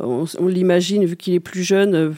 on, 0.00 0.46
l'imagine, 0.46 1.04
vu 1.04 1.18
qu'il 1.18 1.34
est 1.34 1.40
plus 1.40 1.62
jeune, 1.62 2.14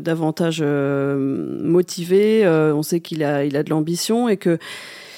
davantage 0.00 0.62
motivé. 0.62 2.48
on 2.48 2.82
sait 2.82 3.00
qu'il 3.00 3.22
a, 3.22 3.44
il 3.44 3.54
a 3.54 3.62
de 3.62 3.68
l'ambition 3.68 4.30
et 4.30 4.38
que 4.38 4.58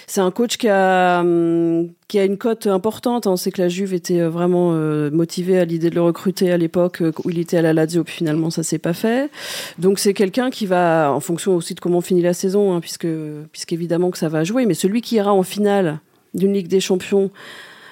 c'est 0.06 0.20
un 0.20 0.30
coach 0.30 0.56
qui 0.56 0.68
a 0.68 1.20
hum, 1.20 1.90
qui 2.08 2.18
a 2.18 2.24
une 2.24 2.36
cote 2.36 2.66
importante. 2.66 3.26
On 3.26 3.36
sait 3.36 3.50
que 3.50 3.62
la 3.62 3.68
Juve 3.68 3.94
était 3.94 4.20
euh, 4.20 4.28
vraiment 4.28 4.72
euh, 4.74 5.10
motivée 5.10 5.58
à 5.58 5.64
l'idée 5.64 5.88
de 5.88 5.94
le 5.94 6.02
recruter 6.02 6.52
à 6.52 6.58
l'époque 6.58 7.00
euh, 7.00 7.10
où 7.24 7.30
il 7.30 7.38
était 7.38 7.56
à 7.56 7.62
la 7.62 7.72
Lazio, 7.72 8.04
puis 8.04 8.16
finalement 8.16 8.50
ça 8.50 8.62
s'est 8.62 8.78
pas 8.78 8.92
fait. 8.92 9.30
Donc 9.78 9.98
c'est 9.98 10.12
quelqu'un 10.12 10.50
qui 10.50 10.66
va, 10.66 11.10
en 11.10 11.20
fonction 11.20 11.56
aussi 11.56 11.74
de 11.74 11.80
comment 11.80 12.02
finit 12.02 12.20
la 12.20 12.34
saison, 12.34 12.74
hein, 12.74 12.80
puisque 12.80 13.08
puisqu'évidemment 13.50 14.10
que 14.10 14.18
ça 14.18 14.28
va 14.28 14.44
jouer, 14.44 14.66
mais 14.66 14.74
celui 14.74 15.00
qui 15.00 15.16
ira 15.16 15.32
en 15.32 15.42
finale 15.42 16.00
d'une 16.34 16.52
Ligue 16.52 16.68
des 16.68 16.80
Champions. 16.80 17.30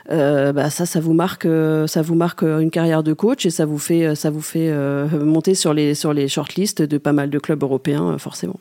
bah 0.08 0.70
ça, 0.70 0.84
ça 0.86 1.00
vous 1.00 1.14
marque, 1.14 1.46
ça 1.86 2.02
vous 2.02 2.14
marque 2.14 2.42
une 2.42 2.70
carrière 2.70 3.02
de 3.02 3.12
coach 3.12 3.46
et 3.46 3.50
ça 3.50 3.64
vous 3.64 3.78
fait, 3.78 4.14
ça 4.14 4.28
vous 4.28 4.42
fait 4.42 4.70
monter 5.12 5.54
sur 5.54 5.72
les 5.72 5.94
sur 5.94 6.12
les 6.12 6.28
shortlists 6.28 6.82
de 6.82 6.98
pas 6.98 7.12
mal 7.12 7.30
de 7.30 7.38
clubs 7.38 7.62
européens, 7.62 8.18
forcément. 8.18 8.60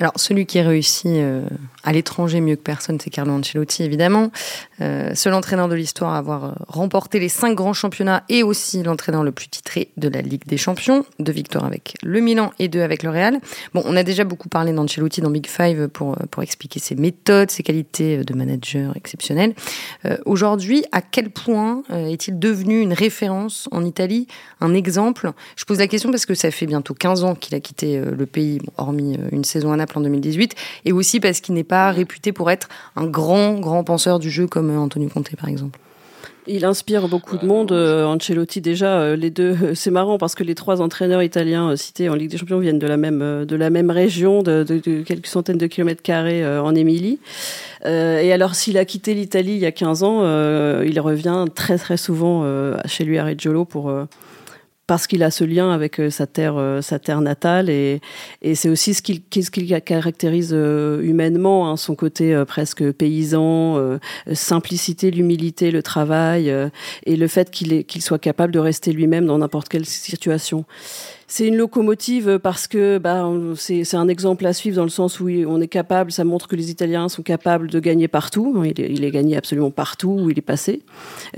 Alors, 0.00 0.14
celui 0.16 0.46
qui 0.46 0.58
réussit 0.62 1.06
euh, 1.08 1.42
à 1.84 1.92
l'étranger 1.92 2.40
mieux 2.40 2.56
que 2.56 2.62
personne, 2.62 2.98
c'est 2.98 3.10
Carlo 3.10 3.32
Ancelotti, 3.32 3.82
évidemment. 3.82 4.32
Euh, 4.80 5.14
seul 5.14 5.34
entraîneur 5.34 5.68
de 5.68 5.74
l'histoire 5.74 6.14
à 6.14 6.18
avoir 6.18 6.44
euh, 6.44 6.52
remporté 6.68 7.20
les 7.20 7.28
cinq 7.28 7.54
grands 7.54 7.74
championnats 7.74 8.24
et 8.30 8.42
aussi 8.42 8.82
l'entraîneur 8.82 9.22
le 9.22 9.30
plus 9.30 9.48
titré 9.48 9.90
de 9.98 10.08
la 10.08 10.22
Ligue 10.22 10.46
des 10.46 10.56
Champions. 10.56 11.04
Deux 11.18 11.32
victoires 11.32 11.66
avec 11.66 11.98
le 12.02 12.20
Milan 12.20 12.50
et 12.58 12.68
deux 12.68 12.80
avec 12.80 13.02
le 13.02 13.10
Real. 13.10 13.40
Bon, 13.74 13.82
on 13.84 13.94
a 13.94 14.02
déjà 14.02 14.24
beaucoup 14.24 14.48
parlé 14.48 14.72
d'Ancelotti 14.72 15.20
dans 15.20 15.30
Big 15.30 15.46
Five 15.46 15.88
pour, 15.88 16.16
pour 16.30 16.42
expliquer 16.42 16.80
ses 16.80 16.94
méthodes, 16.94 17.50
ses 17.50 17.62
qualités 17.62 18.24
de 18.24 18.34
manager 18.34 18.96
exceptionnelles. 18.96 19.54
Aujourd'hui, 20.24 20.84
à 20.92 21.02
quel 21.02 21.28
point 21.30 21.82
est-il 21.90 22.38
devenu 22.38 22.80
une 22.80 22.92
référence 22.92 23.68
en 23.70 23.84
Italie, 23.84 24.26
un 24.60 24.72
exemple? 24.72 25.32
Je 25.56 25.64
pose 25.64 25.78
la 25.78 25.88
question 25.88 26.10
parce 26.10 26.24
que 26.24 26.34
ça 26.34 26.50
fait 26.50 26.66
bientôt 26.66 26.94
15 26.94 27.24
ans 27.24 27.34
qu'il 27.34 27.54
a 27.54 27.60
quitté 27.60 28.00
le 28.00 28.26
pays, 28.26 28.60
hormis 28.78 29.18
une 29.30 29.44
saison 29.44 29.72
à 29.72 29.76
Naples 29.76 29.89
en 29.96 30.00
2018, 30.00 30.54
et 30.84 30.92
aussi 30.92 31.20
parce 31.20 31.40
qu'il 31.40 31.54
n'est 31.54 31.64
pas 31.64 31.90
réputé 31.90 32.32
pour 32.32 32.50
être 32.50 32.68
un 32.96 33.06
grand, 33.06 33.54
grand 33.54 33.84
penseur 33.84 34.18
du 34.18 34.30
jeu 34.30 34.46
comme 34.46 34.76
Antonio 34.76 35.08
Conte, 35.08 35.34
par 35.36 35.48
exemple. 35.48 35.78
Il 36.46 36.64
inspire 36.64 37.06
beaucoup 37.06 37.36
de 37.36 37.46
monde. 37.46 37.70
Euh, 37.70 38.04
Ancelotti 38.06 38.60
déjà, 38.60 38.98
euh, 38.98 39.16
les 39.16 39.30
deux, 39.30 39.56
c'est 39.74 39.90
marrant 39.90 40.18
parce 40.18 40.34
que 40.34 40.42
les 40.42 40.54
trois 40.54 40.80
entraîneurs 40.80 41.22
italiens 41.22 41.70
euh, 41.70 41.76
cités 41.76 42.08
en 42.08 42.14
Ligue 42.14 42.30
des 42.30 42.38
Champions 42.38 42.58
viennent 42.58 42.78
de 42.78 42.86
la 42.86 42.96
même 42.96 43.44
de 43.44 43.56
la 43.56 43.70
même 43.70 43.90
région, 43.90 44.42
de, 44.42 44.64
quelques 45.06 45.26
centaines 45.26 45.58
de 45.58 45.66
kilomètres 45.66 46.02
carrés 46.02 46.46
en 46.58 46.74
Émilie. 46.74 47.18
et 47.84 48.32
alors, 48.32 48.54
s'il 48.54 48.78
a 48.78 48.84
quitté 48.84 49.14
l'Italie 49.14 49.52
il 49.52 49.58
y 49.58 49.66
a 49.66 49.72
15 49.72 50.02
ans, 50.02 50.22
il 50.82 51.00
revient 51.00 51.44
très 51.54 51.78
très 51.78 51.96
souvent 51.96 52.44
chez 52.86 53.04
lui 53.04 53.18
à 53.18 53.24
Reggiolo 53.24 53.64
pour 53.64 53.92
parce 54.90 55.06
qu'il 55.06 55.22
a 55.22 55.30
ce 55.30 55.44
lien 55.44 55.70
avec 55.70 56.00
euh, 56.00 56.10
sa 56.10 56.26
terre, 56.26 56.56
euh, 56.56 56.82
sa 56.82 56.98
terre 56.98 57.20
natale, 57.20 57.70
et, 57.70 58.00
et 58.42 58.56
c'est 58.56 58.68
aussi 58.68 58.92
ce 58.92 59.02
qui, 59.02 59.22
ce 59.32 59.48
qui 59.48 59.72
caractérise 59.82 60.50
euh, 60.52 61.00
humainement, 61.00 61.70
hein, 61.70 61.76
son 61.76 61.94
côté 61.94 62.42
presque 62.44 62.90
paysan, 62.90 64.00
simplicité, 64.32 65.12
l'humilité, 65.12 65.70
le 65.70 65.84
travail, 65.84 66.52
et 67.06 67.14
le 67.14 67.28
fait 67.28 67.52
qu'il 67.52 67.84
qu'il 67.84 68.02
soit 68.02 68.18
capable 68.18 68.52
de 68.52 68.58
rester 68.58 68.92
lui-même 68.92 69.26
dans 69.26 69.38
n'importe 69.38 69.68
quelle 69.68 69.86
situation. 69.86 70.64
C'est 71.30 71.46
une 71.46 71.56
locomotive 71.56 72.40
parce 72.40 72.66
que 72.66 72.98
bah, 72.98 73.24
c'est 73.54 73.94
un 73.94 74.08
exemple 74.08 74.44
à 74.46 74.52
suivre 74.52 74.74
dans 74.74 74.82
le 74.82 74.88
sens 74.88 75.20
où 75.20 75.28
on 75.28 75.60
est 75.60 75.68
capable, 75.68 76.10
ça 76.10 76.24
montre 76.24 76.48
que 76.48 76.56
les 76.56 76.72
Italiens 76.72 77.08
sont 77.08 77.22
capables 77.22 77.70
de 77.70 77.78
gagner 77.78 78.08
partout. 78.08 78.64
Il 78.64 78.80
est, 78.80 78.90
il 78.90 79.04
est 79.04 79.12
gagné 79.12 79.36
absolument 79.36 79.70
partout 79.70 80.18
où 80.22 80.30
il 80.30 80.36
est 80.36 80.42
passé, 80.42 80.82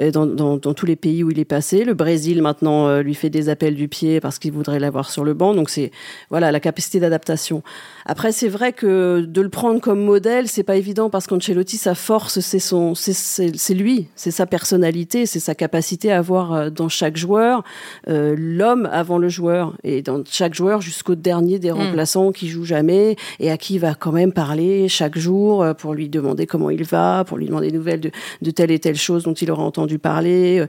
euh, 0.01 0.11
dans, 0.11 0.25
dans, 0.25 0.57
dans, 0.57 0.73
tous 0.73 0.87
les 0.87 0.97
pays 0.97 1.23
où 1.23 1.31
il 1.31 1.39
est 1.39 1.45
passé. 1.45 1.85
Le 1.85 1.93
Brésil 1.93 2.41
maintenant 2.41 2.89
euh, 2.89 3.03
lui 3.03 3.15
fait 3.15 3.29
des 3.29 3.51
appels 3.51 3.75
du 3.75 3.87
pied 3.89 4.19
parce 4.19 4.39
qu'il 4.39 4.53
voudrait 4.53 4.81
l'avoir 4.81 5.11
sur 5.11 5.25
le 5.25 5.35
banc. 5.35 5.55
Donc 5.55 5.69
c'est 5.69 5.91
voilà 6.31 6.51
la 6.51 6.61
capacité 6.61 6.99
d'adaptation. 6.99 7.63
Après 8.07 8.33
c'est 8.33 8.49
vrai 8.49 8.73
que 8.73 9.21
de 9.21 9.41
le 9.41 9.49
prendre 9.49 9.81
comme 9.81 10.03
modèle, 10.03 10.49
c'est 10.49 10.63
pas 10.63 10.77
évident 10.77 11.11
parce 11.11 11.27
qu'Ancelotti 11.27 11.77
sa 11.77 11.95
force 11.95 12.41
c'est 12.41 12.59
son 12.59 12.95
c'est 12.95 13.75
lui, 13.75 14.09
c'est 14.17 14.31
sa 14.31 14.47
personnalité, 14.47 15.27
c'est 15.27 15.41
sa 15.41 15.55
capacité 15.55 16.13
à 16.13 16.19
avoir 16.19 16.53
euh, 16.53 16.71
dans 16.71 16.89
chaque 16.89 17.17
joueur 17.17 17.63
euh, 18.09 18.35
l'homme 18.37 18.89
avant 18.93 19.19
le 19.19 19.29
joueur 19.29 19.75
et 19.85 20.03
dans 20.03 20.23
chaque 20.29 20.55
joueur 20.55 20.81
jusqu'au 20.81 21.15
dernier 21.15 21.59
des 21.59 21.73
hmm. 21.73 21.77
remplaçants 21.77 22.33
qui 22.33 22.49
joue 22.49 22.65
jamais 22.65 23.17
et 23.41 23.51
à 23.51 23.57
qui 23.57 23.75
il 23.75 23.79
va 23.79 23.95
quand 23.95 24.13
même 24.13 24.33
parler 24.33 24.89
chaque 24.89 25.17
jour 25.19 25.63
euh, 25.63 25.75
pour 25.75 25.95
lui 25.95 26.09
demander 26.09 26.47
comment 26.47 26.71
il 26.71 26.85
va, 26.85 27.25
pour 27.25 27.39
lui 27.39 27.47
demander 27.47 27.71
des 27.71 27.77
nouvelles 27.77 28.01
de, 28.01 28.11
de 28.43 28.51
telle 28.51 28.71
et 28.71 28.79
telle 28.79 28.97
chose 28.97 29.25
dont 29.25 29.35
il 29.35 29.51
aura 29.51 29.63
entendu 29.63 29.99
parler. 29.99 30.67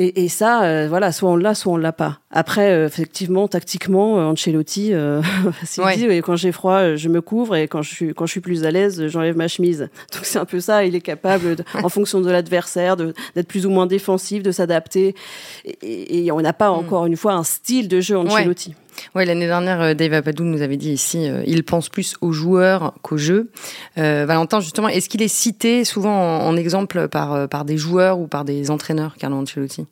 Et, 0.00 0.24
et 0.24 0.28
ça, 0.28 0.62
euh, 0.62 0.86
voilà, 0.88 1.10
soit 1.10 1.28
on 1.28 1.36
l'a, 1.36 1.56
soit 1.56 1.72
on 1.72 1.76
l'a 1.76 1.92
pas. 1.92 2.20
Après, 2.30 2.70
euh, 2.70 2.86
effectivement, 2.86 3.48
tactiquement, 3.48 4.20
euh, 4.20 4.26
Ancelotti, 4.26 4.94
euh, 4.94 5.20
dit, 5.96 6.06
quand 6.22 6.36
j'ai 6.36 6.52
froid, 6.52 6.94
je 6.94 7.08
me 7.08 7.20
couvre 7.20 7.56
et 7.56 7.66
quand 7.66 7.82
je 7.82 7.92
suis, 7.92 8.14
quand 8.14 8.24
je 8.24 8.30
suis 8.30 8.40
plus 8.40 8.64
à 8.64 8.70
l'aise, 8.70 9.08
j'enlève 9.08 9.36
ma 9.36 9.48
chemise. 9.48 9.88
Donc 10.14 10.24
c'est 10.24 10.38
un 10.38 10.44
peu 10.44 10.60
ça. 10.60 10.84
Il 10.84 10.94
est 10.94 11.00
capable, 11.00 11.56
en 11.74 11.88
fonction 11.88 12.20
de 12.20 12.30
l'adversaire, 12.30 12.96
d'être 12.96 13.48
plus 13.48 13.66
ou 13.66 13.70
moins 13.70 13.86
défensif, 13.86 14.44
de 14.44 14.52
s'adapter. 14.52 15.16
Et, 15.64 16.26
et, 16.26 16.32
on 16.32 16.40
n'a 16.40 16.52
pas 16.52 16.70
mm. 16.70 16.74
encore 16.74 17.06
une 17.06 17.16
fois 17.16 17.32
un 17.32 17.42
style 17.42 17.88
de 17.88 18.00
jeu 18.00 18.16
Ancelotti. 18.16 18.70
Ouais, 18.70 18.76
l'année 19.14 19.46
dernière, 19.46 19.80
euh, 19.80 19.94
Dave 19.94 20.12
Apadou 20.12 20.44
nous 20.44 20.62
avait 20.62 20.76
dit 20.76 20.92
ici, 20.92 21.28
euh, 21.28 21.42
il 21.46 21.64
pense 21.64 21.88
plus 21.88 22.16
aux 22.20 22.32
joueurs 22.32 22.94
qu'au 23.02 23.16
jeu. 23.16 23.50
Euh, 23.98 24.24
Valentin, 24.26 24.60
justement, 24.60 24.88
est-ce 24.88 25.08
qu'il 25.08 25.22
est 25.22 25.28
cité 25.28 25.84
souvent 25.84 26.40
en, 26.40 26.56
exemple 26.56 27.08
par, 27.08 27.32
euh, 27.32 27.46
par 27.46 27.64
des 27.64 27.76
joueurs 27.76 28.18
ou 28.18 28.26
par 28.26 28.44
des 28.44 28.70
entraîneurs, 28.70 29.16
Carlo 29.16 29.36
Ancelotti? 29.36 29.86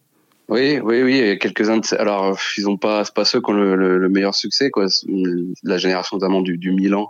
Oui, 0.49 0.79
oui, 0.79 1.03
oui. 1.03 1.39
Quelques-uns. 1.39 1.81
Alors, 1.99 2.39
ils 2.57 2.69
ont 2.69 2.77
pas, 2.77 3.05
c'est 3.05 3.15
pas 3.15 3.25
ceux 3.25 3.41
qui 3.41 3.51
ont 3.51 3.55
le, 3.55 3.99
le, 3.99 4.09
meilleur 4.09 4.35
succès, 4.35 4.71
quoi. 4.71 4.87
La 5.65 5.79
génération 5.79 6.17
notamment 6.17 6.41
du, 6.41 6.73
Milan 6.73 7.09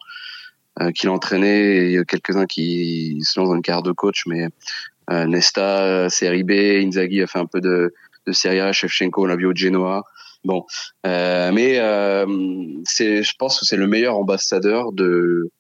euh, 0.81 0.91
qui 0.91 1.07
l'entraînait, 1.07 1.93
et 1.93 2.05
quelques-uns 2.07 2.47
qui 2.47 3.19
se 3.23 3.39
lancent 3.39 3.51
dans 3.51 3.57
une 3.57 3.63
carrière 3.63 3.83
de 3.83 3.93
coach, 3.93 4.23
mais 4.27 4.49
euh, 5.11 5.27
Nesta, 5.27 6.09
Serie 6.09 6.45
B, 6.45 6.53
Inzaghi 6.53 7.23
a 7.23 7.27
fait 7.27 7.39
un 7.39 7.47
peu 7.47 7.61
de, 7.61 7.93
de 8.27 8.33
Serie 8.33 8.61
A, 8.61 8.73
Shevchenko, 8.73 9.25
on 9.25 9.27
l'a 9.27 9.37
vu 9.37 9.47
au 9.47 9.55
Genoa. 9.55 10.05
Bon, 10.47 10.65
euh, 11.07 11.51
mais 11.53 11.79
euh, 11.79 12.25
c'est, 12.85 13.25
je 13.25 13.33
pense 13.37 13.59
que 13.59 13.67
c'est 13.67 13.77
le 13.77 13.89
meilleur 13.89 14.17
ambassadeur 14.17 14.93
de 14.93 15.51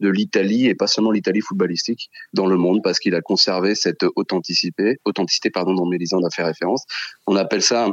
de 0.00 0.08
l'Italie 0.08 0.66
et 0.66 0.76
pas 0.76 0.86
seulement 0.86 1.10
l'Italie 1.10 1.40
footballistique 1.40 2.08
dans 2.32 2.46
le 2.46 2.56
monde 2.56 2.82
parce 2.84 3.00
qu'il 3.00 3.16
a 3.16 3.20
conservé 3.20 3.74
cette 3.74 4.04
authenticité, 4.14 5.00
authenticité 5.04 5.50
pardon 5.50 5.74
dont 5.74 5.86
Mélisande 5.86 6.24
a 6.24 6.30
fait 6.30 6.44
référence. 6.44 6.84
On 7.26 7.34
appelle 7.34 7.62
ça 7.62 7.88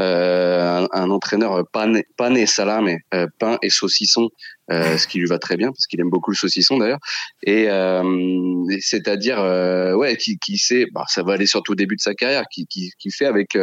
euh, 0.00 0.88
un, 0.90 1.10
entraîneur 1.10 1.62
pain 1.70 2.34
et 2.34 2.46
salame, 2.46 2.96
euh, 3.12 3.26
pain 3.38 3.58
et 3.60 3.68
saucisson, 3.68 4.30
ce 4.70 5.06
qui 5.06 5.18
lui 5.18 5.26
va 5.26 5.38
très 5.38 5.58
bien 5.58 5.68
parce 5.68 5.86
qu'il 5.86 6.00
aime 6.00 6.08
beaucoup 6.08 6.30
le 6.30 6.36
saucisson 6.36 6.78
d'ailleurs. 6.78 7.00
Et, 7.42 7.68
c'est-à-dire 8.80 9.36
ouais, 9.98 10.16
qui, 10.16 10.38
qui 10.38 10.56
sait, 10.56 10.86
bah, 10.94 11.04
ça 11.08 11.22
va 11.22 11.34
aller 11.34 11.44
surtout 11.44 11.72
au 11.72 11.76
début 11.76 11.96
de 11.96 12.00
sa 12.00 12.14
carrière, 12.14 12.44
qui, 12.50 12.66
qui, 12.66 12.90
qui 12.98 13.10
fait 13.10 13.26
avec 13.26 13.54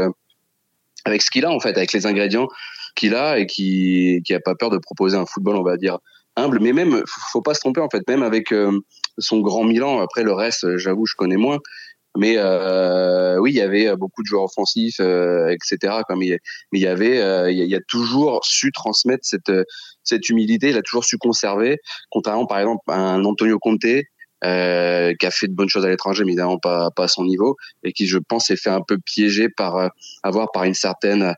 avec 1.06 1.22
ce 1.22 1.32
qu'il 1.32 1.46
a 1.46 1.52
en 1.52 1.60
fait, 1.60 1.78
avec 1.78 1.94
les 1.94 2.06
ingrédients 2.06 2.48
qu'il 2.96 3.16
a 3.16 3.40
et 3.40 3.46
qui 3.46 4.22
qui 4.26 4.34
a 4.34 4.40
pas 4.40 4.56
peur 4.56 4.70
de 4.70 4.78
proposer 4.78 5.18
un 5.18 5.26
football, 5.26 5.56
on 5.56 5.64
va 5.64 5.78
dire 5.78 6.00
humble, 6.36 6.60
mais 6.60 6.74
même 6.74 7.04
faut 7.32 7.42
pas 7.42 7.54
se 7.54 7.60
tromper 7.60 7.82
en 7.82 7.90
fait, 7.90 8.08
même 8.08 8.24
avec 8.24 8.52
euh, 8.52 8.72
son 9.18 9.42
grand 9.42 9.64
Milan. 9.64 10.00
Après 10.00 10.24
le 10.24 10.34
reste, 10.34 10.78
j'avoue, 10.78 11.06
je 11.06 11.16
connais 11.16 11.38
moins. 11.38 11.60
Mais 12.18 12.36
euh, 12.38 13.38
oui, 13.38 13.52
il 13.52 13.56
y 13.56 13.62
avait 13.62 13.96
beaucoup 13.96 14.22
de 14.22 14.28
joueurs 14.28 14.44
offensifs, 14.44 15.00
euh, 15.00 15.50
etc. 15.50 16.00
Comme 16.08 16.20
mais 16.20 16.40
il 16.74 16.82
y 16.82 16.88
avait, 16.88 17.22
euh, 17.22 17.50
il, 17.50 17.58
y 17.58 17.76
a, 17.76 17.80
toujours 17.88 18.44
su 18.44 18.72
transmettre 18.72 19.26
cette 19.26 19.52
cette 20.04 20.28
humilité. 20.30 20.70
Il 20.70 20.78
a 20.78 20.82
toujours 20.82 21.06
su 21.06 21.18
conserver, 21.18 21.78
contrairement 22.10 22.46
par 22.46 22.60
exemple 22.60 22.82
à 22.88 22.98
un 22.98 23.24
Antonio 23.24 23.60
Conte 23.60 23.86
euh, 24.44 25.14
qui 25.20 25.26
a 25.26 25.32
fait 25.32 25.48
de 25.48 25.54
bonnes 25.54 25.70
choses 25.70 25.86
à 25.86 25.90
l'étranger, 25.90 26.24
mais 26.24 26.32
évidemment 26.32 26.58
pas, 26.58 26.92
pas 26.92 27.06
à 27.06 27.08
son 27.08 27.24
niveau, 27.24 27.58
et 27.84 27.94
qui, 27.94 28.08
je 28.08 28.18
pense, 28.18 28.48
s'est 28.48 28.58
fait 28.58 28.70
un 28.70 28.82
peu 28.82 28.98
piéger 28.98 29.50
par 29.50 29.78
euh, 29.78 29.88
avoir 30.24 30.52
par 30.52 30.64
une 30.64 30.74
certaine 30.74 31.36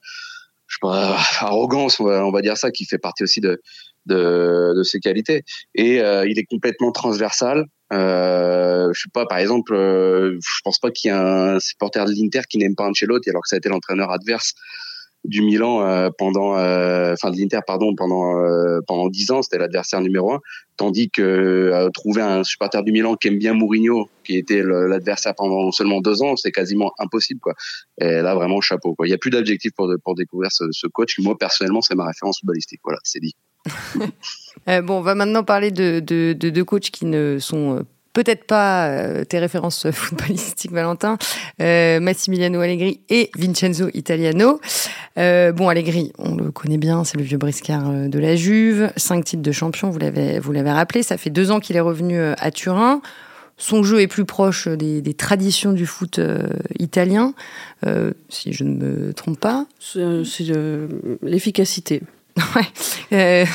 je 0.67 0.75
sais 0.75 0.79
pas, 0.81 1.17
arrogance, 1.39 1.99
on 1.99 2.05
va, 2.05 2.25
on 2.25 2.31
va, 2.31 2.41
dire 2.41 2.57
ça, 2.57 2.71
qui 2.71 2.85
fait 2.85 2.97
partie 2.97 3.23
aussi 3.23 3.41
de, 3.41 3.61
de, 4.05 4.73
de 4.75 4.83
ses 4.83 4.99
qualités. 4.99 5.43
Et 5.75 6.01
euh, 6.01 6.27
il 6.27 6.39
est 6.39 6.45
complètement 6.45 6.91
transversal. 6.91 7.65
Euh, 7.91 8.89
je 8.93 9.01
sais 9.01 9.09
pas, 9.13 9.25
par 9.25 9.37
exemple, 9.37 9.73
euh, 9.75 10.37
je 10.41 10.59
pense 10.63 10.79
pas 10.79 10.89
qu'il 10.89 11.11
y 11.11 11.13
ait 11.13 11.17
un 11.17 11.59
supporter 11.59 12.05
de 12.05 12.11
l'Inter 12.11 12.41
qui 12.49 12.57
n'aime 12.57 12.75
pas 12.75 12.87
Ancelotti, 12.87 13.29
alors 13.29 13.43
que 13.43 13.49
ça 13.49 13.55
a 13.55 13.57
été 13.57 13.69
l'entraîneur 13.69 14.11
adverse 14.11 14.53
du 15.25 15.41
Milan 15.41 15.81
euh, 15.81 16.09
pendant, 16.17 16.57
euh, 16.57 17.13
enfin 17.13 17.31
de 17.31 17.38
l'Inter 17.38 17.59
pardon 17.65 17.95
pendant 17.95 18.39
euh, 18.39 18.79
pendant 18.88 19.07
dix 19.07 19.31
ans, 19.31 19.41
c'était 19.41 19.57
l'adversaire 19.57 20.01
numéro 20.01 20.33
un, 20.33 20.41
tandis 20.77 21.09
que 21.09 21.89
trouver 21.93 22.21
un 22.21 22.43
supporter 22.43 22.83
du 22.83 22.91
Milan 22.91 23.15
qui 23.15 23.29
aime 23.29 23.38
bien 23.38 23.53
Mourinho, 23.53 24.09
qui 24.23 24.38
était 24.38 24.62
l'adversaire 24.63 25.33
pendant 25.36 25.71
seulement 25.71 26.01
deux 26.01 26.21
ans, 26.21 26.36
c'est 26.36 26.51
quasiment 26.51 26.91
impossible 26.99 27.39
quoi. 27.39 27.53
Et 27.99 28.21
là 28.21 28.36
vraiment 28.36 28.62
chapeau 28.62 28.95
quoi. 28.95 29.07
Il 29.07 29.12
y 29.12 29.13
a 29.13 29.17
plus 29.17 29.31
d'objectifs 29.31 29.73
pour 29.75 29.91
pour 30.03 30.15
découvrir 30.15 30.51
ce, 30.51 30.88
coach. 30.88 31.19
Moi 31.19 31.38
personnellement, 31.38 31.81
c'est 31.81 31.95
ma 31.95 32.05
référence 32.05 32.39
footballistique. 32.39 32.81
Voilà, 32.83 32.99
c'est 33.03 33.19
dit. 33.19 33.36
bon, 34.67 34.97
on 34.97 35.01
va 35.01 35.15
maintenant 35.15 35.43
parler 35.43 35.71
de, 35.71 36.01
de, 36.01 36.33
de 36.33 36.49
deux 36.49 36.65
coachs 36.65 36.89
qui 36.91 37.05
ne 37.05 37.38
sont 37.39 37.86
peut-être 38.13 38.45
pas 38.45 38.88
euh, 38.88 39.26
tes 39.26 39.39
références 39.39 39.89
footballistiques, 39.91 40.71
Valentin, 40.71 41.17
euh, 41.62 41.99
Massimiliano 41.99 42.60
Allegri 42.62 43.02
et 43.10 43.30
Vincenzo 43.36 43.89
Italiano. 43.93 44.62
Euh, 45.17 45.52
bon, 45.52 45.69
Allegri, 45.69 46.12
on 46.17 46.36
le 46.36 46.52
connaît 46.52 46.78
bien, 46.78 47.04
c'est 47.04 47.17
le 47.17 47.23
vieux 47.23 47.38
briscard 47.38 47.89
euh, 47.89 48.08
de 48.08 48.19
la 48.19 48.36
Juve, 48.36 48.91
cinq 48.97 49.26
titres 49.26 49.43
de 49.43 49.52
champion, 49.52 49.89
vous 49.89 49.99
l'avez 49.99 50.39
vous 50.39 50.52
l'avez 50.52 50.71
rappelé. 50.71 51.04
Ça 51.04 51.17
fait 51.17 51.30
deux 51.30 51.52
ans 51.52 51.60
qu'il 51.60 51.76
est 51.76 51.82
revenu 51.82 52.17
euh, 52.17 52.34
à 52.39 52.52
Turin. 52.52 53.02
Son 53.58 53.84
jeu 53.84 54.02
est 54.02 54.08
plus 54.08 54.26
proche 54.26 54.67
des 54.67 55.13
traditions 55.13 55.73
du 55.73 55.86
foot 55.86 56.19
italien, 56.80 57.36
si 58.28 58.52
je 58.52 58.63
ne 58.63 58.73
me 58.73 59.13
trompe 59.13 59.39
pas. 59.39 59.67
C'est 59.80 60.52
l'efficacité. 61.21 62.02
Euh, 63.11 63.45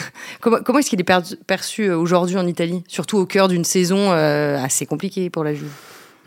comment, 0.40 0.78
est-ce 0.78 0.88
qu'il 0.88 1.00
est 1.00 1.36
perçu 1.46 1.84
euh, 1.86 1.98
aujourd'hui 1.98 2.36
en 2.36 2.46
Italie, 2.46 2.84
surtout 2.86 3.18
au 3.18 3.26
cœur 3.26 3.48
d'une 3.48 3.64
saison 3.64 4.12
euh, 4.12 4.56
assez 4.56 4.86
compliquée 4.86 5.30
pour 5.30 5.42
la 5.42 5.52
Juve 5.52 5.72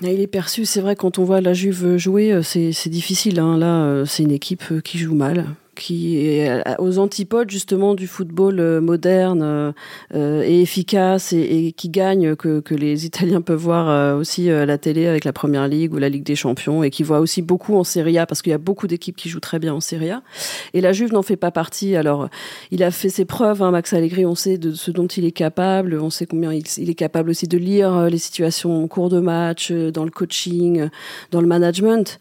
il 0.03 0.19
est 0.19 0.27
perçu, 0.27 0.65
c'est 0.65 0.81
vrai, 0.81 0.95
quand 0.95 1.19
on 1.19 1.23
voit 1.23 1.41
la 1.41 1.53
Juve 1.53 1.95
jouer, 1.95 2.41
c'est 2.43 2.89
difficile. 2.89 3.39
Hein. 3.39 3.55
Là, 3.57 4.03
c'est 4.07 4.23
une 4.23 4.31
équipe 4.31 4.81
qui 4.83 4.97
joue 4.97 5.13
mal, 5.13 5.45
qui 5.82 6.28
est 6.28 6.48
euh, 6.48 6.76
aux 6.78 7.00
antipodes 7.00 7.50
justement 7.50 7.96
du 7.96 8.06
football 8.06 8.60
euh, 8.60 8.82
moderne 8.82 9.74
euh, 10.13 10.44
et 10.44 10.62
efficace 10.62 11.34
et, 11.34 11.74
qui 11.76 11.89
gagne 11.89 12.36
que, 12.36 12.60
que, 12.60 12.76
les 12.76 13.06
Italiens 13.06 13.41
peuvent 13.41 13.60
voir 13.60 14.17
aussi 14.17 14.50
à 14.50 14.65
la 14.65 14.78
télé 14.78 15.08
avec 15.08 15.26
la 15.26 15.34
Première 15.34 15.67
Ligue 15.67 15.94
ou 15.94 15.98
la 15.98 16.10
Ligue 16.10 16.24
des 16.24 16.36
Champions 16.36 16.84
et 16.84 16.91
qui 16.91 17.04
voit 17.04 17.20
aussi 17.20 17.41
beaucoup 17.41 17.76
en 17.76 17.84
Serie 17.84 18.17
A 18.17 18.26
parce 18.26 18.41
qu'il 18.41 18.52
y 18.52 18.54
a 18.54 18.60
beaucoup 18.60 18.88
d'équipes 18.88 19.15
qui 19.15 19.30
jouent 19.30 19.39
très 19.39 19.58
bien 19.58 19.74
en 19.74 19.82
Serie 19.82 20.12
A 20.12 20.22
et 20.74 20.82
la 20.82 20.94
Juve 20.94 21.13
n'en 21.13 21.24
fait 21.24 21.36
pas 21.36 21.52
partie. 21.52 21.96
Alors 21.96 22.30
il 22.70 22.84
a 22.84 22.91
fait 22.91 23.10
ses 23.10 23.26
preuves, 23.26 23.63
hein, 23.63 23.72
Max 23.72 23.94
Allegri, 23.94 24.26
on 24.26 24.36
sait 24.36 24.58
de 24.58 24.74
ce 24.74 24.91
dont 24.91 25.08
il 25.08 25.26
est 25.26 25.32
capable, 25.32 26.00
on 26.00 26.10
sait 26.10 26.26
combien 26.28 26.54
il, 26.54 26.63
il 26.78 26.89
est 26.89 26.96
capable 26.96 27.32
aussi 27.32 27.48
de 27.48 27.58
lire 27.58 28.08
les 28.10 28.20
situations 28.20 28.84
en 28.84 28.88
cours 28.88 29.10
de 29.10 29.20
match, 29.20 29.72
dans 29.72 30.06
le 30.06 30.12
coaching, 30.12 30.89
dans 31.32 31.41
le 31.41 31.48
management. 31.48 32.20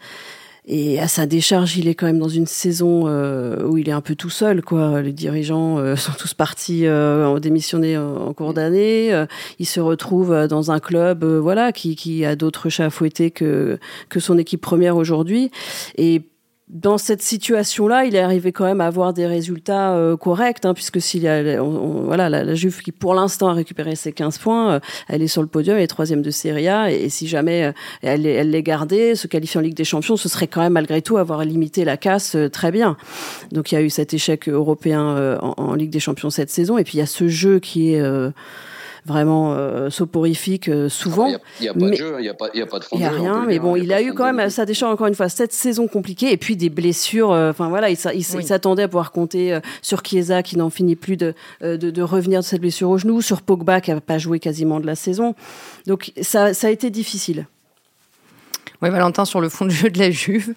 Et 0.73 1.01
à 1.01 1.09
sa 1.09 1.27
décharge, 1.27 1.77
il 1.79 1.89
est 1.89 1.97
quand 1.97 2.07
même 2.07 2.21
dans 2.21 2.29
une 2.29 2.47
saison 2.47 3.09
euh, 3.09 3.67
où 3.67 3.77
il 3.77 3.89
est 3.89 3.93
un 3.93 4.01
peu 4.01 4.15
tout 4.15 4.31
seul, 4.31 4.63
quoi. 4.63 5.03
Les 5.03 5.13
dirigeants 5.13 5.79
euh, 5.79 5.97
sont 5.97 6.13
tous 6.13 6.33
partis 6.33 6.87
euh, 6.87 7.41
démissionner 7.41 7.99
en, 7.99 8.33
cours 8.35 8.55
d'année. 8.55 9.13
Euh, 9.13 9.27
il 9.59 9.67
se 9.67 9.81
retrouve 9.81 10.47
dans 10.47 10.71
un 10.71 10.79
club, 10.79 11.25
voilà, 11.25 11.73
qui, 11.73 12.25
a 12.25 12.37
d'autres 12.37 12.69
chats 12.69 12.87
à 12.87 12.91
fouetter 12.91 13.33
que 13.33 13.81
que 14.09 14.21
son 14.21 14.39
équipe 14.39 14.61
première 14.61 14.97
aujourd'hui. 14.97 15.51
Dans 16.73 16.99
cette 16.99 17.21
situation-là, 17.21 18.05
il 18.05 18.15
est 18.15 18.21
arrivé 18.21 18.53
quand 18.53 18.65
même 18.65 18.81
à 18.81 18.87
avoir 18.87 19.13
des 19.13 19.27
résultats 19.27 19.95
euh, 19.97 20.17
corrects, 20.17 20.65
hein, 20.65 20.73
puisque 20.73 21.01
s'il 21.01 21.23
y 21.23 21.29
a, 21.29 21.61
voilà, 21.61 22.29
la, 22.29 22.45
la, 22.45 22.55
Juve 22.55 22.81
qui 22.83 22.93
pour 22.93 23.15
l'instant 23.15 23.49
a 23.49 23.55
récupéré 23.55 23.97
ses 23.97 24.13
15 24.13 24.39
points, 24.39 24.75
euh, 24.75 24.81
elle 25.09 25.21
est 25.21 25.29
sur 25.29 25.43
le 25.43 25.49
podium, 25.49 25.77
elle 25.77 25.83
est 25.83 25.89
troisième 25.89 26.23
de 26.23 26.31
Serie 26.31 26.69
A, 26.69 26.93
et, 26.93 27.09
si 27.09 27.27
jamais 27.27 27.65
euh, 27.65 27.73
elle, 28.03 28.25
elle 28.25 28.51
les 28.51 28.63
gardait, 28.63 29.17
se 29.17 29.27
qualifier 29.27 29.59
en 29.59 29.63
Ligue 29.63 29.75
des 29.75 29.85
Champions, 29.85 30.17
ce 30.17 30.29
serait 30.29 30.47
quand 30.47 30.61
même 30.61 30.75
malgré 30.75 31.03
tout 31.03 31.17
avoir 31.17 31.45
limité 31.45 31.85
la 31.85 31.97
casse 31.97 32.37
très 32.53 32.71
bien. 32.71 32.97
Donc 33.51 33.73
il 33.73 33.75
y 33.75 33.79
a 33.79 33.83
eu 33.83 33.91
cet 33.91 34.15
échec 34.15 34.49
européen 34.49 35.39
en, 35.43 35.55
en, 35.57 35.75
Ligue 35.75 35.91
des 35.91 36.01
Champions 36.01 36.31
cette 36.31 36.51
saison, 36.51 36.79
et 36.79 36.85
puis 36.85 36.99
il 36.99 37.01
y 37.01 37.03
a 37.03 37.07
ce 37.07 37.27
jeu 37.27 37.59
qui 37.59 37.95
est 37.95 38.03
vraiment 39.05 39.91
soporifique 39.91 40.71
souvent. 40.89 41.27
Il 41.27 41.39
n'y 41.63 41.69
a, 41.69 41.75
pas 41.75 41.81
de 41.81 41.95
jeu, 41.95 42.17
il 42.19 42.23
n'y 42.23 42.29
a, 42.29 42.35
pas, 42.35 42.47
a 42.47 42.79
de 42.79 42.85
fond 42.85 42.97
Il 42.97 42.99
n'y 42.99 43.05
a 43.05 43.11
rien, 43.11 43.45
mais 43.47 43.59
bon, 43.59 43.77
il 43.77 43.93
a, 43.93 44.03
eu 44.03 44.13
quand 44.13 44.33
même, 44.33 44.51
ça 44.51 44.65
déchire 44.65 44.89
encore 44.89 45.07
une 45.07 45.15
fois, 45.15 45.29
cette 45.29 45.53
saison 45.53 45.89
compliquée 45.89 46.33
et 46.33 46.37
puis 46.37 46.57
des 46.57 46.71
blessures. 46.71 47.31
Enfin 47.31 47.69
voilà, 47.69 47.91
il, 47.91 47.97
s'attendait 47.97 48.85
à 48.85 48.89
pouvoir 48.89 49.13
compter 49.13 49.59
sur 49.83 50.03
Chiesa 50.05 50.43
qui 50.43 50.57
n'en 50.57 50.71
finit 50.71 50.97
plus 50.97 51.17
de, 51.17 51.35
de, 51.63 51.77
de, 51.77 52.03
revenir 52.03 52.41
de 52.41 52.45
cette 52.45 52.61
blessure 52.61 52.91
au 52.91 52.99
genou, 52.99 53.23
sur 53.23 53.43
Pogba 53.43 53.81
qui 53.81 53.93
n'a 53.93 54.01
pas 54.01 54.19
joué 54.19 54.41
quasiment 54.41 54.81
de 54.81 54.87
la 54.87 54.95
saison. 54.95 55.35
Donc 55.87 56.13
ça, 56.21 56.55
ça 56.55 56.67
a 56.67 56.71
été 56.71 56.91
difficile. 56.91 57.47
Oui, 58.83 58.89
Valentin, 58.89 59.25
sur 59.25 59.41
le 59.41 59.49
fond 59.49 59.67
de 59.67 59.71
jeu 59.71 59.91
de 59.91 59.99
la 59.99 60.11
Juve. 60.11 60.55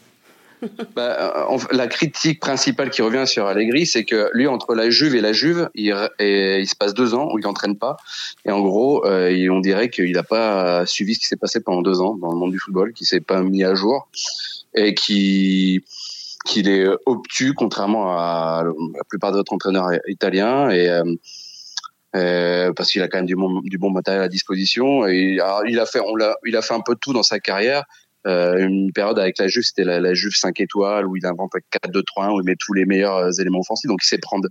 Bah, 0.96 1.48
la 1.72 1.88
critique 1.88 2.40
principale 2.40 2.90
qui 2.90 3.02
revient 3.02 3.26
sur 3.26 3.46
Allegri, 3.48 3.86
c'est 3.86 4.04
que 4.04 4.30
lui, 4.34 4.48
entre 4.48 4.76
la 4.76 4.90
Juve 4.90 5.16
et 5.16 5.22
la 5.22 5.34
Juve, 5.34 5.70
il, 5.76 5.92
se 5.92 6.76
passe 6.76 6.94
deux 6.94 7.14
ans 7.14 7.30
où 7.32 7.40
il 7.40 7.44
n'entraîne 7.44 7.78
pas. 7.78 7.98
Et 8.46 8.52
en 8.52 8.62
gros, 8.62 9.06
euh, 9.06 9.48
on 9.50 9.60
dirait 9.60 9.90
qu'il 9.90 10.12
n'a 10.12 10.24
pas 10.24 10.86
suivi 10.86 11.16
ce 11.16 11.20
qui 11.20 11.26
s'est 11.26 11.38
passé 11.38 11.60
pendant 11.62 11.82
deux 11.82 12.02
ans 12.02 12.16
dans 12.16 12.32
le 12.32 12.38
monde 12.38 12.52
du 12.52 12.60
football, 12.60 12.94
qu'il 12.94 13.08
s'est 13.08 13.22
pas 13.22 13.42
mis 13.42 13.64
à 13.64 13.76
jour 13.76 14.08
et 14.76 14.94
qui 14.94 15.84
qu'il 16.46 16.68
est 16.68 16.86
obtus, 17.06 17.54
contrairement 17.54 18.18
à 18.18 18.64
la 18.66 19.04
plupart 19.08 19.32
d'autres 19.32 19.54
entraîneurs 19.54 19.92
italiens. 20.08 20.70
Et 20.70 20.90
euh, 20.90 21.04
euh, 22.16 22.72
parce 22.74 22.92
qu'il 22.92 23.02
a 23.02 23.08
quand 23.08 23.18
même 23.18 23.26
du 23.26 23.36
bon, 23.36 23.62
du 23.62 23.78
bon 23.78 23.90
matériel 23.90 24.22
à 24.22 24.28
disposition. 24.28 25.08
Et 25.08 25.40
il 25.68 25.80
a 25.80 25.86
fait, 25.86 26.00
on 26.00 26.16
l'a, 26.16 26.36
il 26.46 26.56
a 26.56 26.62
fait 26.62 26.74
un 26.74 26.82
peu 26.82 26.94
de 26.94 27.00
tout 27.00 27.14
dans 27.14 27.24
sa 27.24 27.40
carrière. 27.40 27.84
Euh, 28.26 28.58
une 28.58 28.92
période 28.94 29.20
avec 29.20 29.38
la 29.38 29.48
Juve, 29.48 29.64
c'était 29.64 29.84
la, 29.84 30.00
la, 30.00 30.14
Juve 30.14 30.34
5 30.34 30.60
étoiles 30.62 31.06
où 31.06 31.18
il 31.18 31.26
invente 31.26 31.52
un 31.56 31.90
4-2-3-1 31.90 32.36
où 32.36 32.40
il 32.40 32.46
met 32.46 32.56
tous 32.58 32.74
les 32.74 32.86
meilleurs 32.86 33.18
euh, 33.18 33.32
éléments 33.32 33.60
offensifs. 33.60 33.88
Donc 33.88 34.00
il 34.04 34.08
sait 34.08 34.18
prendre 34.18 34.48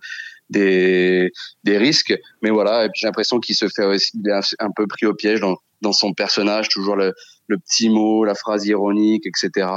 des, 0.50 1.32
des 1.64 1.78
risques. 1.78 2.14
Mais 2.42 2.50
voilà, 2.50 2.84
et 2.84 2.88
puis 2.88 3.00
j'ai 3.00 3.06
l'impression 3.06 3.40
qu'il 3.40 3.54
se 3.54 3.68
fait 3.68 3.84
aussi, 3.84 4.10
il 4.14 4.28
est 4.28 4.56
un 4.58 4.70
peu 4.74 4.86
pris 4.86 5.06
au 5.06 5.14
piège 5.14 5.40
dans, 5.40 5.56
dans 5.80 5.92
son 5.92 6.12
personnage, 6.12 6.68
toujours 6.68 6.96
le, 6.96 7.14
le 7.48 7.58
petit 7.58 7.88
mot, 7.88 8.24
la 8.24 8.34
phrase 8.34 8.66
ironique, 8.66 9.26
etc. 9.26 9.68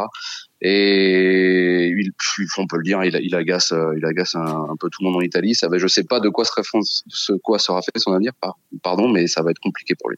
Et 0.61 1.87
il, 1.87 2.11
on 2.57 2.67
peut 2.67 2.77
le 2.77 2.83
dire, 2.83 3.03
il, 3.03 3.17
il 3.21 3.35
agace, 3.35 3.71
euh, 3.71 3.93
il 3.97 4.05
agace 4.05 4.35
un, 4.35 4.75
peu 4.79 4.89
tout 4.89 5.03
le 5.03 5.09
monde 5.09 5.17
en 5.17 5.21
Italie. 5.21 5.55
Ça 5.55 5.67
va, 5.67 5.77
je 5.77 5.87
sais 5.87 6.03
pas 6.03 6.19
de 6.19 6.29
quoi, 6.29 6.45
serait, 6.45 6.63
ce 6.83 7.33
quoi 7.33 7.59
sera 7.59 7.81
fait 7.81 7.91
son 7.97 8.13
avenir, 8.13 8.33
pardon, 8.83 9.07
mais 9.07 9.27
ça 9.27 9.41
va 9.41 9.51
être 9.51 9.59
compliqué 9.59 9.95
pour 9.95 10.09
lui. 10.09 10.17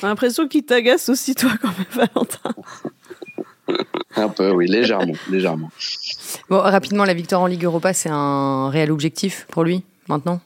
J'ai 0.00 0.06
l'impression 0.06 0.46
qu'il 0.46 0.64
t'agace 0.64 1.08
aussi, 1.08 1.34
toi, 1.34 1.50
quand 1.60 1.76
même, 1.76 1.86
Valentin. 1.90 2.54
un 4.16 4.28
peu, 4.28 4.50
oui, 4.50 4.66
légèrement, 4.66 5.14
légèrement. 5.30 5.70
Bon, 6.48 6.58
rapidement, 6.58 7.04
la 7.04 7.14
victoire 7.14 7.40
en 7.40 7.46
Ligue 7.46 7.64
Europa, 7.64 7.92
c'est 7.92 8.10
un 8.10 8.68
réel 8.70 8.90
objectif 8.90 9.46
pour 9.50 9.64
lui, 9.64 9.82
maintenant? 10.08 10.40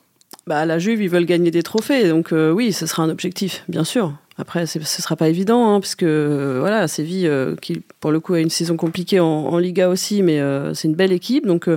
Bah, 0.47 0.65
La 0.65 0.79
Juve, 0.79 1.03
ils 1.03 1.09
veulent 1.09 1.27
gagner 1.27 1.51
des 1.51 1.63
trophées, 1.63 2.09
donc 2.09 2.33
euh, 2.33 2.53
oui, 2.53 2.73
ce 2.73 2.87
sera 2.87 3.03
un 3.03 3.11
objectif, 3.11 3.65
bien 3.69 3.85
sûr. 3.85 4.13
Après, 4.39 4.67
ce 4.67 4.79
ne 4.79 4.85
sera 4.85 5.17
pas 5.17 5.29
évident, 5.29 5.75
hein, 5.75 5.81
puisque 5.81 6.03
euh, 6.03 6.59
voilà, 6.61 6.87
Séville, 6.89 7.27
euh, 7.27 7.57
qui 7.57 7.83
pour 8.01 8.13
le 8.13 8.21
coup 8.21 8.35
a 8.35 8.41
une 8.41 8.51
saison 8.51 8.77
compliquée 8.77 9.19
en, 9.19 9.59
Liga 9.59 9.89
aussi, 9.89 10.23
mais 10.23 10.41
c'est 10.75 10.87
une 10.87 10.95
belle 10.95 11.13
équipe. 11.13 11.47
Donc, 11.47 11.69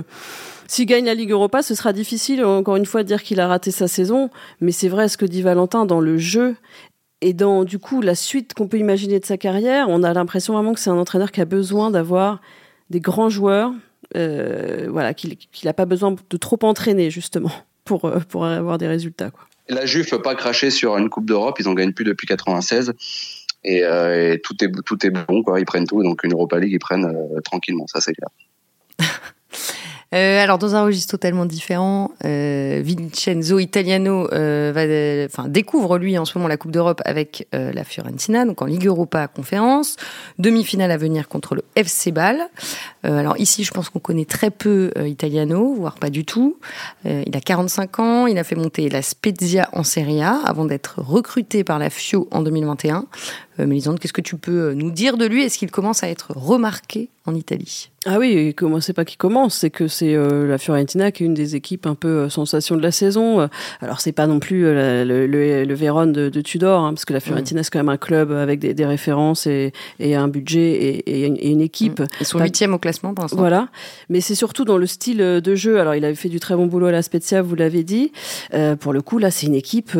s'il 0.68 0.86
gagne 0.86 1.06
la 1.06 1.14
Ligue 1.14 1.32
Europa, 1.32 1.62
ce 1.62 1.74
sera 1.74 1.92
difficile, 1.92 2.44
encore 2.44 2.76
une 2.76 2.86
fois, 2.86 3.02
de 3.02 3.08
dire 3.08 3.22
qu'il 3.24 3.40
a 3.40 3.48
raté 3.48 3.70
sa 3.70 3.88
saison. 3.88 4.30
Mais 4.60 4.70
c'est 4.70 4.88
vrai 4.88 5.08
ce 5.08 5.16
que 5.16 5.24
dit 5.24 5.42
Valentin 5.42 5.84
dans 5.86 6.00
le 6.00 6.18
jeu 6.18 6.54
et 7.20 7.32
dans, 7.32 7.64
du 7.64 7.78
coup, 7.78 8.00
la 8.00 8.14
suite 8.14 8.54
qu'on 8.54 8.68
peut 8.68 8.78
imaginer 8.78 9.20
de 9.20 9.24
sa 9.24 9.36
carrière, 9.36 9.88
on 9.88 10.02
a 10.02 10.12
l'impression 10.12 10.54
vraiment 10.54 10.72
que 10.72 10.80
c'est 10.80 10.90
un 10.90 10.98
entraîneur 10.98 11.32
qui 11.32 11.40
a 11.40 11.44
besoin 11.44 11.90
d'avoir 11.90 12.40
des 12.88 13.00
grands 13.00 13.28
joueurs, 13.28 13.72
euh, 14.16 14.88
voilà, 14.90 15.14
qu'il 15.14 15.36
n'a 15.64 15.74
pas 15.74 15.84
besoin 15.84 16.16
de 16.28 16.36
trop 16.36 16.58
entraîner, 16.62 17.10
justement, 17.10 17.52
pour, 17.84 18.04
euh, 18.06 18.20
pour 18.28 18.46
avoir 18.46 18.78
des 18.78 18.88
résultats. 18.88 19.30
Quoi. 19.30 19.46
La 19.70 19.86
Juve 19.86 20.06
ne 20.06 20.10
peut 20.10 20.22
pas 20.22 20.34
cracher 20.34 20.70
sur 20.70 20.96
une 20.96 21.08
Coupe 21.08 21.26
d'Europe, 21.26 21.58
ils 21.60 21.66
n'en 21.66 21.74
gagnent 21.74 21.92
plus 21.92 22.04
depuis 22.04 22.26
96. 22.26 22.92
Et, 23.62 23.84
euh, 23.84 24.34
et, 24.34 24.40
tout, 24.40 24.56
est, 24.64 24.70
tout 24.84 25.06
est 25.06 25.10
bon, 25.10 25.42
quoi. 25.42 25.60
ils 25.60 25.66
prennent 25.66 25.86
tout. 25.86 26.02
Donc 26.02 26.24
une 26.24 26.32
Europa 26.32 26.58
League, 26.58 26.72
ils 26.72 26.78
prennent 26.78 27.04
euh, 27.04 27.40
tranquillement, 27.42 27.86
ça 27.86 28.00
c'est 28.00 28.14
clair. 28.14 28.28
Euh, 30.12 30.42
alors, 30.42 30.58
dans 30.58 30.74
un 30.74 30.84
registre 30.84 31.12
totalement 31.12 31.46
différent, 31.46 32.10
euh, 32.24 32.82
Vincenzo 32.84 33.60
Italiano 33.60 34.28
euh, 34.32 34.72
va, 34.74 34.82
enfin, 35.26 35.48
découvre, 35.48 35.98
lui, 35.98 36.18
en 36.18 36.24
ce 36.24 36.36
moment, 36.36 36.48
la 36.48 36.56
Coupe 36.56 36.72
d'Europe 36.72 37.00
avec 37.04 37.46
euh, 37.54 37.72
la 37.72 37.84
Fiorentina, 37.84 38.44
donc 38.44 38.60
en 38.60 38.66
Ligue 38.66 38.86
Europa 38.86 39.28
conférence. 39.28 39.96
Demi-finale 40.38 40.90
à 40.90 40.96
venir 40.96 41.28
contre 41.28 41.54
le 41.54 41.62
FC 41.76 42.10
Bâle. 42.10 42.40
Euh, 43.04 43.18
alors, 43.18 43.38
ici, 43.38 43.62
je 43.62 43.70
pense 43.70 43.88
qu'on 43.88 44.00
connaît 44.00 44.24
très 44.24 44.50
peu 44.50 44.90
Italiano, 45.06 45.74
voire 45.74 45.96
pas 45.96 46.10
du 46.10 46.24
tout. 46.24 46.56
il 47.04 47.36
a 47.36 47.40
45 47.40 47.98
ans, 48.00 48.26
il 48.26 48.38
a 48.38 48.44
fait 48.44 48.56
monter 48.56 48.88
la 48.88 49.02
Spezia 49.02 49.68
en 49.72 49.84
Serie 49.84 50.22
A 50.22 50.40
avant 50.44 50.64
d'être 50.64 51.00
recruté 51.00 51.62
par 51.62 51.78
la 51.78 51.90
Fio 51.90 52.28
en 52.32 52.42
2021. 52.42 53.06
Mélisande, 53.58 53.98
qu'est-ce 53.98 54.12
que 54.12 54.20
tu 54.20 54.36
peux 54.36 54.72
nous 54.72 54.90
dire 54.90 55.16
de 55.16 55.26
lui? 55.26 55.42
Est-ce 55.42 55.58
qu'il 55.58 55.70
commence 55.70 56.02
à 56.02 56.08
être 56.08 56.32
remarqué 56.34 57.08
en 57.26 57.34
Italie? 57.34 57.90
Ah 58.06 58.18
oui, 58.18 58.54
c'est 58.80 58.94
pas 58.94 59.04
qui 59.04 59.18
commence, 59.18 59.56
c'est 59.56 59.68
que 59.68 59.86
c'est 59.86 60.14
euh, 60.14 60.48
la 60.48 60.56
Fiorentina 60.56 61.12
qui 61.12 61.22
est 61.22 61.26
une 61.26 61.34
des 61.34 61.54
équipes 61.54 61.84
un 61.84 61.94
peu 61.94 62.08
euh, 62.08 62.28
sensation 62.30 62.74
de 62.74 62.82
la 62.82 62.92
saison. 62.92 63.46
Alors 63.82 64.00
c'est 64.00 64.12
pas 64.12 64.26
non 64.26 64.38
plus 64.38 64.64
euh, 64.64 65.04
le, 65.04 65.26
le, 65.26 65.64
le, 65.64 65.74
Vérone 65.74 66.10
de, 66.10 66.30
de 66.30 66.40
Tudor, 66.40 66.82
hein, 66.82 66.94
parce 66.94 67.04
que 67.04 67.12
la 67.12 67.20
Fiorentina 67.20 67.62
c'est 67.62 67.70
quand 67.70 67.78
même 67.78 67.90
un 67.90 67.98
club 67.98 68.32
avec 68.32 68.58
des, 68.58 68.72
des 68.72 68.86
références 68.86 69.46
et, 69.46 69.74
et, 69.98 70.14
un 70.14 70.28
budget 70.28 70.72
et, 70.72 71.24
et, 71.26 71.50
une 71.50 71.60
équipe. 71.60 72.02
Ils 72.20 72.26
sont 72.26 72.38
huitième 72.38 72.72
au 72.72 72.78
classement 72.78 73.12
pour 73.12 73.24
l'instant. 73.24 73.36
Voilà, 73.36 73.68
mais 74.08 74.22
c'est 74.22 74.34
surtout 74.34 74.64
dans 74.64 74.78
le 74.78 74.86
style 74.86 75.18
de 75.18 75.54
jeu. 75.54 75.78
Alors 75.78 75.94
il 75.94 76.06
avait 76.06 76.14
fait 76.14 76.30
du 76.30 76.40
très 76.40 76.56
bon 76.56 76.68
boulot 76.68 76.86
à 76.86 76.92
la 76.92 77.02
Spezia, 77.02 77.42
vous 77.42 77.54
l'avez 77.54 77.84
dit. 77.84 78.12
pour 78.80 78.94
le 78.94 79.02
coup 79.02 79.18
là 79.18 79.30
c'est 79.30 79.46
une 79.46 79.54
équipe 79.54 79.90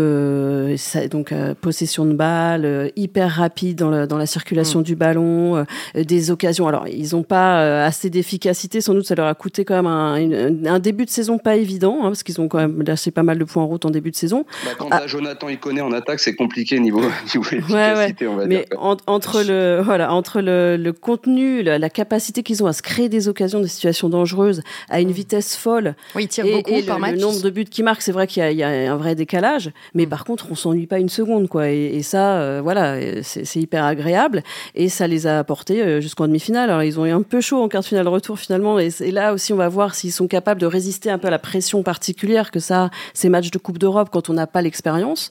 ça, 0.77 1.07
donc 1.09 1.35
possession 1.61 2.07
de 2.07 2.15
balle, 2.15 2.93
hyper 2.97 3.40
rapide 3.41 3.77
dans 3.79 3.91
la, 3.91 4.07
dans 4.07 4.19
la 4.19 4.27
circulation 4.27 4.81
mm. 4.81 4.85
du 4.85 4.97
ballon, 4.97 5.65
des 5.95 6.31
occasions. 6.31 6.69
Alors 6.69 6.87
ils 6.89 7.17
ont 7.17 7.23
pas 7.23 7.85
assez 7.85 8.11
d'efficacité. 8.11 8.81
Sans 8.81 8.95
doute, 8.95 9.07
ça 9.07 9.15
leur 9.15 9.27
a 9.27 9.35
coûté 9.35 9.65
quand 9.65 9.75
même 9.75 9.87
un, 9.87 10.67
un 10.67 10.79
début 10.79 11.05
de 11.05 11.11
saison 11.11 11.39
pas 11.39 11.57
évident, 11.57 11.99
hein, 12.01 12.09
parce 12.09 12.23
qu'ils 12.23 12.41
ont 12.41 12.49
quand 12.49 12.59
même 12.59 12.83
lâché 12.83 13.11
pas 13.11 13.23
mal 13.23 13.39
de 13.39 13.45
points 13.45 13.63
en 13.63 13.67
route 13.67 13.85
en 13.85 13.91
début 13.91 14.11
de 14.11 14.17
saison. 14.17 14.45
Bah, 14.65 14.71
quand 14.79 14.89
ah. 14.91 15.07
Jonathan 15.07 15.49
il 15.49 15.59
connaît 15.59 15.81
en 15.81 15.93
attaque, 15.93 16.21
c'est 16.21 16.35
compliqué 16.35 16.79
niveau, 16.79 17.01
niveau 17.35 17.45
efficacité, 17.51 18.27
on 18.27 18.37
va 18.37 18.47
Mais 18.47 18.67
entre 19.07 19.43
le 19.43 19.81
voilà, 19.83 20.13
entre 20.13 20.41
le, 20.41 20.77
le 20.77 20.93
contenu, 20.93 21.63
la, 21.63 21.91
capacité 21.91 22.43
qu'ils 22.43 22.63
ont 22.63 22.67
à 22.67 22.73
se 22.73 22.83
créer 22.83 23.09
des 23.09 23.29
occasions, 23.29 23.61
des 23.61 23.69
situations 23.69 24.09
dangereuses, 24.09 24.63
à 24.89 25.01
une 25.01 25.11
vitesse 25.11 25.57
folle, 25.57 25.95
oui, 26.15 26.29
et, 26.39 26.53
beaucoup 26.53 26.71
et 26.71 26.83
par 26.83 26.97
le, 26.97 27.01
match. 27.01 27.15
le 27.15 27.21
nombre 27.21 27.43
de 27.43 27.51
buts 27.51 27.65
qu'ils 27.65 27.85
marquent, 27.85 28.03
c'est 28.03 28.13
vrai 28.13 28.27
qu'il 28.27 28.45
y, 28.45 28.57
y, 28.57 28.63
a 28.63 28.93
un 28.93 28.97
vrai 28.97 29.15
décalage. 29.15 29.73
Mais 29.95 30.07
par 30.07 30.25
contre, 30.25 30.47
on 30.51 30.55
s'ennuie 30.55 30.87
pas 30.87 30.99
une 30.99 31.09
seconde, 31.09 31.49
quoi. 31.49 31.69
Et, 31.71 31.97
et 31.97 32.03
ça, 32.03 32.41
euh, 32.41 32.61
voilà, 32.63 32.97
c'est 33.31 33.61
hyper 33.61 33.85
agréable. 33.85 34.43
Et 34.75 34.89
ça 34.89 35.07
les 35.07 35.27
a 35.27 35.39
apportés 35.39 35.83
euh, 35.83 36.01
jusqu'en 36.01 36.27
demi-finale. 36.27 36.71
Alors 36.71 36.83
ils 36.83 36.99
ont 36.99 37.07
eu 37.07 37.11
un 37.11 37.23
peu 37.23 37.41
chaud 37.41 37.63
en 37.63 37.69
quart 37.69 37.83
de 37.83 37.87
finale 37.87 38.09
retour 38.09 38.39
finalement. 38.39 38.79
Et, 38.79 38.91
là 39.11 39.33
aussi, 39.33 39.53
on 39.53 39.57
va 39.57 39.69
voir 39.69 39.95
s'ils 39.95 40.13
sont 40.13 40.29
capables 40.29 40.61
de 40.61 40.67
résister 40.67 41.11
un 41.11 41.19
peu 41.19 41.29
à 41.29 41.31
la 41.31 41.39
pression 41.39 41.83
particulière 41.83 42.51
que 42.51 42.61
ça, 42.61 42.91
ces 43.15 43.29
matchs 43.29 43.51
de 43.51 43.59
Coupe 43.59 43.79
d'Europe 43.79 44.09
quand 44.13 44.31
on 44.31 44.35
n'a 44.35 44.47
pas 44.47 44.63
l'expérience. 44.63 45.31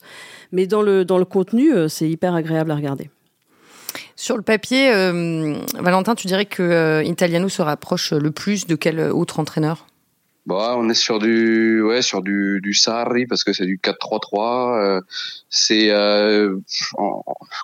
Mais 0.51 0.67
dans 0.67 0.81
le, 0.81 1.05
dans 1.05 1.17
le 1.17 1.25
contenu, 1.25 1.73
euh, 1.73 1.87
c'est 1.87 2.09
hyper 2.09 2.33
agréable 2.33 2.71
à 2.71 2.75
regarder. 2.75 3.09
Sur 4.15 4.35
le 4.35 4.43
papier, 4.43 4.91
euh, 4.93 5.55
Valentin, 5.79 6.15
tu 6.15 6.27
dirais 6.27 6.45
que 6.45 6.63
euh, 6.63 7.03
Italiano 7.03 7.49
se 7.49 7.61
rapproche 7.61 8.13
le 8.13 8.31
plus 8.31 8.67
de 8.67 8.75
quel 8.75 8.99
autre 8.99 9.39
entraîneur? 9.39 9.87
Bon, 10.49 10.57
on 10.57 10.89
est 10.89 10.95
sur 10.95 11.19
du 11.19 11.83
ouais 11.83 12.01
sur 12.01 12.23
du 12.23 12.59
du 12.63 12.73
Sarri 12.73 13.27
parce 13.27 13.43
que 13.43 13.53
c'est 13.53 13.67
du 13.67 13.77
4-3-3. 13.77 14.79
Euh, 14.79 15.01
c'est 15.47 15.91
euh, 15.91 16.57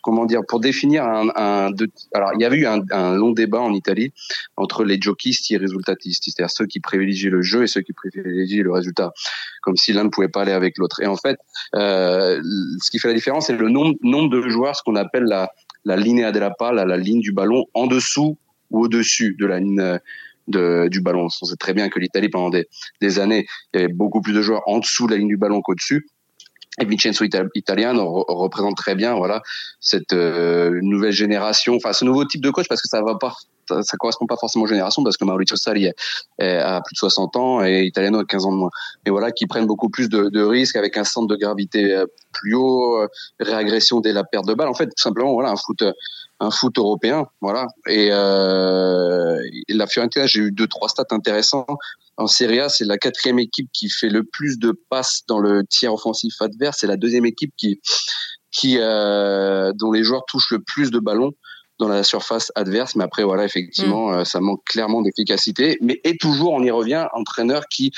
comment 0.03 0.25
dire 0.25 0.41
pour 0.47 0.59
définir 0.59 1.03
un, 1.03 1.29
un 1.35 1.71
alors 2.13 2.29
il 2.35 2.41
y 2.41 2.45
avait 2.45 2.57
eu 2.57 2.67
un, 2.67 2.81
un, 2.91 3.15
long 3.15 3.31
débat 3.31 3.59
en 3.59 3.73
Italie 3.73 4.13
entre 4.55 4.83
les 4.83 5.01
jokistes 5.01 5.49
et 5.49 5.55
les 5.55 5.61
résultatistes, 5.61 6.25
c'est-à-dire 6.25 6.51
ceux 6.51 6.67
qui 6.67 6.79
privilégient 6.79 7.31
le 7.31 7.41
jeu 7.41 7.63
et 7.63 7.67
ceux 7.67 7.81
qui 7.81 7.91
privilégient 7.91 8.61
le 8.61 8.71
résultat, 8.71 9.13
comme 9.63 9.77
si 9.77 9.91
l'un 9.91 10.03
ne 10.03 10.09
pouvait 10.09 10.27
pas 10.27 10.43
aller 10.43 10.51
avec 10.51 10.77
l'autre. 10.77 11.01
Et 11.01 11.07
en 11.07 11.17
fait, 11.17 11.39
euh, 11.73 12.39
ce 12.83 12.91
qui 12.91 12.99
fait 12.99 13.07
la 13.07 13.15
différence, 13.15 13.47
c'est 13.47 13.57
le 13.57 13.69
nombre 13.69 13.95
nombre 14.03 14.29
de 14.29 14.47
joueurs, 14.47 14.75
ce 14.75 14.83
qu'on 14.83 14.95
appelle 14.95 15.23
la 15.23 15.49
la 15.85 15.97
linea 15.97 16.31
della 16.31 16.51
palla, 16.51 16.85
la 16.85 16.97
ligne 16.97 17.21
du 17.21 17.31
ballon 17.31 17.65
en 17.73 17.87
dessous 17.87 18.37
ou 18.69 18.83
au-dessus 18.83 19.35
de 19.39 19.47
la 19.47 19.59
ligne 19.59 19.99
de, 20.47 20.87
du 20.89 21.01
ballon. 21.01 21.27
On 21.41 21.45
sait 21.45 21.55
très 21.55 21.73
bien 21.73 21.89
que 21.89 21.99
l'Italie, 21.99 22.29
pendant 22.29 22.49
des, 22.49 22.67
des, 23.01 23.19
années, 23.19 23.45
il 23.73 23.81
y 23.81 23.83
avait 23.83 23.93
beaucoup 23.93 24.21
plus 24.21 24.33
de 24.33 24.41
joueurs 24.41 24.61
en 24.67 24.79
dessous 24.79 25.07
de 25.07 25.11
la 25.11 25.17
ligne 25.17 25.27
du 25.27 25.37
ballon 25.37 25.61
qu'au-dessus. 25.61 26.07
Et 26.79 26.85
Vincenzo 26.85 27.23
Italiano 27.55 28.25
représente 28.27 28.75
très 28.75 28.95
bien 28.95 29.15
voilà 29.15 29.41
cette 29.79 30.11
euh, 30.11 30.77
nouvelle 30.81 31.13
génération, 31.13 31.75
enfin 31.75 31.93
ce 31.93 32.03
nouveau 32.03 32.25
type 32.25 32.41
de 32.41 32.49
coach 32.49 32.67
parce 32.67 32.81
que 32.81 32.89
ça 32.89 33.01
va 33.01 33.15
pas, 33.15 33.33
ça, 33.69 33.97
correspond 33.97 34.25
pas 34.25 34.35
forcément 34.35 34.65
aux 34.65 34.67
générations 34.67 35.01
parce 35.01 35.15
que 35.15 35.23
Mauricio 35.23 35.55
Sarri 35.55 35.87
a 35.87 36.81
plus 36.81 36.93
de 36.93 36.97
60 36.97 37.35
ans 37.37 37.63
et 37.63 37.83
Italiano 37.83 38.19
a 38.19 38.25
15 38.25 38.45
ans 38.45 38.51
de 38.51 38.57
moins. 38.57 38.69
Mais 39.05 39.11
voilà, 39.11 39.31
qui 39.31 39.47
prennent 39.47 39.67
beaucoup 39.67 39.89
plus 39.89 40.09
de, 40.09 40.27
de 40.27 40.43
risques 40.43 40.75
avec 40.75 40.97
un 40.97 41.05
centre 41.05 41.27
de 41.27 41.37
gravité 41.37 41.93
euh, 41.93 42.05
plus 42.33 42.55
haut, 42.55 42.97
euh, 42.97 43.07
réagression 43.39 44.01
dès 44.01 44.11
la 44.11 44.25
perte 44.25 44.45
de 44.45 44.53
balle. 44.53 44.67
En 44.67 44.73
fait, 44.73 44.87
tout 44.87 45.01
simplement 45.01 45.31
voilà 45.31 45.51
un 45.51 45.55
foot 45.55 45.81
un 46.39 46.51
foot 46.51 46.77
européen, 46.77 47.25
voilà. 47.41 47.67
Et 47.87 48.09
euh, 48.11 49.37
la 49.69 49.87
Fiorentina, 49.87 50.25
j'ai 50.27 50.39
eu 50.39 50.51
deux 50.51 50.67
trois 50.67 50.89
stats 50.89 51.05
intéressants. 51.11 51.65
en 52.17 52.27
Serie 52.27 52.59
A, 52.59 52.69
c'est 52.69 52.85
la 52.85 52.97
quatrième 52.97 53.39
équipe 53.39 53.69
qui 53.73 53.89
fait 53.89 54.09
le 54.09 54.23
plus 54.23 54.59
de 54.59 54.77
passes 54.89 55.23
dans 55.27 55.39
le 55.39 55.63
tiers 55.65 55.93
offensif 55.93 56.41
adverse. 56.41 56.77
C'est 56.79 56.87
la 56.87 56.97
deuxième 56.97 57.25
équipe 57.25 57.53
qui, 57.57 57.79
qui 58.51 58.77
euh, 58.79 59.71
dont 59.75 59.91
les 59.91 60.03
joueurs 60.03 60.25
touchent 60.27 60.51
le 60.51 60.59
plus 60.59 60.91
de 60.91 60.99
ballons 60.99 61.31
dans 61.79 61.87
la 61.87 62.03
surface 62.03 62.51
adverse. 62.55 62.95
Mais 62.95 63.03
après, 63.03 63.23
voilà, 63.23 63.45
effectivement, 63.45 64.09
mm. 64.09 64.13
euh, 64.13 64.25
ça 64.25 64.39
manque 64.39 64.63
clairement 64.65 65.01
d'efficacité. 65.01 65.77
Mais 65.81 65.99
et 66.03 66.17
toujours, 66.17 66.53
on 66.53 66.63
y 66.63 66.71
revient, 66.71 67.07
entraîneur 67.13 67.67
qui 67.67 67.91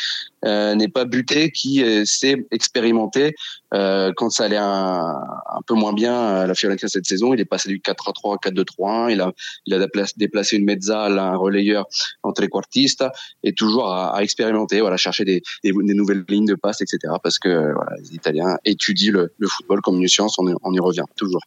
euh, 0.46 0.76
n'est 0.76 0.88
pas 0.88 1.06
buté, 1.06 1.52
qui 1.52 1.84
euh, 1.84 2.04
sait 2.06 2.46
expérimenter. 2.52 3.34
Euh, 3.74 4.14
quand 4.16 4.30
ça 4.30 4.46
allait 4.46 4.56
un, 4.56 5.16
un, 5.16 5.62
peu 5.66 5.74
moins 5.74 5.94
bien 5.94 6.46
la 6.46 6.54
Fiorentina 6.54 6.88
cette 6.88 7.06
saison, 7.06 7.34
il 7.34 7.40
est 7.40 7.46
passé 7.46 7.70
du 7.70 7.82
4 7.82 8.14
3 8.14 8.38
4 8.38 8.54
2 8.54 8.64
3 8.64 8.92
1. 8.92 9.10
Il 9.10 9.22
a, 9.22 9.32
il 9.66 9.74
a 9.74 9.86
déplacé 10.16 10.58
une 10.58 10.66
mezzale, 10.66 11.20
un 11.20 11.36
relayeur 11.36 11.86
entre 12.24 12.42
les 12.42 12.50
quartistes 12.50 13.04
et 13.44 13.54
toujours 13.54 13.92
à, 13.92 14.16
à, 14.16 14.22
expérimenter, 14.22 14.80
voilà, 14.80 14.98
chercher 14.98 15.26
des, 15.26 15.42
des, 15.64 15.72
des, 15.72 15.94
nouvelles 15.94 16.24
lignes 16.30 16.46
de 16.46 16.56
passe, 16.56 16.82
etc. 16.82 17.16
Parce 17.22 17.40
que 17.40 17.74
voilà, 17.74 17.92
les 18.00 18.14
Italiens 18.14 18.58
étudient 18.64 19.12
le, 19.12 19.34
le 19.38 19.48
football 19.48 19.82
comme 19.82 20.00
une 20.00 20.08
science. 20.08 20.38
On, 20.40 20.46
on 20.64 20.74
y 20.74 20.80
revient 20.80 21.06
toujours. 21.16 21.42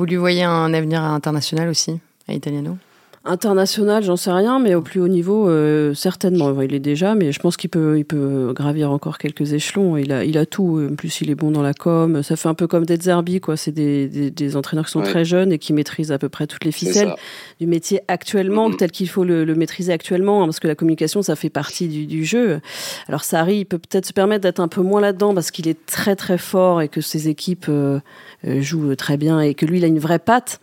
Vous 0.00 0.06
lui 0.06 0.16
voyez 0.16 0.44
un 0.44 0.72
avenir 0.72 1.02
international 1.02 1.68
aussi, 1.68 2.00
à 2.26 2.32
Italiano? 2.32 2.78
International, 3.26 4.02
j'en 4.02 4.16
sais 4.16 4.30
rien, 4.30 4.58
mais 4.58 4.74
au 4.74 4.80
plus 4.80 4.98
haut 4.98 5.08
niveau, 5.08 5.46
euh, 5.46 5.92
certainement. 5.92 6.58
Il 6.62 6.72
est 6.72 6.80
déjà, 6.80 7.14
mais 7.14 7.32
je 7.32 7.38
pense 7.38 7.58
qu'il 7.58 7.68
peut, 7.68 7.98
il 7.98 8.06
peut 8.06 8.54
gravir 8.54 8.90
encore 8.90 9.18
quelques 9.18 9.52
échelons. 9.52 9.98
Il 9.98 10.10
a, 10.10 10.24
il 10.24 10.38
a 10.38 10.46
tout. 10.46 10.88
En 10.90 10.94
plus, 10.94 11.20
il 11.20 11.28
est 11.28 11.34
bon 11.34 11.50
dans 11.50 11.60
la 11.60 11.74
com. 11.74 12.22
Ça 12.22 12.36
fait 12.36 12.48
un 12.48 12.54
peu 12.54 12.66
comme 12.66 12.86
des 12.86 12.96
Zerbi, 12.96 13.40
quoi. 13.40 13.58
C'est 13.58 13.72
des, 13.72 14.08
des, 14.08 14.30
des, 14.30 14.56
entraîneurs 14.56 14.86
qui 14.86 14.92
sont 14.92 15.02
très 15.02 15.26
jeunes 15.26 15.52
et 15.52 15.58
qui 15.58 15.74
maîtrisent 15.74 16.12
à 16.12 16.18
peu 16.18 16.30
près 16.30 16.46
toutes 16.46 16.64
les 16.64 16.72
ficelles 16.72 17.14
du 17.60 17.66
métier 17.66 18.00
actuellement, 18.08 18.70
mm-hmm. 18.70 18.76
tel 18.76 18.90
qu'il 18.90 19.08
faut 19.10 19.24
le, 19.24 19.44
le, 19.44 19.54
maîtriser 19.54 19.92
actuellement, 19.92 20.42
hein, 20.42 20.46
parce 20.46 20.58
que 20.58 20.68
la 20.68 20.74
communication, 20.74 21.20
ça 21.20 21.36
fait 21.36 21.50
partie 21.50 21.88
du, 21.88 22.06
du 22.06 22.24
jeu. 22.24 22.60
Alors, 23.06 23.24
Sarri, 23.24 23.58
il 23.58 23.64
peut 23.66 23.78
peut-être 23.78 24.06
se 24.06 24.14
permettre 24.14 24.44
d'être 24.44 24.60
un 24.60 24.68
peu 24.68 24.80
moins 24.80 25.02
là-dedans 25.02 25.34
parce 25.34 25.50
qu'il 25.50 25.68
est 25.68 25.84
très 25.84 26.16
très 26.16 26.38
fort 26.38 26.80
et 26.80 26.88
que 26.88 27.02
ses 27.02 27.28
équipes 27.28 27.66
euh, 27.68 28.00
euh 28.46 28.62
jouent 28.62 28.94
très 28.96 29.18
bien 29.18 29.40
et 29.40 29.52
que 29.52 29.66
lui, 29.66 29.76
il 29.76 29.84
a 29.84 29.88
une 29.88 29.98
vraie 29.98 30.18
patte. 30.18 30.58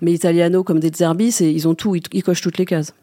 Mais 0.00 0.12
Italiano 0.12 0.64
comme 0.64 0.80
des 0.80 0.90
Zerbi, 0.90 1.28
ils 1.28 1.68
ont 1.68 1.74
tout, 1.74 1.94
ils, 1.94 2.22
cochent 2.22 2.40
toutes 2.40 2.58
les 2.58 2.66
cases. 2.66 2.94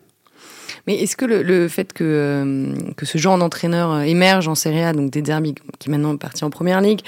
Mais 0.86 0.96
est-ce 0.96 1.18
que 1.18 1.26
le, 1.26 1.68
fait 1.68 1.94
que, 1.94 2.04
euh, 2.04 2.74
que 2.96 3.06
ce 3.06 3.18
genre 3.18 3.38
d'entraîneur 3.38 3.92
euh, 3.92 4.02
émerge 4.02 4.48
en 4.48 4.56
Serie 4.56 4.84
A, 4.84 4.94
donc 4.94 5.12
des 5.12 5.24
Zerbi 5.24 5.56
qui 5.80 5.90
maintenant 5.90 6.14
est 6.14 6.20
parti 6.20 6.44
en 6.44 6.50
Première 6.50 6.82
Ligue, 6.82 7.02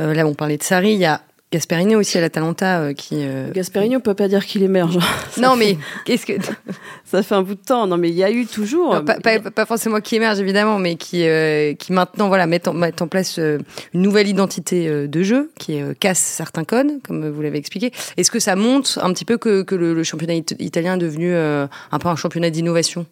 euh, 0.00 0.14
là 0.14 0.26
on 0.26 0.34
parlait 0.34 0.56
de 0.56 0.62
Sarri, 0.62 0.92
il 0.92 0.98
y 0.98 1.04
a 1.04 1.20
Gasperini 1.52 1.94
aussi 1.94 2.18
à 2.18 2.20
l'Atalanta 2.20 2.80
euh, 2.80 2.92
qui. 2.92 3.16
Euh... 3.20 3.52
Gasperini, 3.52 3.96
on 3.96 4.00
peut 4.00 4.14
pas 4.14 4.26
dire 4.26 4.44
qu'il 4.44 4.64
émerge. 4.64 4.98
non, 5.40 5.54
mais 5.54 5.78
qu'est-ce 6.04 6.26
que 6.26 6.32
ça 7.04 7.22
fait 7.22 7.34
un 7.34 7.42
bout 7.42 7.54
de 7.54 7.60
temps. 7.60 7.86
Non, 7.86 7.96
mais 7.96 8.08
il 8.08 8.16
y 8.16 8.24
a 8.24 8.30
eu 8.30 8.46
toujours. 8.46 9.04
pas, 9.04 9.20
pas, 9.20 9.38
pas, 9.38 9.64
forcément 9.64 10.00
qui 10.00 10.16
émerge 10.16 10.40
évidemment, 10.40 10.78
mais 10.78 10.96
qui 10.96 11.26
euh, 11.26 11.74
qui 11.74 11.92
maintenant 11.92 12.28
voilà 12.28 12.46
met 12.46 12.66
en, 12.66 12.74
met 12.74 13.00
en 13.00 13.06
place 13.06 13.38
euh, 13.38 13.58
une 13.94 14.02
nouvelle 14.02 14.26
identité 14.26 14.88
euh, 14.88 15.06
de 15.06 15.22
jeu 15.22 15.50
qui 15.58 15.80
casse 16.00 16.18
certains 16.18 16.64
codes, 16.64 17.00
comme 17.06 17.30
vous 17.30 17.42
l'avez 17.42 17.58
expliqué. 17.58 17.92
Est-ce 18.16 18.30
que 18.30 18.40
ça 18.40 18.56
montre 18.56 18.98
un 19.02 19.12
petit 19.12 19.24
peu 19.24 19.38
que, 19.38 19.62
que 19.62 19.76
le, 19.76 19.94
le 19.94 20.02
championnat 20.02 20.34
italien 20.34 20.96
est 20.96 20.98
devenu 20.98 21.34
un 21.36 21.98
peu 22.00 22.08
un 22.08 22.16
championnat 22.16 22.50
d'innovation? 22.50 23.06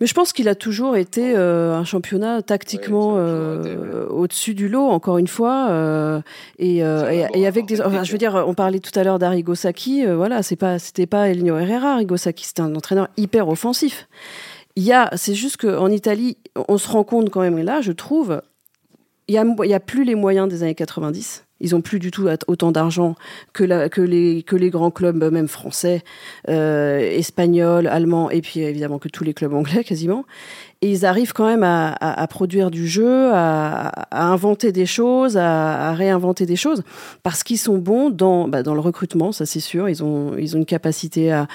Mais 0.00 0.06
je 0.06 0.14
pense 0.14 0.32
qu'il 0.32 0.48
a 0.48 0.54
toujours 0.54 0.96
été 0.96 1.34
euh, 1.36 1.74
un 1.74 1.84
championnat 1.84 2.40
tactiquement 2.40 3.16
euh, 3.18 4.06
au-dessus 4.08 4.54
du 4.54 4.68
lot, 4.68 4.88
encore 4.88 5.18
une 5.18 5.28
fois, 5.28 5.68
euh, 5.70 6.22
et, 6.58 6.78
et, 6.78 7.26
et, 7.34 7.46
avec 7.46 7.66
des. 7.66 7.82
Enfin, 7.82 8.02
je 8.02 8.10
veux 8.10 8.18
dire, 8.18 8.42
on 8.46 8.54
parlait 8.54 8.80
tout 8.80 8.98
à 8.98 9.04
l'heure 9.04 9.18
d'Arrigo 9.18 9.54
Sacchi. 9.54 10.06
Voilà, 10.06 10.42
c'est 10.42 10.56
pas, 10.56 10.78
c'était 10.78 11.06
pas 11.06 11.28
Herrera. 11.28 11.94
Arrigo 11.94 12.16
Sacchi, 12.16 12.46
c'était 12.46 12.62
un 12.62 12.74
entraîneur 12.74 13.08
hyper 13.18 13.48
offensif. 13.48 14.08
Il 14.74 14.84
y 14.84 14.92
a, 14.92 15.10
c'est 15.16 15.34
juste 15.34 15.58
qu'en 15.58 15.90
Italie, 15.90 16.38
on 16.68 16.78
se 16.78 16.88
rend 16.88 17.04
compte 17.04 17.28
quand 17.28 17.40
même, 17.42 17.58
et 17.58 17.62
là, 17.62 17.82
je 17.82 17.92
trouve, 17.92 18.40
il 19.28 19.34
y 19.34 19.38
a, 19.38 19.44
il 19.64 19.70
y 19.70 19.74
a 19.74 19.80
plus 19.80 20.04
les 20.04 20.14
moyens 20.14 20.48
des 20.48 20.62
années 20.62 20.74
90. 20.74 21.44
Ils 21.60 21.74
ont 21.74 21.80
plus 21.80 21.98
du 21.98 22.10
tout 22.10 22.28
autant 22.46 22.72
d'argent 22.72 23.14
que, 23.52 23.64
les, 23.64 24.70
grands 24.70 24.90
clubs, 24.90 25.16
même 25.16 25.48
français, 25.48 26.02
euh, 26.48 26.98
espagnols, 26.98 27.86
allemands, 27.86 28.30
et 28.30 28.40
puis 28.40 28.60
évidemment 28.60 28.98
que 28.98 29.08
tous 29.08 29.24
les 29.24 29.34
clubs 29.34 29.52
anglais 29.52 29.84
quasiment. 29.84 30.24
Et 30.82 30.90
ils 30.90 31.04
arrivent 31.04 31.34
quand 31.34 31.46
même 31.46 31.62
à, 31.62 32.26
produire 32.28 32.70
du 32.70 32.88
jeu, 32.88 33.30
à, 33.32 34.08
inventer 34.12 34.72
des 34.72 34.86
choses, 34.86 35.36
à, 35.36 35.92
réinventer 35.92 36.46
des 36.46 36.56
choses, 36.56 36.82
parce 37.22 37.42
qu'ils 37.42 37.58
sont 37.58 37.76
bons 37.76 38.08
dans, 38.08 38.48
bah, 38.48 38.62
le 38.62 38.80
recrutement, 38.80 39.32
ça 39.32 39.44
c'est 39.44 39.60
sûr. 39.60 39.88
Ils 39.88 40.02
ont 40.02 40.36
une 40.36 40.64
capacité 40.64 41.32
à, 41.32 41.46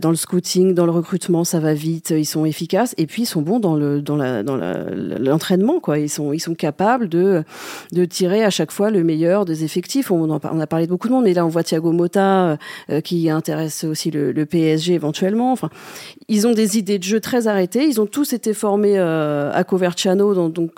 dans 0.00 0.10
le 0.10 0.16
scouting, 0.16 0.74
dans 0.74 0.86
le 0.86 0.92
recrutement, 0.92 1.44
ça 1.44 1.60
va 1.60 1.74
vite, 1.74 2.10
ils 2.10 2.24
sont 2.24 2.46
efficaces, 2.46 2.94
et 2.96 3.06
puis 3.06 3.22
ils 3.22 3.26
sont 3.26 3.42
bons 3.42 3.60
dans 3.60 3.76
le 3.76 4.00
dans 4.00 4.16
la 4.16 4.42
dans 4.42 4.56
l'entraînement, 4.56 5.78
quoi. 5.78 5.98
Ils 5.98 6.08
sont 6.08 6.32
ils 6.32 6.40
sont 6.40 6.54
capables 6.54 7.08
de 7.08 7.44
de 7.92 8.04
tirer 8.06 8.44
à 8.44 8.50
chaque 8.50 8.70
fois 8.70 8.90
le 8.90 9.04
meilleur 9.04 9.44
des 9.44 9.64
effectifs. 9.64 10.10
On, 10.10 10.30
en, 10.30 10.40
on 10.42 10.60
a 10.60 10.66
parlé 10.66 10.86
de 10.86 10.90
beaucoup 10.90 11.08
de 11.08 11.12
monde, 11.12 11.24
mais 11.24 11.34
là 11.34 11.44
on 11.44 11.48
voit 11.48 11.64
Thiago 11.64 11.92
Motta 11.92 12.56
euh, 12.90 13.00
qui 13.02 13.28
intéresse 13.28 13.84
aussi 13.84 14.10
le, 14.10 14.32
le 14.32 14.46
PSG 14.46 14.94
éventuellement. 14.94 15.52
Enfin, 15.52 15.68
ils 16.28 16.46
ont 16.46 16.52
des 16.52 16.78
idées 16.78 16.98
de 16.98 17.04
jeu 17.04 17.20
très 17.20 17.46
arrêtées. 17.46 17.84
Ils 17.84 18.00
ont 18.00 18.06
tous 18.06 18.32
été 18.32 18.54
formés 18.54 18.98
euh, 18.98 19.52
à 19.52 19.64
Coverciano, 19.64 20.48
donc 20.48 20.72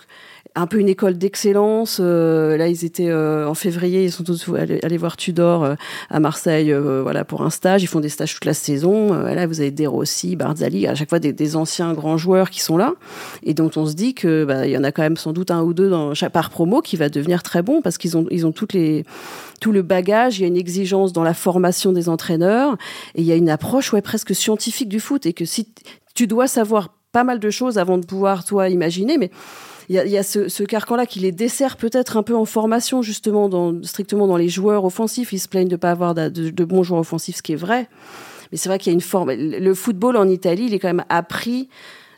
un 0.56 0.66
peu 0.66 0.78
une 0.78 0.88
école 0.88 1.18
d'excellence. 1.18 1.98
Euh, 2.00 2.56
là, 2.56 2.68
ils 2.68 2.84
étaient 2.84 3.08
euh, 3.08 3.48
en 3.48 3.54
février, 3.54 4.04
ils 4.04 4.12
sont 4.12 4.22
tous 4.22 4.48
allés, 4.54 4.96
voir 4.96 5.16
Tudor 5.16 5.64
euh, 5.64 5.74
à 6.10 6.20
Marseille, 6.20 6.72
euh, 6.72 7.02
voilà, 7.02 7.24
pour 7.24 7.42
un 7.42 7.50
stage. 7.50 7.82
Ils 7.82 7.88
font 7.88 8.00
des 8.00 8.08
stages 8.08 8.34
toute 8.34 8.44
la 8.44 8.54
saison. 8.54 9.12
là, 9.12 9.46
vous 9.46 9.60
avez 9.60 9.72
De 9.72 9.86
Rossi, 9.86 10.36
Barzali, 10.36 10.86
à 10.86 10.94
chaque 10.94 11.08
fois 11.08 11.18
des, 11.18 11.32
des, 11.32 11.56
anciens 11.56 11.92
grands 11.92 12.16
joueurs 12.16 12.50
qui 12.50 12.60
sont 12.60 12.76
là 12.76 12.94
et 13.42 13.54
dont 13.54 13.70
on 13.76 13.86
se 13.86 13.94
dit 13.94 14.14
que 14.14 14.44
bah, 14.44 14.66
il 14.66 14.72
y 14.72 14.78
en 14.78 14.84
a 14.84 14.92
quand 14.92 15.02
même 15.02 15.16
sans 15.16 15.32
doute 15.32 15.50
un 15.50 15.62
ou 15.62 15.74
deux 15.74 15.90
dans 15.90 16.14
chaque 16.14 16.32
par 16.32 16.50
promo 16.50 16.80
qui 16.80 16.96
va 16.96 17.08
devenir 17.08 17.42
très 17.42 17.62
bon 17.62 17.80
parce 17.82 17.98
qu'ils 17.98 18.16
ont 18.16 18.26
ils 18.30 18.46
ont 18.46 18.52
toutes 18.52 18.72
les 18.72 19.04
tout 19.60 19.72
le 19.72 19.82
bagage. 19.82 20.38
Il 20.38 20.42
y 20.42 20.44
a 20.44 20.48
une 20.48 20.56
exigence 20.56 21.12
dans 21.12 21.22
la 21.22 21.34
formation 21.34 21.92
des 21.92 22.08
entraîneurs 22.08 22.76
et 23.14 23.20
il 23.20 23.26
y 23.26 23.32
a 23.32 23.36
une 23.36 23.50
approche 23.50 23.92
ouais 23.92 24.02
presque 24.02 24.34
scientifique 24.34 24.88
du 24.88 25.00
foot 25.00 25.26
et 25.26 25.32
que 25.32 25.44
si 25.44 25.68
tu 26.14 26.26
dois 26.26 26.46
savoir 26.46 26.94
pas 27.12 27.24
mal 27.24 27.38
de 27.38 27.50
choses 27.50 27.78
avant 27.78 27.96
de 27.96 28.04
pouvoir 28.04 28.44
toi 28.44 28.68
imaginer, 28.68 29.18
mais 29.18 29.30
il 29.88 29.96
y 29.96 29.98
a, 29.98 30.06
y 30.06 30.16
a, 30.16 30.22
ce, 30.22 30.48
ce 30.48 30.62
carcan-là 30.62 31.06
qui 31.06 31.20
les 31.20 31.32
dessert 31.32 31.76
peut-être 31.76 32.16
un 32.16 32.22
peu 32.22 32.34
en 32.34 32.44
formation, 32.44 33.02
justement, 33.02 33.48
dans, 33.48 33.82
strictement 33.82 34.26
dans 34.26 34.36
les 34.36 34.48
joueurs 34.48 34.84
offensifs. 34.84 35.32
Ils 35.32 35.38
se 35.38 35.48
plaignent 35.48 35.68
de 35.68 35.74
ne 35.74 35.78
pas 35.78 35.90
avoir 35.90 36.14
de, 36.14 36.28
de, 36.28 36.50
de, 36.50 36.64
bons 36.64 36.82
joueurs 36.82 37.00
offensifs, 37.00 37.36
ce 37.36 37.42
qui 37.42 37.52
est 37.52 37.56
vrai. 37.56 37.88
Mais 38.52 38.58
c'est 38.58 38.68
vrai 38.68 38.78
qu'il 38.78 38.92
y 38.92 38.94
a 38.94 38.94
une 38.94 39.00
forme. 39.00 39.32
Le 39.32 39.74
football 39.74 40.16
en 40.16 40.28
Italie, 40.28 40.66
il 40.66 40.74
est 40.74 40.78
quand 40.78 40.88
même 40.88 41.04
appris 41.08 41.68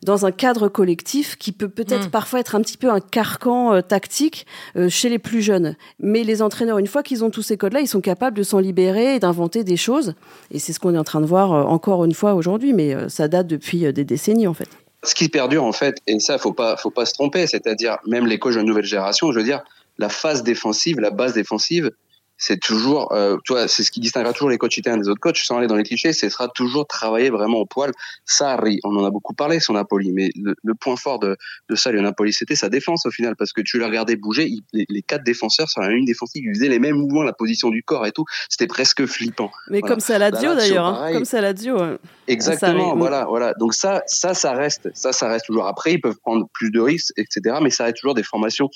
dans 0.05 0.27
un 0.27 0.31
cadre 0.31 0.69
collectif 0.69 1.37
qui 1.37 1.53
peut 1.53 1.69
peut-être 1.69 2.09
mmh. 2.09 2.11
parfois 2.11 2.41
être 2.41 2.55
un 2.55 2.61
petit 2.61 2.77
peu 2.77 2.91
un 2.91 3.01
carcan 3.01 3.75
euh, 3.75 3.81
tactique 3.81 4.47
euh, 4.77 4.89
chez 4.89 5.09
les 5.09 5.19
plus 5.19 5.43
jeunes. 5.43 5.75
Mais 5.99 6.23
les 6.23 6.43
entraîneurs, 6.43 6.79
une 6.79 6.87
fois 6.87 7.03
qu'ils 7.03 7.25
ont 7.25 7.31
tous 7.31 7.43
ces 7.43 7.57
codes-là, 7.57 7.81
ils 7.81 7.89
sont 7.89 8.01
capables 8.01 8.37
de 8.37 8.43
s'en 8.43 8.59
libérer 8.59 9.17
et 9.17 9.19
d'inventer 9.19 9.65
des 9.65 9.77
choses. 9.77 10.15
Et 10.51 10.59
c'est 10.59 10.73
ce 10.73 10.81
qu'on 10.81 10.95
est 10.95 10.99
en 10.99 11.05
train 11.05 11.21
de 11.21 11.27
voir 11.27 11.53
euh, 11.53 11.63
encore 11.63 12.05
une 12.05 12.15
fois 12.15 12.35
aujourd'hui, 12.35 12.73
mais 12.73 12.95
ça 13.09 13.29
date 13.29 13.47
depuis 13.47 13.93
des 13.93 14.05
décennies 14.05 14.47
en 14.47 14.55
fait 14.55 14.69
ce 15.07 15.15
qui 15.15 15.29
perdure 15.29 15.65
en 15.65 15.73
fait, 15.73 15.99
et 16.07 16.19
ça 16.21 16.39
faut 16.39 16.53
pas 16.53 16.77
faut 16.77 16.91
pas 16.91 17.07
se 17.07 17.15
tromper, 17.15 17.47
c'est-à-dire 17.47 17.99
même 18.07 18.27
les 18.27 18.39
coachs 18.39 18.57
de 18.57 18.63
nouvelle 18.63 18.85
génération, 18.85 19.33
je 19.33 19.39
veux 19.39 19.45
dire, 19.45 19.63
la 19.99 20.09
phase 20.09 20.43
défensive, 20.43 21.01
la 21.01 21.11
base 21.11 21.33
défensive, 21.33 21.91
c'est 22.39 22.61
toujours, 22.61 23.13
euh, 23.13 23.37
tu 23.45 23.53
vois, 23.53 23.67
c'est 23.69 23.83
ce 23.83 23.91
qui 23.91 24.01
distinguera 24.01 24.33
toujours 24.33 24.51
les 24.51 24.59
coachs 24.59 24.77
italiens 24.77 24.99
des 24.99 25.09
autres 25.09 25.21
coachs, 25.21 25.39
sans 25.39 25.59
aller 25.59 25.67
dans 25.67 25.77
les 25.77 25.85
clichés, 25.85 26.13
ce 26.13 26.29
sera 26.29 26.49
toujours 26.49 26.87
travailler 26.87 27.31
vraiment 27.31 27.59
au 27.59 27.67
poil. 27.67 27.93
Sarri, 28.25 28.79
on 28.85 28.95
en 28.97 29.05
a 29.05 29.11
beaucoup 29.11 29.35
parlé 29.35 29.59
sur 29.61 29.73
Napoli, 29.73 30.13
mais 30.13 30.31
le, 30.37 30.55
le 30.63 30.75
point 30.75 30.97
fort 30.97 31.19
de, 31.19 31.37
de 31.69 31.75
Sarri 31.75 31.99
au 31.99 32.03
Napoli, 32.03 32.33
c'était 32.33 32.57
sa 32.57 32.69
défense 32.69 33.07
au 33.07 33.11
final, 33.11 33.37
parce 33.37 33.53
que 33.53 33.63
tu 33.63 33.79
l'as 33.79 33.87
regardé 33.87 34.17
bouger, 34.17 34.47
il, 34.47 34.63
les, 34.73 34.85
les, 34.89 35.03
quatre 35.03 35.25
défenseurs 35.25 35.69
sur 35.69 35.81
la 35.81 35.89
ligne 35.89 36.05
défensive, 36.05 36.45
ils 36.45 36.55
faisaient 36.55 36.69
les 36.69 36.79
mêmes 36.79 36.97
mouvements, 36.97 37.23
la 37.23 37.33
position 37.33 37.71
du 37.71 37.83
corps 37.83 38.07
et 38.07 38.13
tout, 38.13 38.25
c'était 38.49 38.67
presque 38.67 39.07
flippant. 39.07 39.51
Mais 39.71 39.81
voilà. 39.81 39.95
comme 39.95 40.01
ça 40.01 40.19
Lazio 40.19 40.55
d'ailleurs, 40.55 40.87
hein. 40.87 41.13
comme 41.13 41.25
ça 41.25 41.41
Lazio. 41.41 41.81
Ouais. 41.81 41.97
Exactement, 42.29 42.89
Sarri, 42.89 42.99
voilà, 42.99 43.25
voilà. 43.25 43.55
Donc 43.55 43.73
ça, 43.73 44.03
ça, 44.07 44.35
ça 44.35 44.53
reste, 44.53 44.91
ça, 44.95 45.13
ça 45.13 45.29
reste 45.29 45.47
toujours. 45.47 45.67
Après, 45.67 45.95
ils 45.95 46.01
peuvent 46.01 46.19
prendre 46.23 46.47
plus 46.53 46.71
de 46.71 46.81
risques, 46.81 47.13
etc., 47.17 47.59
mais 47.63 47.71
ça 47.71 47.85
reste 47.85 47.97
toujours 47.97 48.15
des 48.15 48.23
formations 48.23 48.69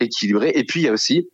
équilibrées. 0.00 0.52
Et 0.54 0.64
puis 0.64 0.80
il 0.80 0.84
y 0.84 0.88
a 0.88 0.92
aussi 0.92 1.28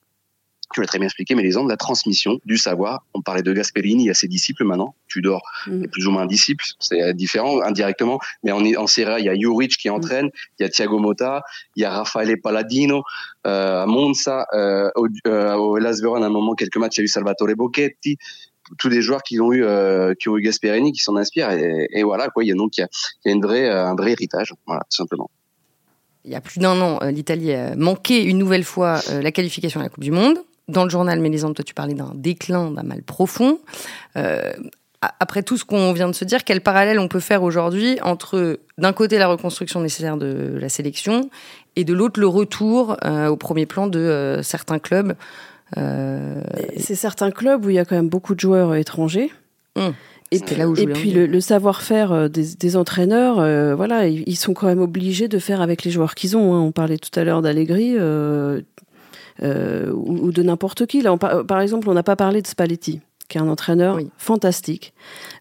tu 0.73 0.81
l'as 0.81 0.87
très 0.87 0.99
bien 0.99 1.07
expliqué, 1.07 1.35
mais 1.35 1.43
les 1.43 1.57
ans 1.57 1.65
de 1.65 1.69
la 1.69 1.77
transmission 1.77 2.39
du 2.45 2.57
savoir. 2.57 3.05
On 3.15 3.23
parlait 3.23 3.43
de 3.43 3.53
Gasperini, 3.53 4.05
il 4.05 4.07
y 4.07 4.11
a 4.11 4.15
ses 4.15 4.29
disciples 4.29 4.65
maintenant. 4.65 4.95
Tudor 5.09 5.43
mm. 5.67 5.85
est 5.85 5.89
plus 5.89 6.07
ou 6.07 6.13
moins 6.13 6.23
un 6.23 6.27
disciple, 6.27 6.65
c'est 6.79 7.15
différent 7.15 7.61
indirectement. 7.63 8.21
Mais 8.45 8.53
en, 8.53 8.65
en 8.65 8.87
Serie 8.87 9.13
A, 9.13 9.19
il 9.19 9.25
y 9.25 9.29
a 9.29 9.35
Juric 9.35 9.77
qui 9.77 9.91
entraîne, 9.91 10.27
mm. 10.27 10.33
il 10.59 10.63
y 10.63 10.67
a 10.67 10.69
Thiago 10.69 10.99
Motta, 10.99 11.43
il 11.77 11.83
y 11.83 11.85
a 11.85 11.91
Raffaele 11.91 12.41
Palladino 12.41 13.03
euh, 13.47 13.83
à 13.83 13.87
Monza, 13.87 14.47
euh, 14.55 14.91
au, 14.95 15.09
euh, 15.27 15.55
au 15.55 15.79
Las 15.79 16.01
Verona, 16.01 16.27
à 16.27 16.29
un 16.29 16.33
moment, 16.33 16.55
quelques 16.55 16.77
matchs, 16.77 16.99
il 16.99 17.01
y 17.01 17.03
a 17.03 17.05
eu 17.05 17.09
Salvatore 17.09 17.55
Bocchetti 17.57 18.17
tous 18.79 18.89
des 18.89 19.03
joueurs 19.03 19.25
qui 19.25 19.41
ont 19.41 19.53
eu 19.53 19.65
euh, 19.65 20.15
qui 20.15 20.29
ont 20.29 20.39
eu 20.39 20.43
Gasperini 20.43 20.93
qui 20.93 21.03
s'en 21.03 21.17
inspirent 21.17 21.51
et, 21.51 21.89
et, 21.91 22.05
voilà 22.05 22.29
quoi 22.29 22.45
il 22.45 22.49
y 22.49 22.53
a 22.53 22.55
donc 22.55 22.77
il 22.79 22.83
y 22.83 22.85
a, 22.85 22.89
il 23.25 23.29
y 23.29 23.33
a 23.33 23.35
une 23.35 23.43
vraie 23.43 23.69
un 23.69 23.97
vrai 23.97 24.13
héritage 24.13 24.55
voilà 24.65 24.83
tout 24.83 24.97
simplement 24.97 25.29
il 26.25 26.31
y 26.31 26.37
a 26.37 26.41
plus 26.41 26.61
d'un 26.61 26.81
an, 26.81 27.01
l'Italie 27.07 27.53
a 27.53 27.75
manqué 27.75 28.23
une 28.23 28.39
nouvelle 28.39 28.63
fois 28.63 29.01
la 29.11 29.33
qualification 29.33 29.81
à 29.81 29.83
la 29.83 29.89
Coupe 29.89 30.05
du 30.05 30.13
Monde 30.13 30.39
dans 30.71 30.85
le 30.85 30.91
journal 30.91 31.21
Mélisande, 31.21 31.55
toi 31.55 31.65
tu 31.65 31.75
parlais 31.75 31.95
d'un 31.95 32.13
déclin, 32.15 32.71
d'un 32.71 32.83
mal 32.83 33.03
profond. 33.03 33.59
Euh, 34.17 34.53
après 35.19 35.43
tout 35.43 35.57
ce 35.57 35.65
qu'on 35.65 35.93
vient 35.93 36.09
de 36.09 36.15
se 36.15 36.25
dire, 36.25 36.45
quel 36.45 36.61
parallèle 36.61 36.99
on 36.99 37.09
peut 37.09 37.21
faire 37.21 37.43
aujourd'hui 37.43 37.99
entre, 38.03 38.61
d'un 38.77 38.93
côté, 38.93 39.17
la 39.17 39.29
reconstruction 39.29 39.81
nécessaire 39.81 40.19
de 40.19 40.59
la 40.61 40.69
sélection 40.69 41.31
et 41.77 41.85
de 41.85 41.95
l'autre, 41.95 42.21
le 42.21 42.27
retour 42.27 42.99
au 43.03 43.37
premier 43.37 43.65
plan 43.65 43.87
de 43.87 44.41
certains 44.43 44.79
clubs 44.79 45.15
C'est 45.75 46.95
certains 46.97 47.31
clubs 47.31 47.65
où 47.65 47.71
il 47.71 47.77
y 47.77 47.79
a 47.79 47.87
quand 47.87 47.97
même 47.97 48.11
beaucoup 48.11 48.35
de 48.35 48.41
joueurs 48.41 48.75
étrangers. 48.75 49.33
Hum. 49.77 49.95
Et, 50.33 50.39
là 50.55 50.69
où 50.69 50.77
et 50.77 50.87
puis 50.87 51.13
le, 51.13 51.41
savoir-faire 51.41 52.29
des, 52.29 52.77
entraîneurs, 52.77 53.37
voilà, 53.77 54.07
ils, 54.07 54.37
sont 54.37 54.53
quand 54.53 54.67
même 54.67 54.83
obligés 54.83 55.29
de 55.29 55.39
faire 55.39 55.63
avec 55.63 55.83
les 55.83 55.91
joueurs 55.91 56.15
qu'ils 56.15 56.37
ont. 56.37 56.55
Hein. 56.55 56.61
On 56.61 56.73
parlait 56.73 56.99
tout 56.99 57.19
à 57.19 57.25
l'heure 57.25 57.41
d'Allegri 57.41 57.95
euh, 57.97 58.61
ou, 59.43 60.33
de 60.33 60.43
n'importe 60.43 60.87
qui. 60.87 61.03
Là, 61.03 61.17
par 61.17 61.61
exemple, 61.61 61.89
on 61.89 61.95
n'a 61.95 62.03
pas 62.03 62.17
parlé 62.17 62.43
de 62.43 62.47
Spalletti 62.47 63.01
qui 63.31 63.39
est 63.39 63.41
un 63.41 63.49
entraîneur 63.49 63.99
fantastique, 64.19 64.93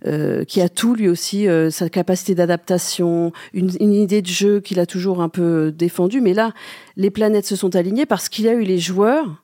euh, 0.05 0.45
qui 0.45 0.61
a 0.61 0.69
tout 0.69 0.93
lui 0.93 1.09
aussi, 1.09 1.47
euh, 1.49 1.71
sa 1.71 1.89
capacité 1.89 2.35
d'adaptation, 2.35 3.33
une, 3.51 3.71
une, 3.79 3.93
idée 3.93 4.21
de 4.21 4.27
jeu 4.27 4.61
qu'il 4.61 4.79
a 4.79 4.85
toujours 4.85 5.21
un 5.21 5.27
peu 5.27 5.73
défendue. 5.75 6.21
Mais 6.21 6.33
là, 6.33 6.53
les 6.95 7.09
planètes 7.09 7.47
se 7.47 7.55
sont 7.55 7.75
alignées 7.75 8.05
parce 8.05 8.29
qu'il 8.29 8.47
a 8.47 8.53
eu 8.53 8.61
les 8.61 8.77
joueurs 8.77 9.43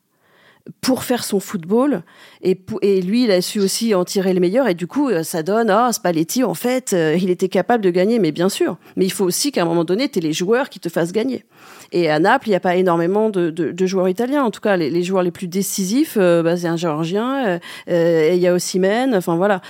pour 0.81 1.03
faire 1.03 1.23
son 1.23 1.39
football 1.39 2.01
et, 2.41 2.59
et 2.81 3.01
lui 3.01 3.25
il 3.25 3.31
a 3.31 3.41
su 3.41 3.59
aussi 3.59 3.93
en 3.93 4.03
tirer 4.03 4.33
le 4.33 4.39
meilleur 4.39 4.67
et 4.67 4.73
du 4.73 4.87
coup 4.87 5.09
euh, 5.09 5.21
ça 5.21 5.43
donne 5.43 5.69
ah 5.69 5.91
Spalletti 5.93 6.43
en 6.43 6.55
fait 6.55 6.93
euh, 6.93 7.15
il 7.19 7.29
était 7.29 7.49
capable 7.49 7.83
de 7.83 7.91
gagner 7.91 8.17
mais 8.17 8.31
bien 8.31 8.49
sûr. 8.49 8.77
Mais 8.95 9.05
il 9.05 9.11
faut 9.11 9.25
aussi 9.25 9.51
qu'à 9.51 9.61
un 9.61 9.65
moment 9.65 9.83
donné 9.83 10.09
tu 10.09 10.19
les 10.19 10.33
joueurs 10.33 10.69
qui 10.69 10.79
te 10.79 10.89
fassent 10.89 11.11
gagner. 11.11 11.45
Et 11.91 12.09
à 12.09 12.19
Naples 12.19 12.47
il 12.47 12.51
n'y 12.51 12.55
a 12.55 12.59
pas 12.59 12.75
énormément 12.75 13.29
de, 13.29 13.51
de, 13.51 13.71
de, 13.71 13.85
joueurs 13.85 14.09
italiens. 14.09 14.43
En 14.43 14.51
tout 14.51 14.61
cas 14.61 14.75
les, 14.75 14.89
les 14.89 15.03
joueurs 15.03 15.21
les 15.21 15.31
plus 15.31 15.47
décisifs 15.47 16.17
euh, 16.19 16.41
bah, 16.41 16.57
c'est 16.57 16.67
un 16.67 16.77
géorgien 16.77 17.59
et 17.87 18.35
il 18.35 18.41
y 18.41 18.47
a 18.47 18.53
aussi 18.53 18.79
Men 18.79 19.15
enfin 19.15 19.35
voilà. 19.35 19.61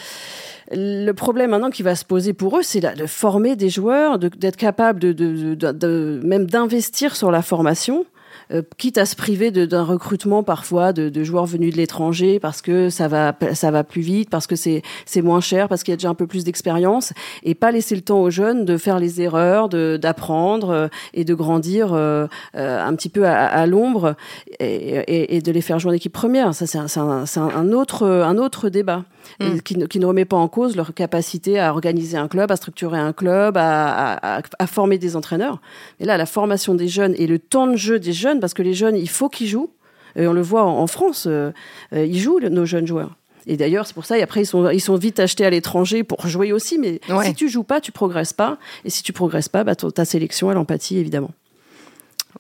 Le 0.72 1.12
problème 1.12 1.52
maintenant 1.52 1.70
qui 1.70 1.84
va 1.84 1.96
se 1.96 2.06
poser 2.06 2.34
pour 2.34 2.58
eux, 2.58 2.64
c'est 2.64 2.80
de 2.80 3.06
former 3.06 3.56
des 3.56 3.70
joueurs, 3.70 4.18
d'être 4.18 4.56
capable 4.56 5.00
de, 5.00 5.14
de, 5.14 5.54
de 5.54 6.22
même 6.24 6.48
d'investir 6.48 7.16
sur 7.16 7.30
la 7.30 7.44
formation 7.44 8.06
euh, 8.52 8.62
quitte 8.78 8.98
à 8.98 9.06
se 9.06 9.16
priver 9.16 9.52
d'un 9.52 9.84
recrutement 9.84 10.44
parfois 10.44 10.94
de, 10.94 11.10
de, 11.10 11.24
joueurs 11.24 11.46
venus 11.46 11.74
de 11.74 11.78
l'étranger 11.78 12.40
parce 12.40 12.62
que 12.62 12.90
ça 12.90 13.08
va 13.08 13.36
ça 13.54 13.72
va 13.72 13.84
plus 13.84 14.02
vite, 14.02 14.30
parce 14.30 14.48
que 14.48 14.56
c'est 14.56 14.82
c'est 15.06 15.22
moins 15.22 15.42
cher, 15.42 15.68
parce 15.68 15.84
qu'il 15.84 15.92
y 15.92 15.94
a 15.94 15.98
déjà 15.98 16.10
un 16.10 16.16
peu 16.16 16.28
plus 16.28 16.44
d'expérience, 16.44 17.14
et 17.44 17.56
pas 17.56 17.72
laisser 17.72 17.96
le 17.96 18.02
temps 18.02 18.22
aux 18.22 18.30
jeunes 18.30 18.66
de 18.66 18.78
faire 18.78 19.00
les 19.00 19.22
erreurs, 19.22 19.70
d'apprendre 19.70 20.70
euh, 20.70 20.88
et 21.14 21.26
de 21.26 21.34
grandir 21.34 21.94
euh, 21.94 22.28
un 22.54 22.96
petit 22.96 23.10
peu 23.10 23.26
à, 23.26 23.46
à 23.46 23.66
l'ombre 23.66 24.16
et, 24.60 24.66
et, 24.66 25.36
et, 25.36 25.42
de 25.42 25.52
les 25.52 25.62
faire 25.62 25.80
jouer 25.80 25.92
en 25.92 25.96
équipe 25.96 26.14
première. 26.14 26.54
Ça 26.54 26.68
c'est 26.68 26.78
un, 26.78 26.88
un, 26.98 27.26
un, 27.38 27.72
autre 27.72 28.06
un 28.06 28.38
autre 28.38 28.70
débat. 28.70 29.04
Mm. 29.40 29.60
Qui, 29.60 29.78
ne, 29.78 29.86
qui, 29.86 30.00
ne, 30.00 30.06
remet 30.06 30.26
pas 30.26 30.38
en 30.38 30.48
cause 30.48 30.76
leur 30.76 30.94
capacité 30.94 31.60
à 31.60 31.72
organiser 31.72 32.18
un 32.18 32.28
club, 32.28 32.52
à 32.52 32.56
structurer 32.56 32.98
un 32.98 33.12
club, 33.12 33.58
à, 33.58 34.14
à, 34.14 34.42
à, 34.60 34.68
former 34.68 34.98
des 34.98 35.16
entraîneurs. 35.16 35.60
Mais 36.00 36.06
là, 36.06 36.18
la 36.18 36.26
formation 36.26 36.76
des 36.76 36.88
jeunes 36.88 37.16
et 37.18 37.28
le 37.28 37.40
temps 37.40 37.68
de 37.68 37.76
jeu 37.76 38.00
des 38.00 38.14
jeunes, 38.14 38.25
parce 38.40 38.54
que 38.54 38.62
les 38.62 38.74
jeunes, 38.74 38.96
il 38.96 39.10
faut 39.10 39.30
qu'ils 39.30 39.48
jouent. 39.48 39.72
Et 40.18 40.28
on 40.28 40.34
le 40.34 40.42
voit 40.42 40.64
en, 40.64 40.88
France, 40.88 41.26
euh, 41.28 41.52
euh, 41.94 42.06
ils 42.06 42.20
jouent, 42.20 42.40
nos 42.40 42.66
jeunes 42.66 42.88
joueurs. 42.88 43.18
Et 43.48 43.58
d'ailleurs, 43.58 43.86
c'est 43.86 43.94
pour 43.94 44.06
ça, 44.06 44.18
et 44.18 44.24
après, 44.24 44.42
ils 44.42 44.46
sont, 44.46 44.70
ils 44.70 44.80
sont 44.80 44.96
vite 44.96 45.20
achetés 45.20 45.46
à 45.46 45.50
l'étranger 45.50 46.04
pour 46.04 46.26
jouer 46.28 46.52
aussi. 46.52 46.80
Mais 46.80 47.00
si 47.24 47.36
tu 47.36 47.50
joues 47.50 47.64
pas, 47.64 47.80
tu 47.82 47.92
progresses 47.92 48.34
pas. 48.34 48.58
Et 48.86 48.90
si 48.90 49.04
tu 49.04 49.14
progresses 49.14 49.50
pas, 49.50 49.64
bah, 49.64 49.76
ta 49.76 50.06
sélection, 50.06 50.52
elle 50.52 50.58
empathie, 50.58 50.98
évidemment. 50.98 51.32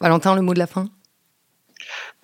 Valentin, 0.01 0.35
le 0.35 0.41
mot 0.41 0.53
de 0.53 0.59
la 0.59 0.67
fin? 0.67 0.89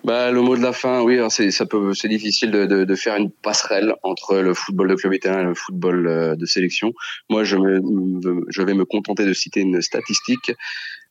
Bah, 0.04 0.32
le 0.32 0.42
mot 0.42 0.56
de 0.56 0.62
la 0.62 0.72
fin, 0.72 1.02
oui, 1.02 1.20
c'est 1.28 1.52
ça 1.52 1.64
peut, 1.64 1.94
c'est 1.94 2.08
difficile 2.08 2.50
de, 2.50 2.66
de, 2.66 2.84
de, 2.84 2.94
faire 2.96 3.14
une 3.14 3.30
passerelle 3.30 3.94
entre 4.02 4.38
le 4.38 4.52
football 4.52 4.88
de 4.88 4.96
club 4.96 5.14
italien 5.14 5.40
et 5.42 5.44
le 5.44 5.54
football 5.54 6.08
euh, 6.08 6.34
de 6.34 6.44
sélection. 6.44 6.92
Moi, 7.30 7.44
je, 7.44 7.56
me, 7.56 7.80
je 8.48 8.62
vais 8.62 8.74
me 8.74 8.84
contenter 8.84 9.24
de 9.24 9.32
citer 9.32 9.60
une 9.60 9.80
statistique. 9.80 10.52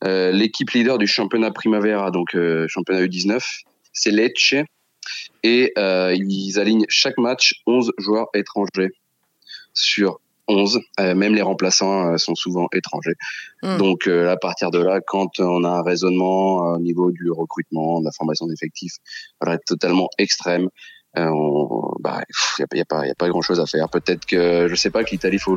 Euh, 0.04 0.32
L'équipe 0.32 0.70
leader 0.70 0.98
du 0.98 1.06
championnat 1.06 1.50
Primavera, 1.50 2.10
donc 2.10 2.34
euh, 2.34 2.66
championnat 2.68 3.02
U19, 3.02 3.40
c'est 3.92 4.10
Lecce, 4.10 4.54
et 5.42 5.72
euh, 5.78 6.14
ils 6.14 6.58
alignent 6.58 6.86
chaque 6.88 7.18
match 7.18 7.62
11 7.66 7.92
joueurs 7.98 8.28
étrangers 8.34 8.90
sur 9.74 10.20
11. 10.48 10.80
Euh, 11.00 11.14
même 11.14 11.34
les 11.34 11.42
remplaçants 11.42 12.12
euh, 12.12 12.16
sont 12.16 12.34
souvent 12.34 12.68
étrangers. 12.72 13.14
Hmm. 13.62 13.78
Donc 13.78 14.06
euh, 14.06 14.30
à 14.30 14.36
partir 14.36 14.70
de 14.70 14.78
là, 14.78 15.00
quand 15.00 15.40
on 15.40 15.64
a 15.64 15.68
un 15.68 15.82
raisonnement 15.82 16.56
au 16.74 16.78
niveau 16.78 17.10
du 17.10 17.30
recrutement, 17.30 18.00
de 18.00 18.04
la 18.04 18.12
formation 18.12 18.46
d'effectifs, 18.46 18.96
voilà, 19.40 19.58
totalement 19.58 20.08
extrême, 20.18 20.68
il 21.16 21.22
bah, 22.00 22.20
y 22.58 22.80
a, 22.80 22.82
a 22.82 23.14
pas 23.14 23.28
grand 23.28 23.42
chose 23.42 23.60
à 23.60 23.66
faire. 23.66 23.88
Peut-être 23.88 24.24
que 24.24 24.66
je 24.68 24.74
sais 24.74 24.90
pas 24.90 25.04
que 25.04 25.10
l'Italie 25.10 25.38
faut, 25.38 25.56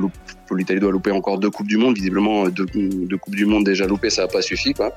l'Italie 0.51 0.79
doit 0.79 0.91
louper 0.91 1.11
encore 1.11 1.39
deux 1.39 1.49
coupes 1.49 1.67
du 1.67 1.77
monde. 1.77 1.95
Visiblement 1.95 2.47
deux, 2.49 2.65
deux 2.73 3.17
coupes 3.17 3.35
du 3.35 3.45
monde 3.45 3.63
déjà 3.63 3.87
loupées, 3.87 4.09
ça 4.09 4.23
n'a 4.23 4.27
pas 4.27 4.41
suffi 4.41 4.73
quoi. 4.73 4.93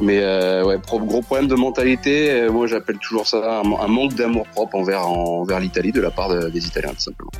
Mais 0.00 0.20
euh, 0.22 0.64
ouais, 0.64 0.78
gros 0.78 1.20
problème 1.20 1.48
de 1.48 1.54
mentalité. 1.54 2.48
moi, 2.50 2.66
j'appelle 2.66 2.98
toujours 2.98 3.26
ça 3.26 3.60
un, 3.60 3.88
manque 3.88 4.14
d'amour 4.14 4.46
propre 4.48 4.76
envers 4.76 5.06
envers 5.06 5.60
l'Italie 5.60 5.92
de 5.92 6.00
la 6.00 6.10
part 6.10 6.50
des 6.50 6.66
Italiens, 6.66 6.94
tout 6.94 7.00
simplement. 7.00 7.30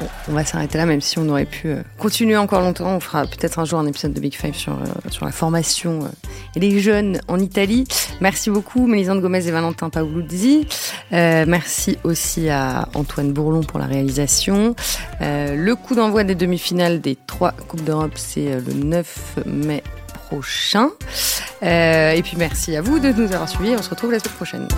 Bon, 0.00 0.08
on 0.28 0.32
va 0.32 0.44
s'arrêter 0.44 0.76
là, 0.76 0.86
même 0.86 1.00
si 1.00 1.18
on 1.18 1.28
aurait 1.28 1.44
pu 1.44 1.68
euh, 1.68 1.82
continuer 1.98 2.36
encore 2.36 2.60
longtemps. 2.60 2.96
On 2.96 3.00
fera 3.00 3.26
peut-être 3.26 3.60
un 3.60 3.64
jour 3.64 3.78
un 3.78 3.86
épisode 3.86 4.12
de 4.12 4.20
Big 4.20 4.34
Five 4.34 4.54
sur, 4.54 4.72
euh, 4.72 5.10
sur 5.10 5.24
la 5.24 5.30
formation 5.30 6.04
euh, 6.04 6.08
et 6.56 6.60
les 6.60 6.80
jeunes 6.80 7.20
en 7.28 7.38
Italie. 7.38 7.84
Merci 8.20 8.50
beaucoup, 8.50 8.86
Mélisande 8.86 9.20
Gomez 9.20 9.46
et 9.46 9.50
Valentin 9.52 9.90
Paoluzzi. 9.90 10.66
merci 11.12 11.98
aussi 12.02 12.48
à 12.48 12.88
Antoine 12.94 13.32
Bourlon 13.32 13.62
pour 13.62 13.78
la 13.78 13.86
réalisation. 13.86 14.74
le 15.20 15.74
coup 15.74 15.94
d'envoi 15.94 16.24
des 16.24 16.34
demi-finales 16.34 17.00
des 17.00 17.16
trois 17.16 17.52
Coupes 17.52 17.84
d'Europe, 17.84 18.14
c'est 18.16 18.60
le 18.60 18.72
9 18.72 19.38
mai 19.46 19.82
prochain. 20.28 20.90
et 21.62 22.20
puis 22.22 22.36
merci 22.36 22.76
à 22.76 22.82
vous 22.82 22.98
de 22.98 23.12
nous 23.12 23.32
avoir 23.32 23.48
suivis. 23.48 23.74
On 23.76 23.82
se 23.82 23.90
retrouve 23.90 24.12
la 24.12 24.18
semaine 24.18 24.34
prochaine. 24.34 24.68